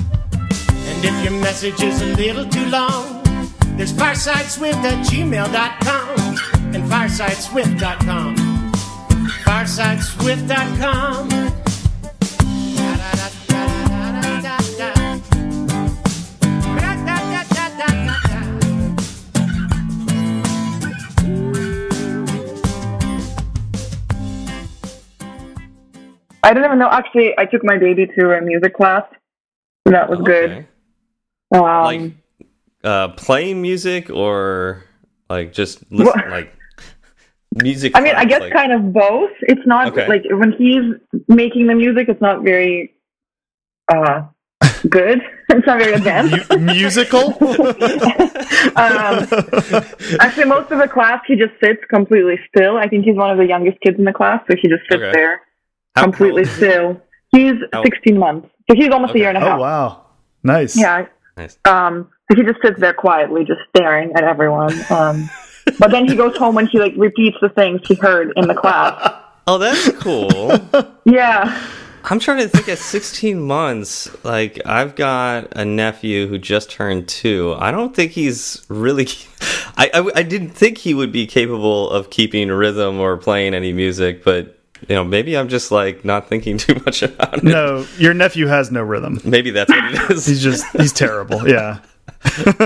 And 0.91 1.05
if 1.05 1.23
your 1.23 1.39
message 1.39 1.81
is 1.81 2.01
a 2.01 2.07
little 2.15 2.45
too 2.45 2.65
long, 2.69 3.23
there's 3.77 3.93
firesideswift 3.93 4.83
at 4.83 5.05
gmail.com 5.07 6.19
and 6.75 6.83
firesideswift.com. 6.91 8.35
Firesideswift.com. 9.45 11.29
I 26.43 26.53
don't 26.53 26.65
even 26.65 26.79
know. 26.79 26.89
Actually, 26.89 27.33
I 27.37 27.45
took 27.45 27.63
my 27.63 27.77
baby 27.77 28.07
to 28.07 28.31
a 28.31 28.41
music 28.41 28.73
class. 28.75 29.03
So 29.87 29.91
that 29.91 30.09
was 30.09 30.19
Okay. 30.19 30.47
good. 30.47 30.67
Um, 31.53 31.61
like 31.61 32.11
uh, 32.83 33.09
playing 33.09 33.61
music 33.61 34.09
or 34.09 34.83
like 35.29 35.53
just 35.53 35.83
listen, 35.91 36.13
Well- 36.15 36.29
like 36.31 36.53
music. 37.61 37.91
I 37.95 38.01
mean, 38.01 38.15
I 38.15 38.25
guess 38.25 38.41
like- 38.41 38.53
kind 38.53 38.71
of 38.71 38.93
both. 38.93 39.31
It's 39.41 39.65
not 39.65 39.87
Okay. 39.89 40.07
like 40.07 40.23
when 40.29 40.53
he's 40.53 40.83
making 41.27 41.67
the 41.67 41.75
music, 41.75 42.07
it's 42.09 42.21
not 42.21 42.43
very 42.43 42.93
uh, 43.93 44.23
good. 44.89 45.21
it's 45.49 45.67
not 45.67 45.79
very 45.79 45.93
advanced. 45.93 46.49
Mu- 46.51 46.59
musical? 46.59 47.27
um, 48.77 49.27
actually, 50.19 50.45
most 50.45 50.71
of 50.71 50.79
the 50.79 50.87
class 50.91 51.21
he 51.27 51.35
just 51.35 51.53
sits 51.63 51.81
completely 51.89 52.39
still. 52.55 52.77
I 52.77 52.87
think 52.87 53.03
he's 53.05 53.15
one 53.17 53.29
of 53.31 53.37
the 53.37 53.45
youngest 53.45 53.79
kids 53.81 53.97
in 53.99 54.05
the 54.05 54.13
class, 54.13 54.41
so 54.49 54.55
he 54.61 54.67
just 54.69 54.83
sits 54.89 55.01
Okay. 55.03 55.11
there 55.11 55.41
How- 55.95 56.03
completely 56.03 56.45
how- 56.45 56.55
still. 56.55 57.01
He's 57.33 57.53
How- 57.71 57.83
16 57.83 58.17
months, 58.17 58.49
so 58.69 58.75
he's 58.75 58.89
almost 58.89 59.11
Okay. 59.11 59.19
a 59.19 59.21
year 59.23 59.29
and 59.29 59.37
a 59.37 59.41
oh, 59.41 59.49
half. 59.51 59.59
wow. 59.59 60.05
Nice. 60.43 60.77
Yeah. 60.77 61.05
Nice. 61.37 61.57
Um, 61.65 62.09
he 62.35 62.43
just 62.43 62.61
sits 62.61 62.79
there 62.79 62.93
quietly, 62.93 63.45
just 63.45 63.61
staring 63.75 64.11
at 64.15 64.23
everyone. 64.23 64.73
Um, 64.91 65.29
but 65.79 65.91
then 65.91 66.07
he 66.07 66.15
goes 66.15 66.35
home 66.37 66.57
and 66.57 66.67
he 66.69 66.79
like 66.79 66.93
repeats 66.97 67.37
the 67.41 67.49
things 67.49 67.81
he 67.87 67.95
heard 67.95 68.33
in 68.35 68.47
the 68.47 68.55
class. 68.55 69.17
Oh, 69.47 69.57
that's 69.57 69.91
cool. 69.93 70.51
Yeah. 71.03 71.67
I'm 72.03 72.19
trying 72.19 72.39
to 72.39 72.47
think 72.47 72.69
at 72.69 72.77
16 72.77 73.39
months, 73.41 74.23
like 74.23 74.61
I've 74.65 74.95
got 74.95 75.55
a 75.55 75.65
nephew 75.65 76.27
who 76.27 76.37
just 76.37 76.71
turned 76.71 77.07
two. 77.07 77.55
I 77.57 77.71
don't 77.71 77.95
think 77.95 78.11
he's 78.11 78.65
really. 78.69 79.07
I, 79.77 79.89
I, 79.93 80.11
I 80.19 80.23
didn't 80.23 80.51
think 80.51 80.77
he 80.77 80.93
would 80.93 81.11
be 81.11 81.27
capable 81.27 81.89
of 81.89 82.09
keeping 82.09 82.49
rhythm 82.49 82.99
or 82.99 83.17
playing 83.17 83.53
any 83.53 83.73
music, 83.73 84.23
but 84.23 84.60
you 84.87 84.95
know, 84.95 85.03
maybe 85.03 85.37
I'm 85.37 85.47
just 85.49 85.71
like 85.71 86.03
not 86.05 86.27
thinking 86.27 86.57
too 86.65 86.75
much 86.85 87.01
about 87.03 87.37
it. 87.37 87.43
No, 87.43 87.85
your 87.97 88.13
nephew 88.13 88.47
has 88.47 88.71
no 88.71 88.81
rhythm. 88.81 89.19
Maybe 89.23 89.51
that's 89.51 89.69
what 89.69 89.83
it 89.93 90.11
is. 90.11 90.25
He's 90.25 90.41
just 90.43 90.65
he's 90.77 90.93
terrible. 90.93 91.47
Yeah. 91.47 91.79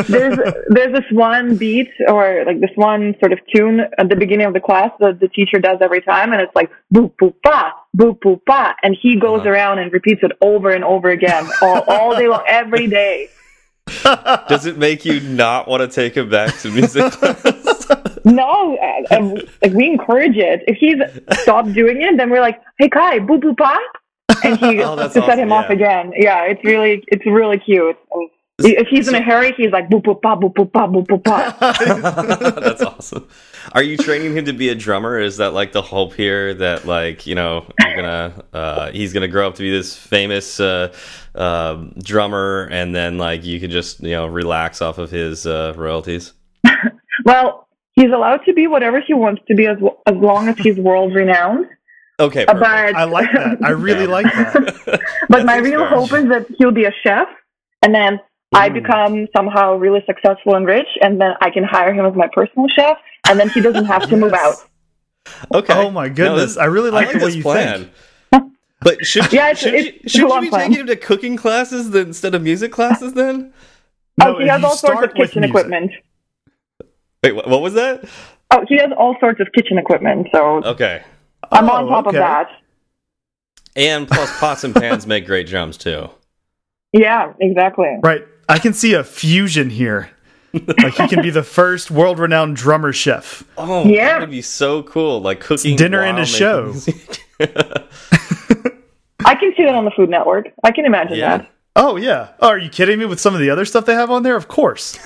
there's 0.09 0.37
there's 0.69 0.93
this 0.93 1.05
one 1.11 1.55
beat 1.55 1.89
or 2.09 2.43
like 2.45 2.59
this 2.59 2.71
one 2.75 3.15
sort 3.19 3.31
of 3.31 3.39
tune 3.53 3.81
at 3.97 4.09
the 4.09 4.15
beginning 4.15 4.45
of 4.47 4.53
the 4.53 4.59
class 4.59 4.91
that 4.99 5.19
the 5.19 5.27
teacher 5.29 5.59
does 5.59 5.77
every 5.81 6.01
time, 6.01 6.33
and 6.33 6.41
it's 6.41 6.53
like 6.55 6.69
boop 6.93 7.13
boop 7.21 7.33
pa 7.43 7.73
boop 7.97 8.19
boop 8.19 8.39
pa, 8.47 8.75
and 8.83 8.97
he 9.01 9.17
goes 9.17 9.41
Uh-huh. 9.41 9.49
around 9.51 9.79
and 9.79 9.93
repeats 9.93 10.21
it 10.23 10.31
over 10.41 10.71
and 10.71 10.83
over 10.83 11.09
again 11.09 11.47
all, 11.61 11.81
all 11.87 12.15
day 12.17 12.27
long, 12.27 12.43
every 12.47 12.87
day. 12.87 13.29
Does 14.49 14.65
it 14.65 14.77
make 14.77 15.05
you 15.05 15.19
not 15.21 15.67
want 15.67 15.81
to 15.81 15.87
take 15.87 16.15
him 16.17 16.27
back 16.29 16.57
to 16.59 16.71
music 16.71 17.11
class? 17.13 17.74
No, 18.25 18.75
uh, 18.77 19.13
uh, 19.13 19.35
like 19.61 19.73
we 19.73 19.85
encourage 19.85 20.35
it. 20.35 20.63
If 20.67 20.77
he's 20.77 20.97
stopped 21.41 21.73
doing 21.73 22.01
it, 22.01 22.17
then 22.17 22.29
we're 22.31 22.41
like, 22.41 22.59
hey 22.79 22.89
Kai, 22.89 23.19
boop 23.19 23.41
boop 23.41 23.57
pa, 23.57 23.79
and 24.43 24.57
he 24.57 24.81
Oh, 24.83 24.95
to 24.95 25.09
set 25.09 25.37
him 25.37 25.51
awesome, 25.51 25.65
off 25.65 25.69
again. 25.69 26.11
Yeah, 26.15 26.43
it's 26.45 26.63
really 26.63 27.03
it's 27.07 27.25
really 27.25 27.59
cute. 27.59 27.95
And 28.11 28.29
if 28.59 28.87
he's 28.87 29.07
in 29.07 29.15
a 29.15 29.21
hurry, 29.21 29.53
he's 29.55 29.71
like 29.71 29.89
boop 29.89 30.03
boop 30.03 30.23
pa 30.23 30.35
boop 30.35 30.53
boop 30.55 30.73
pa 30.73 30.87
boop 30.87 31.05
boop 31.05 31.23
pa. 31.23 31.55
That's 32.59 32.81
awesome. 32.81 33.27
Are 33.73 33.83
you 33.83 33.95
training 33.95 34.35
him 34.35 34.45
to 34.45 34.53
be 34.53 34.69
a 34.69 34.75
drummer? 34.75 35.19
Is 35.19 35.37
that 35.37 35.53
like 35.53 35.71
the 35.71 35.83
hope 35.83 36.13
here 36.13 36.53
that 36.55 36.85
like 36.85 37.27
you 37.27 37.35
know 37.35 37.71
you're 37.79 37.95
gonna 37.95 38.43
uh, 38.53 38.91
he's 38.91 39.13
gonna 39.13 39.27
grow 39.27 39.47
up 39.47 39.55
to 39.55 39.61
be 39.61 39.69
this 39.69 39.95
famous 39.95 40.59
uh, 40.59 40.91
um 41.35 41.93
drummer, 42.01 42.69
and 42.71 42.95
then 42.95 43.19
like 43.19 43.45
you 43.45 43.59
can 43.59 43.69
just 43.69 44.01
you 44.01 44.11
know 44.11 44.25
relax 44.25 44.81
off 44.81 44.97
of 44.97 45.11
his 45.11 45.45
uh, 45.45 45.73
royalties? 45.77 46.33
Well, 47.23 47.64
he's 47.95 48.11
allowed 48.11 48.41
to 48.45 48.53
be 48.53 48.67
whatever 48.67 49.01
he 49.05 49.13
wants 49.13 49.41
to 49.47 49.55
be 49.55 49.67
as 49.67 49.77
as 50.05 50.15
long 50.15 50.47
as 50.47 50.57
he's 50.57 50.77
world 50.77 51.13
renowned. 51.13 51.65
Okay, 52.19 52.45
uh, 52.45 52.53
But. 52.53 52.95
I 52.95 53.03
like 53.03 53.31
that. 53.33 53.57
I 53.63 53.69
really 53.87 54.07
like 54.07 54.25
that. 54.25 55.01
but 55.29 55.45
my 55.45 55.57
real 55.57 55.81
fair. 55.81 55.89
hope 55.89 56.13
is 56.13 56.29
that 56.29 56.45
he'll 56.57 56.71
be 56.71 56.85
a 56.85 56.93
chef, 57.03 57.27
and 57.81 57.93
then 57.93 58.19
I 58.53 58.69
mm. 58.69 58.73
become 58.75 59.27
somehow 59.35 59.75
really 59.75 60.01
successful 60.05 60.55
and 60.55 60.65
rich, 60.65 60.87
and 61.01 61.19
then 61.19 61.31
I 61.41 61.49
can 61.49 61.63
hire 61.65 61.93
him 61.93 62.05
as 62.05 62.15
my 62.15 62.29
personal 62.33 62.67
chef, 62.69 62.97
and 63.27 63.39
then 63.39 63.49
he 63.49 63.59
doesn't 63.61 63.85
have 63.85 64.07
to 64.09 64.15
move 64.15 64.33
out. 64.33 64.55
okay. 65.53 65.73
Oh 65.73 65.89
my 65.91 66.07
goodness. 66.07 66.55
No, 66.55 66.61
I 66.61 66.65
really 66.65 66.91
like 66.91 67.11
the 67.11 67.17
way 67.19 67.25
this 67.25 67.35
you 67.35 67.41
plan. 67.43 67.89
think. 68.31 68.53
But 68.81 69.05
should 69.05 69.33
Yeah, 69.33 69.49
it's- 69.49 69.59
should 69.59 69.73
it's- 69.73 69.85
you, 69.93 69.99
it's 70.03 70.11
should 70.13 70.31
a 70.31 70.35
you 70.35 70.41
be 70.41 70.49
plan. 70.49 70.69
taking 70.69 70.79
him 70.81 70.87
to 70.87 70.95
cooking 70.95 71.35
classes 71.35 71.89
then, 71.91 72.07
instead 72.07 72.35
of 72.35 72.43
music 72.43 72.71
classes 72.71 73.13
then? 73.13 73.51
oh, 74.21 74.39
he 74.39 74.47
has 74.47 74.63
all 74.63 74.75
sorts 74.77 75.01
of 75.03 75.13
kitchen 75.15 75.41
music- 75.41 75.49
equipment. 75.49 75.91
Wait, 77.25 77.35
what, 77.35 77.49
what 77.49 77.61
was 77.63 77.73
that? 77.73 78.05
Oh, 78.51 78.63
he 78.69 78.77
has 78.77 78.91
all 78.95 79.15
sorts 79.19 79.39
of 79.39 79.47
kitchen 79.53 79.79
equipment, 79.79 80.27
so 80.31 80.63
Okay. 80.63 81.01
I'm 81.51 81.67
Oh, 81.67 81.73
on 81.73 81.87
top 81.87 82.05
okay. 82.07 82.17
of 82.17 82.21
that. 82.21 82.49
And 83.75 84.07
plus, 84.07 84.39
pots 84.39 84.63
and 84.63 84.75
pans 84.75 85.07
make 85.13 85.25
great 85.25 85.47
drums 85.47 85.75
too. 85.77 86.09
Yeah, 86.93 87.33
exactly. 87.39 87.97
Right. 88.03 88.23
I 88.47 88.59
can 88.59 88.73
see 88.73 88.93
a 88.93 89.03
fusion 89.03 89.71
here. 89.71 90.11
like 90.53 90.93
he 90.93 91.07
can 91.07 91.23
be 91.23 91.31
the 91.31 91.41
first 91.59 91.89
world-renowned 91.89 92.55
drummer 92.55 92.93
chef. 92.93 93.43
Oh, 93.57 93.85
Yeah. 93.85 94.13
that 94.13 94.19
would 94.21 94.29
be 94.29 94.43
so 94.43 94.83
cool! 94.83 95.19
Like 95.19 95.39
cooking 95.39 95.75
dinner 95.75 96.01
and 96.03 96.19
a 96.19 96.25
show. 96.25 96.73
I 99.25 99.33
can 99.33 99.53
see 99.57 99.63
that 99.65 99.73
on 99.73 99.83
the 99.85 99.91
Food 99.95 100.09
Network. 100.11 100.49
I 100.63 100.71
can 100.71 100.85
imagine 100.85 101.17
yeah. 101.17 101.37
that. 101.37 101.51
Oh 101.75 101.95
yeah. 101.97 102.29
Oh, 102.39 102.49
are 102.49 102.57
you 102.59 102.69
kidding 102.69 102.99
me 102.99 103.05
with 103.05 103.19
some 103.19 103.33
of 103.33 103.41
the 103.41 103.49
other 103.49 103.65
stuff 103.65 103.85
they 103.85 103.95
have 103.95 104.11
on 104.11 104.21
there? 104.23 104.35
Of 104.37 104.47
course. 104.47 104.97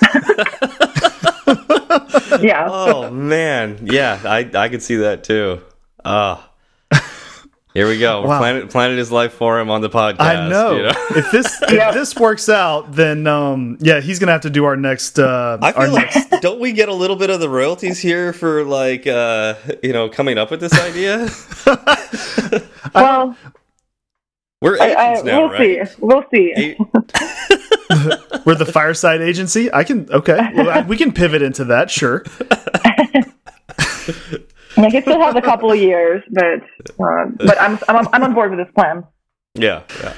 Yeah. 2.40 2.66
Oh 2.68 3.10
man, 3.10 3.78
yeah, 3.82 4.20
I 4.24 4.48
I 4.54 4.68
could 4.68 4.82
see 4.82 4.96
that 4.96 5.24
too. 5.24 5.60
Ah. 6.04 6.46
Here 7.72 7.86
we 7.86 8.00
go. 8.00 8.22
We're 8.22 8.26
Wow. 8.30 8.38
planning, 8.40 8.66
planning 8.66 8.98
his 8.98 9.12
life 9.12 9.32
for 9.34 9.60
him 9.60 9.70
on 9.70 9.80
the 9.80 9.88
podcast. 9.88 10.18
I 10.18 10.48
know. 10.48 10.72
you 10.76 10.82
know? 10.82 10.92
if 11.10 11.30
this 11.30 11.62
if 11.68 11.70
Yeah. 11.70 11.92
this 11.92 12.16
works 12.16 12.48
out, 12.48 12.90
then 12.92 13.28
um 13.28 13.78
yeah, 13.80 14.00
he's 14.00 14.18
gonna 14.18 14.32
have 14.32 14.40
to 14.40 14.50
do 14.50 14.64
our 14.64 14.76
next 14.76 15.20
uh 15.20 15.56
I 15.62 15.70
our 15.72 15.84
feel 15.84 15.92
like 15.94 16.40
don't 16.42 16.58
we 16.58 16.72
get 16.72 16.88
a 16.88 16.92
little 16.94 17.14
bit 17.14 17.30
of 17.30 17.38
the 17.38 17.48
royalties 17.48 18.00
here 18.00 18.32
for 18.32 18.64
like 18.64 19.06
uh 19.06 19.54
you 19.84 19.92
know 19.92 20.08
coming 20.08 20.36
up 20.36 20.50
with 20.50 20.58
this 20.58 20.72
idea? 20.80 21.28
well, 22.94 23.36
We're 24.62 24.78
I, 24.80 24.90
I, 24.92 25.10
agents 25.12 25.24
now, 25.24 25.40
we'll 25.40 25.50
right? 25.50 25.88
see. 25.88 25.94
We'll 26.00 26.24
see. 26.32 26.52
A- 26.56 28.42
we're 28.44 28.54
the 28.56 28.68
fireside 28.70 29.20
agency. 29.22 29.72
I 29.72 29.84
can 29.84 30.08
okay. 30.12 30.38
Well, 30.54 30.84
we 30.84 30.96
can 30.96 31.12
pivot 31.12 31.40
into 31.42 31.64
that, 31.66 31.90
sure. 31.90 32.24
Yeah, 34.76 34.88
he 34.88 35.00
still 35.02 35.20
have 35.20 35.36
a 35.36 35.42
couple 35.42 35.70
of 35.72 35.78
years, 35.78 36.22
but 36.30 36.62
uh, 37.04 37.26
but 37.36 37.60
I'm, 37.60 37.78
I'm 37.88 38.08
I'm 38.12 38.22
on 38.22 38.34
board 38.34 38.50
with 38.50 38.60
this 38.60 38.72
plan. 38.74 39.04
yeah, 39.54 39.82
yeah. 40.02 40.14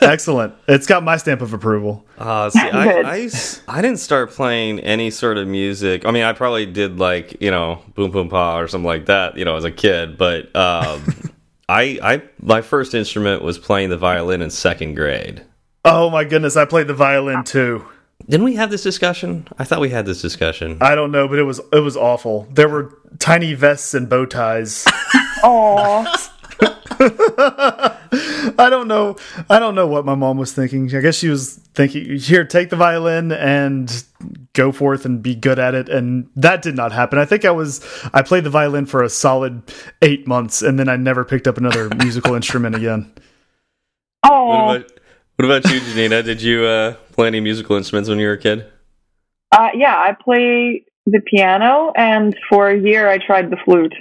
Excellent. 0.00 0.54
It's 0.68 0.86
got 0.86 1.02
my 1.02 1.16
stamp 1.16 1.40
of 1.42 1.52
approval. 1.52 2.06
Uh, 2.18 2.50
see, 2.50 2.60
I, 2.60 2.84
Good. 2.84 3.04
I, 3.06 3.20
s- 3.22 3.62
I 3.66 3.82
didn't 3.82 3.98
start 3.98 4.30
playing 4.30 4.78
any 4.80 5.10
sort 5.10 5.36
of 5.38 5.48
music. 5.48 6.06
I 6.06 6.12
mean, 6.12 6.22
I 6.22 6.32
probably 6.34 6.66
did 6.66 6.98
like 6.98 7.40
you 7.40 7.50
know 7.50 7.82
boom 7.94 8.10
boom 8.12 8.28
pa 8.28 8.58
or 8.58 8.68
something 8.68 8.86
like 8.86 9.06
that, 9.06 9.36
you 9.36 9.44
know, 9.44 9.56
as 9.56 9.64
a 9.64 9.72
kid. 9.72 10.16
But 10.18 10.54
um, 10.54 11.27
I 11.68 11.98
I 12.02 12.22
my 12.40 12.62
first 12.62 12.94
instrument 12.94 13.42
was 13.42 13.58
playing 13.58 13.90
the 13.90 13.98
violin 13.98 14.42
in 14.42 14.50
second 14.50 14.94
grade. 14.94 15.42
Oh 15.84 16.10
my 16.10 16.24
goodness, 16.24 16.56
I 16.56 16.64
played 16.64 16.86
the 16.86 16.94
violin 16.94 17.44
too. 17.44 17.84
Didn't 18.28 18.44
we 18.44 18.56
have 18.56 18.70
this 18.70 18.82
discussion? 18.82 19.46
I 19.58 19.64
thought 19.64 19.80
we 19.80 19.90
had 19.90 20.06
this 20.06 20.20
discussion. 20.20 20.78
I 20.80 20.94
don't 20.94 21.12
know, 21.12 21.28
but 21.28 21.38
it 21.38 21.44
was 21.44 21.60
it 21.72 21.80
was 21.80 21.96
awful. 21.96 22.48
There 22.50 22.68
were 22.68 22.98
tiny 23.18 23.54
vests 23.54 23.94
and 23.94 24.08
bow 24.08 24.26
ties. 24.26 24.86
Oh, 25.40 26.04
I 28.58 28.68
don't 28.70 28.88
know. 28.88 29.16
I 29.48 29.58
don't 29.58 29.74
know 29.74 29.86
what 29.86 30.04
my 30.04 30.14
mom 30.14 30.36
was 30.38 30.52
thinking. 30.52 30.94
I 30.94 31.00
guess 31.00 31.16
she 31.16 31.28
was 31.28 31.54
thinking, 31.74 32.18
"Here, 32.18 32.44
take 32.44 32.70
the 32.70 32.76
violin 32.76 33.32
and 33.32 34.04
go 34.52 34.72
forth 34.72 35.04
and 35.04 35.22
be 35.22 35.34
good 35.34 35.58
at 35.58 35.74
it." 35.74 35.88
And 35.88 36.28
that 36.36 36.62
did 36.62 36.76
not 36.76 36.92
happen. 36.92 37.18
I 37.18 37.24
think 37.24 37.44
I 37.44 37.50
was 37.50 37.84
I 38.12 38.22
played 38.22 38.44
the 38.44 38.50
violin 38.50 38.86
for 38.86 39.02
a 39.02 39.08
solid 39.08 39.62
8 40.02 40.26
months 40.26 40.62
and 40.62 40.78
then 40.78 40.88
I 40.88 40.96
never 40.96 41.24
picked 41.24 41.46
up 41.46 41.58
another 41.58 41.88
musical 41.96 42.34
instrument 42.34 42.74
again. 42.74 43.12
What 44.22 44.32
oh, 44.32 44.76
about 44.76 44.92
what 45.36 45.44
about 45.44 45.72
you, 45.72 45.80
Janina? 45.80 46.22
Did 46.22 46.42
you 46.42 46.64
uh, 46.64 46.94
play 47.12 47.28
any 47.28 47.40
musical 47.40 47.76
instruments 47.76 48.08
when 48.08 48.18
you 48.18 48.26
were 48.26 48.32
a 48.32 48.38
kid? 48.38 48.66
uh, 49.52 49.68
yeah. 49.74 49.96
I 49.96 50.12
play 50.12 50.84
the 51.06 51.20
piano, 51.20 51.92
and 51.96 52.36
for 52.48 52.68
a 52.68 52.78
year 52.78 53.08
I 53.08 53.18
tried 53.18 53.50
the 53.50 53.56
flute, 53.64 53.94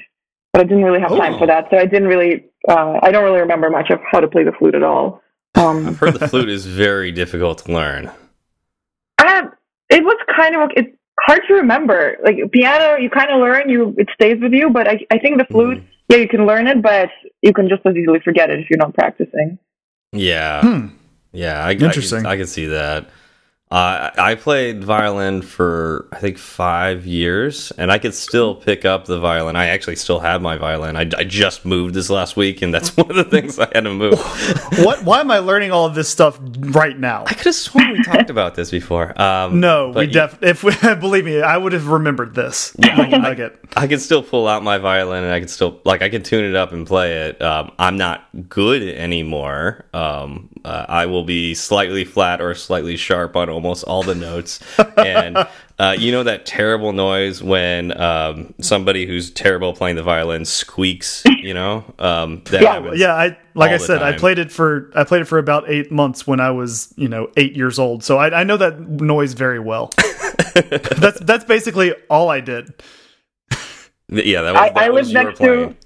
but 0.57 0.65
I 0.65 0.67
didn't 0.69 0.83
really 0.85 0.99
have 0.99 1.09
time 1.09 1.35
Oh. 1.35 1.37
for 1.39 1.45
that, 1.47 1.67
so 1.69 1.77
I 1.77 1.85
didn't 1.85 2.07
really. 2.07 2.45
Uh, 2.67 2.99
I 3.03 3.11
don't 3.11 3.23
really 3.23 3.39
remember 3.41 3.69
much 3.69 3.91
of 3.91 3.99
how 4.11 4.19
to 4.19 4.27
play 4.27 4.43
the 4.43 4.51
flute 4.53 4.73
at 4.73 4.81
all. 4.81 5.21
Um, 5.53 5.87
I've 5.87 5.99
heard 5.99 6.15
the 6.15 6.27
flute 6.27 6.49
is 6.49 6.65
very 6.65 7.11
difficult 7.11 7.59
to 7.59 7.71
learn. 7.71 8.09
I, 9.19 9.43
it 9.89 10.03
was 10.03 10.17
kind 10.35 10.55
of 10.55 10.71
it's 10.75 10.89
hard 11.21 11.41
to 11.47 11.53
remember. 11.53 12.17
Like 12.23 12.37
piano, 12.51 12.97
you 12.99 13.09
kind 13.11 13.29
of 13.29 13.39
learn, 13.39 13.69
you 13.69 13.93
it 13.99 14.07
stays 14.15 14.41
with 14.41 14.51
you, 14.51 14.69
but 14.71 14.87
I 14.87 14.99
I 15.11 15.19
think 15.19 15.37
the 15.37 15.45
flute, 15.45 15.83
yeah, 16.09 16.17
you 16.17 16.27
can 16.27 16.47
learn 16.47 16.65
it, 16.67 16.81
but 16.81 17.09
you 17.43 17.53
can 17.53 17.69
just 17.69 17.85
as 17.85 17.95
easily 17.95 18.19
forget 18.19 18.49
it 18.49 18.59
if 18.59 18.69
you're 18.69 18.77
not 18.79 18.95
practicing. 18.95 19.59
Yeah. 20.11 20.61
Hmm. 20.61 20.87
Yeah, 21.33 21.63
I, 21.63 21.73
Interesting. 21.73 22.19
I, 22.19 22.21
can, 22.21 22.31
I 22.31 22.37
can 22.37 22.47
see 22.47 22.65
that. 22.67 23.09
Uh, 23.69 24.11
I 24.17 24.35
played 24.35 24.81
violin 24.81 25.41
for 25.41 26.07
I 26.13 26.19
think 26.19 26.37
five 26.37 27.05
years, 27.05 27.71
and 27.77 27.91
I 27.91 27.97
could 27.97 28.13
still 28.13 28.55
pick 28.55 28.85
up 28.85 29.05
the 29.05 29.19
violin. 29.19 29.57
I 29.57 29.67
actually 29.67 29.97
still 29.97 30.19
have 30.19 30.41
my 30.41 30.57
violin. 30.57 30.95
I, 30.95 31.01
I 31.17 31.25
just 31.25 31.65
moved 31.65 31.93
this 31.93 32.09
last 32.09 32.37
week, 32.37 32.61
and 32.61 32.73
that's 32.73 32.95
one 32.97 33.09
of 33.09 33.17
the 33.17 33.25
things 33.25 33.59
I 33.59 33.67
had 33.73 33.83
to 33.83 33.93
move. 33.93 34.17
What 34.77 35.03
why 35.03 35.19
am 35.19 35.31
I 35.31 35.39
learning 35.39 35.71
all 35.71 35.85
of 35.85 35.95
this 35.95 36.07
stuff 36.07 36.39
right 36.59 36.97
now? 36.97 37.23
I 37.25 37.33
could 37.33 37.45
have 37.45 37.55
sworn 37.55 37.91
we 37.91 38.03
talked 38.03 38.29
about 38.29 38.55
this 38.55 38.69
before. 38.71 39.19
Um, 39.19 39.59
No, 39.59 39.89
we 39.89 40.05
def 40.07 40.37
if 40.41 40.63
we, 40.63 40.71
believe 40.99 41.25
me, 41.25 41.41
I 41.41 41.57
would 41.57 41.73
have 41.73 41.87
remembered 41.87 42.35
this. 42.35 42.73
Yeah, 42.77 42.95
Like 42.95 43.39
I-. 43.39 43.51
I 43.75 43.87
can 43.87 43.99
still 43.99 44.21
pull 44.23 44.47
out 44.47 44.63
my 44.63 44.77
violin, 44.77 45.23
and 45.23 45.33
I 45.33 45.39
can 45.39 45.47
still 45.49 45.81
like 45.83 46.01
I 46.01 46.09
can 46.09 46.23
tune 46.23 46.45
it 46.45 46.55
up 46.55 46.71
and 46.71 46.85
play 46.87 47.27
it. 47.27 47.41
Um, 47.41 47.71
I'm 47.79 47.97
not 47.97 48.23
good 48.47 48.83
anymore. 48.83 49.85
Um, 49.93 50.49
uh, 50.67 50.85
I 50.89 51.05
will 51.05 51.23
be 51.23 51.53
slightly 51.53 52.03
flat 52.03 52.41
or 52.41 52.53
slightly 52.55 52.97
sharp 52.97 53.35
on 53.37 53.49
almost 53.49 53.83
all 53.85 54.03
the 54.03 54.15
notes, 54.15 54.59
and 54.97 55.37
uh, 55.79 55.95
you 55.97 56.11
know 56.11 56.23
that 56.23 56.45
terrible 56.45 56.91
noise 56.91 57.41
when 57.41 57.97
um, 57.99 58.53
somebody 58.59 59.05
who's 59.05 59.31
terrible 59.31 59.73
playing 59.73 59.95
the 59.95 60.03
violin 60.03 60.43
squeaks. 60.43 61.23
You 61.25 61.53
know, 61.53 61.85
um, 61.99 62.41
that 62.45 62.61
Yeah. 62.61 62.73
happens. 62.73 62.99
Yeah, 62.99 63.13
I 63.15 63.37
like 63.55 63.71
I 63.71 63.77
the 63.77 63.85
said, 63.85 64.03
I 64.03 64.17
played 64.17 64.39
it 64.39 64.51
for 64.51 64.91
I 64.93 65.05
played 65.05 65.21
it 65.21 65.25
for 65.25 65.37
about 65.37 65.69
eight 65.69 65.89
months 65.91 66.27
when 66.27 66.41
I 66.41 66.51
was 66.51 66.93
you 66.97 67.07
know 67.07 67.29
eight 67.37 67.55
years 67.55 67.79
old. 67.79 68.03
So 68.03 68.17
I, 68.17 68.41
I 68.41 68.43
know 68.43 68.57
that 68.57 68.79
noise 68.81 69.31
very 69.33 69.59
well. 69.59 69.91
that's 70.55 71.19
that's 71.21 71.45
basically 71.45 71.93
all 72.09 72.29
I 72.29 72.41
did. 72.41 72.73
yeah. 74.09 74.41
That 74.41 74.53
was, 74.53 74.61
that 74.73 74.77
I 74.77 74.89
was 74.89 75.13
lived 75.13 75.13
you 75.13 75.17
were 75.19 75.23
next 75.23 75.39
to- 75.39 75.45
playing. 75.45 75.77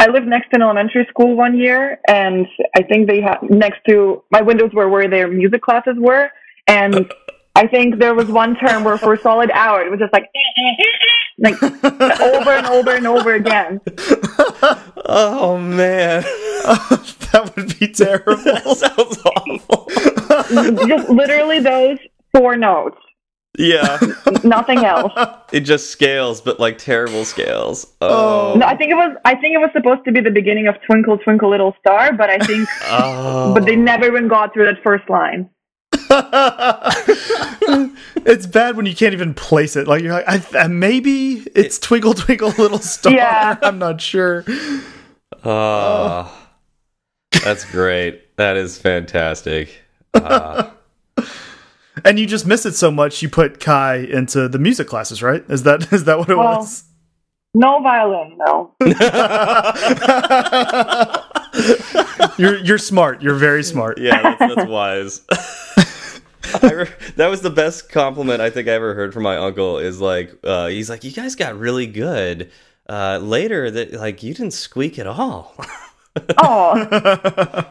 I 0.00 0.06
lived 0.06 0.26
next 0.26 0.48
to 0.48 0.56
an 0.56 0.62
elementary 0.62 1.06
school 1.10 1.36
one 1.36 1.58
year, 1.58 2.00
and 2.08 2.46
I 2.74 2.82
think 2.82 3.06
they 3.06 3.20
had 3.20 3.36
next 3.42 3.80
to 3.86 4.24
my 4.30 4.40
windows 4.40 4.72
were 4.72 4.88
where 4.88 5.08
their 5.08 5.28
music 5.28 5.60
classes 5.60 5.96
were, 5.98 6.30
and 6.66 7.12
I 7.54 7.66
think 7.66 7.98
there 7.98 8.14
was 8.14 8.28
one 8.28 8.56
term 8.56 8.82
where 8.82 8.96
for 8.96 9.12
a 9.12 9.20
solid 9.20 9.50
hour 9.50 9.82
it 9.82 9.90
was 9.90 10.00
just 10.00 10.14
like 10.14 10.24
like 11.38 11.62
over 11.62 12.50
and 12.50 12.66
over 12.66 12.90
and 12.92 13.06
over 13.06 13.34
again. 13.34 13.82
Oh 15.04 15.58
man, 15.58 16.22
that 17.32 17.52
would 17.54 17.78
be 17.78 17.88
terrible. 17.88 18.36
that 18.44 18.64
sounds 18.78 19.18
awful. 19.26 20.86
Just 20.88 21.10
literally 21.10 21.60
those 21.60 21.98
four 22.32 22.56
notes, 22.56 22.96
Yeah, 23.58 23.98
nothing 24.44 24.84
else. 24.84 25.12
it 25.52 25.60
just 25.60 25.90
scales, 25.90 26.40
but 26.40 26.60
like 26.60 26.78
terrible 26.78 27.24
scales. 27.24 27.92
Oh, 28.00 28.54
No, 28.56 28.64
I 28.64 28.76
think 28.76 28.92
it 28.92 28.94
was. 28.94 29.16
I 29.24 29.34
think 29.34 29.54
it 29.54 29.58
was 29.58 29.70
supposed 29.72 30.04
to 30.04 30.12
be 30.12 30.20
the 30.20 30.30
beginning 30.30 30.68
of 30.68 30.76
Twinkle 30.86 31.18
Twinkle 31.18 31.50
Little 31.50 31.76
Star, 31.80 32.12
but 32.12 32.30
I 32.30 32.38
think, 32.38 32.68
oh. 32.84 33.52
but 33.52 33.66
they 33.66 33.76
never 33.76 34.06
even 34.06 34.28
got 34.28 34.54
through 34.54 34.66
that 34.66 34.82
first 34.82 35.10
line. 35.10 35.50
it's 38.24 38.46
bad 38.46 38.76
when 38.76 38.86
you 38.86 38.94
can't 38.94 39.14
even 39.14 39.34
place 39.34 39.76
it. 39.76 39.88
Like 39.88 40.02
you're 40.02 40.12
like, 40.12 40.28
I, 40.28 40.58
uh, 40.58 40.68
maybe 40.68 41.44
it's 41.54 41.78
Twinkle 41.78 42.14
Twinkle 42.14 42.50
Little 42.56 42.78
Star. 42.78 43.12
Yeah. 43.12 43.56
I'm 43.62 43.78
not 43.78 44.00
sure. 44.00 44.44
Oh, 45.44 46.32
that's 47.44 47.64
great. 47.64 48.36
That 48.36 48.56
is 48.56 48.78
fantastic. 48.78 49.82
Uh, 50.14 50.70
And 52.04 52.18
you 52.18 52.26
just 52.26 52.46
miss 52.46 52.66
it 52.66 52.74
so 52.74 52.90
much. 52.90 53.22
You 53.22 53.28
put 53.28 53.60
Kai 53.60 53.96
into 53.96 54.48
the 54.48 54.58
music 54.58 54.86
classes, 54.88 55.22
right? 55.22 55.44
Is 55.48 55.62
that 55.64 55.92
is 55.92 56.04
that 56.04 56.18
what 56.18 56.30
it 56.30 56.36
Well, 56.36 56.58
was? 56.58 56.84
No 57.54 57.82
violin, 57.82 58.36
no. 58.38 58.74
You're 62.38 62.56
you're 62.58 62.78
smart. 62.78 63.22
You're 63.22 63.34
very 63.34 63.62
smart. 63.64 63.98
yeah, 63.98 64.36
that's, 64.38 64.54
that's 64.54 64.68
wise. 64.70 65.22
I 66.62 66.72
re- 66.72 66.88
that 67.16 67.28
was 67.28 67.42
the 67.42 67.50
best 67.50 67.90
compliment 67.90 68.40
I 68.40 68.50
think 68.50 68.68
I 68.68 68.72
ever 68.72 68.94
heard 68.94 69.12
from 69.12 69.24
my 69.24 69.36
uncle. 69.36 69.78
Is 69.78 70.00
like, 70.00 70.32
uh, 70.44 70.68
he's 70.68 70.88
like, 70.88 71.04
you 71.04 71.12
guys 71.12 71.34
got 71.34 71.58
really 71.58 71.86
good. 71.86 72.50
Uh, 72.88 73.18
later, 73.22 73.70
that 73.70 73.92
like 73.94 74.22
you 74.22 74.32
didn't 74.34 74.52
squeak 74.52 74.98
at 74.98 75.06
all. 75.06 75.54
Oh, 76.38 77.64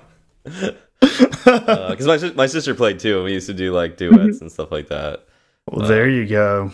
Uh, 1.02 1.90
because 1.90 2.06
my 2.06 2.32
my 2.36 2.46
sister 2.46 2.76
played 2.76 3.00
too. 3.00 3.18
and 3.18 3.26
We 3.26 3.34
used 3.34 3.48
to 3.48 3.54
do 3.54 3.74
like 3.74 3.98
duets 3.98 4.18
mm-hmm. 4.18 4.44
and 4.46 4.52
stuff 4.52 4.72
like 4.72 4.90
that. 4.90 5.26
Well, 5.70 5.88
there 5.88 6.04
uh, 6.04 6.08
you 6.08 6.28
go. 6.28 6.72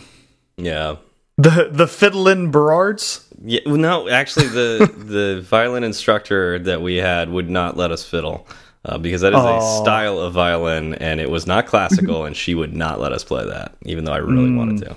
Yeah. 0.56 0.96
The 1.38 1.68
the 1.70 1.86
fiddlin' 1.86 2.50
Berards. 2.50 3.28
Yeah, 3.42 3.60
well, 3.66 3.76
no, 3.76 4.08
actually, 4.08 4.48
the 4.48 4.92
the 4.96 5.42
violin 5.42 5.84
instructor 5.84 6.58
that 6.60 6.80
we 6.80 6.96
had 6.96 7.30
would 7.30 7.50
not 7.50 7.76
let 7.76 7.90
us 7.90 8.04
fiddle 8.04 8.46
uh, 8.86 8.98
because 8.98 9.20
that 9.20 9.34
is 9.34 9.38
Aw. 9.38 9.58
a 9.58 9.82
style 9.82 10.18
of 10.18 10.32
violin, 10.32 10.94
and 10.94 11.20
it 11.20 11.30
was 11.30 11.46
not 11.46 11.66
classical, 11.66 12.24
and 12.24 12.36
she 12.36 12.54
would 12.54 12.74
not 12.74 13.00
let 13.00 13.12
us 13.12 13.22
play 13.24 13.44
that, 13.44 13.74
even 13.82 14.04
though 14.04 14.12
I 14.12 14.18
really 14.18 14.54
wanted 14.54 14.80
mm. 14.80 14.88
to. 14.88 14.96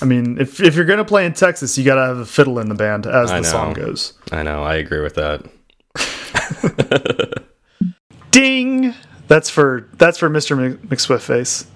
I 0.00 0.04
mean, 0.04 0.38
if 0.40 0.60
if 0.60 0.76
you're 0.76 0.84
gonna 0.84 1.04
play 1.04 1.26
in 1.26 1.32
Texas, 1.32 1.76
you 1.76 1.84
gotta 1.84 2.02
have 2.02 2.18
a 2.18 2.26
fiddle 2.26 2.58
in 2.58 2.68
the 2.68 2.74
band, 2.74 3.06
as 3.06 3.30
I 3.30 3.40
the 3.40 3.44
song 3.44 3.72
goes. 3.72 4.12
I 4.30 4.42
know, 4.42 4.62
I 4.62 4.74
agree 4.74 5.00
with 5.00 5.14
that. 5.14 5.44
Ding. 8.30 8.94
That's 9.28 9.48
for 9.50 9.88
that's 9.94 10.18
for 10.18 10.28
Mr. 10.28 10.56
Mc- 10.56 10.82
McSwiftface. 10.88 11.66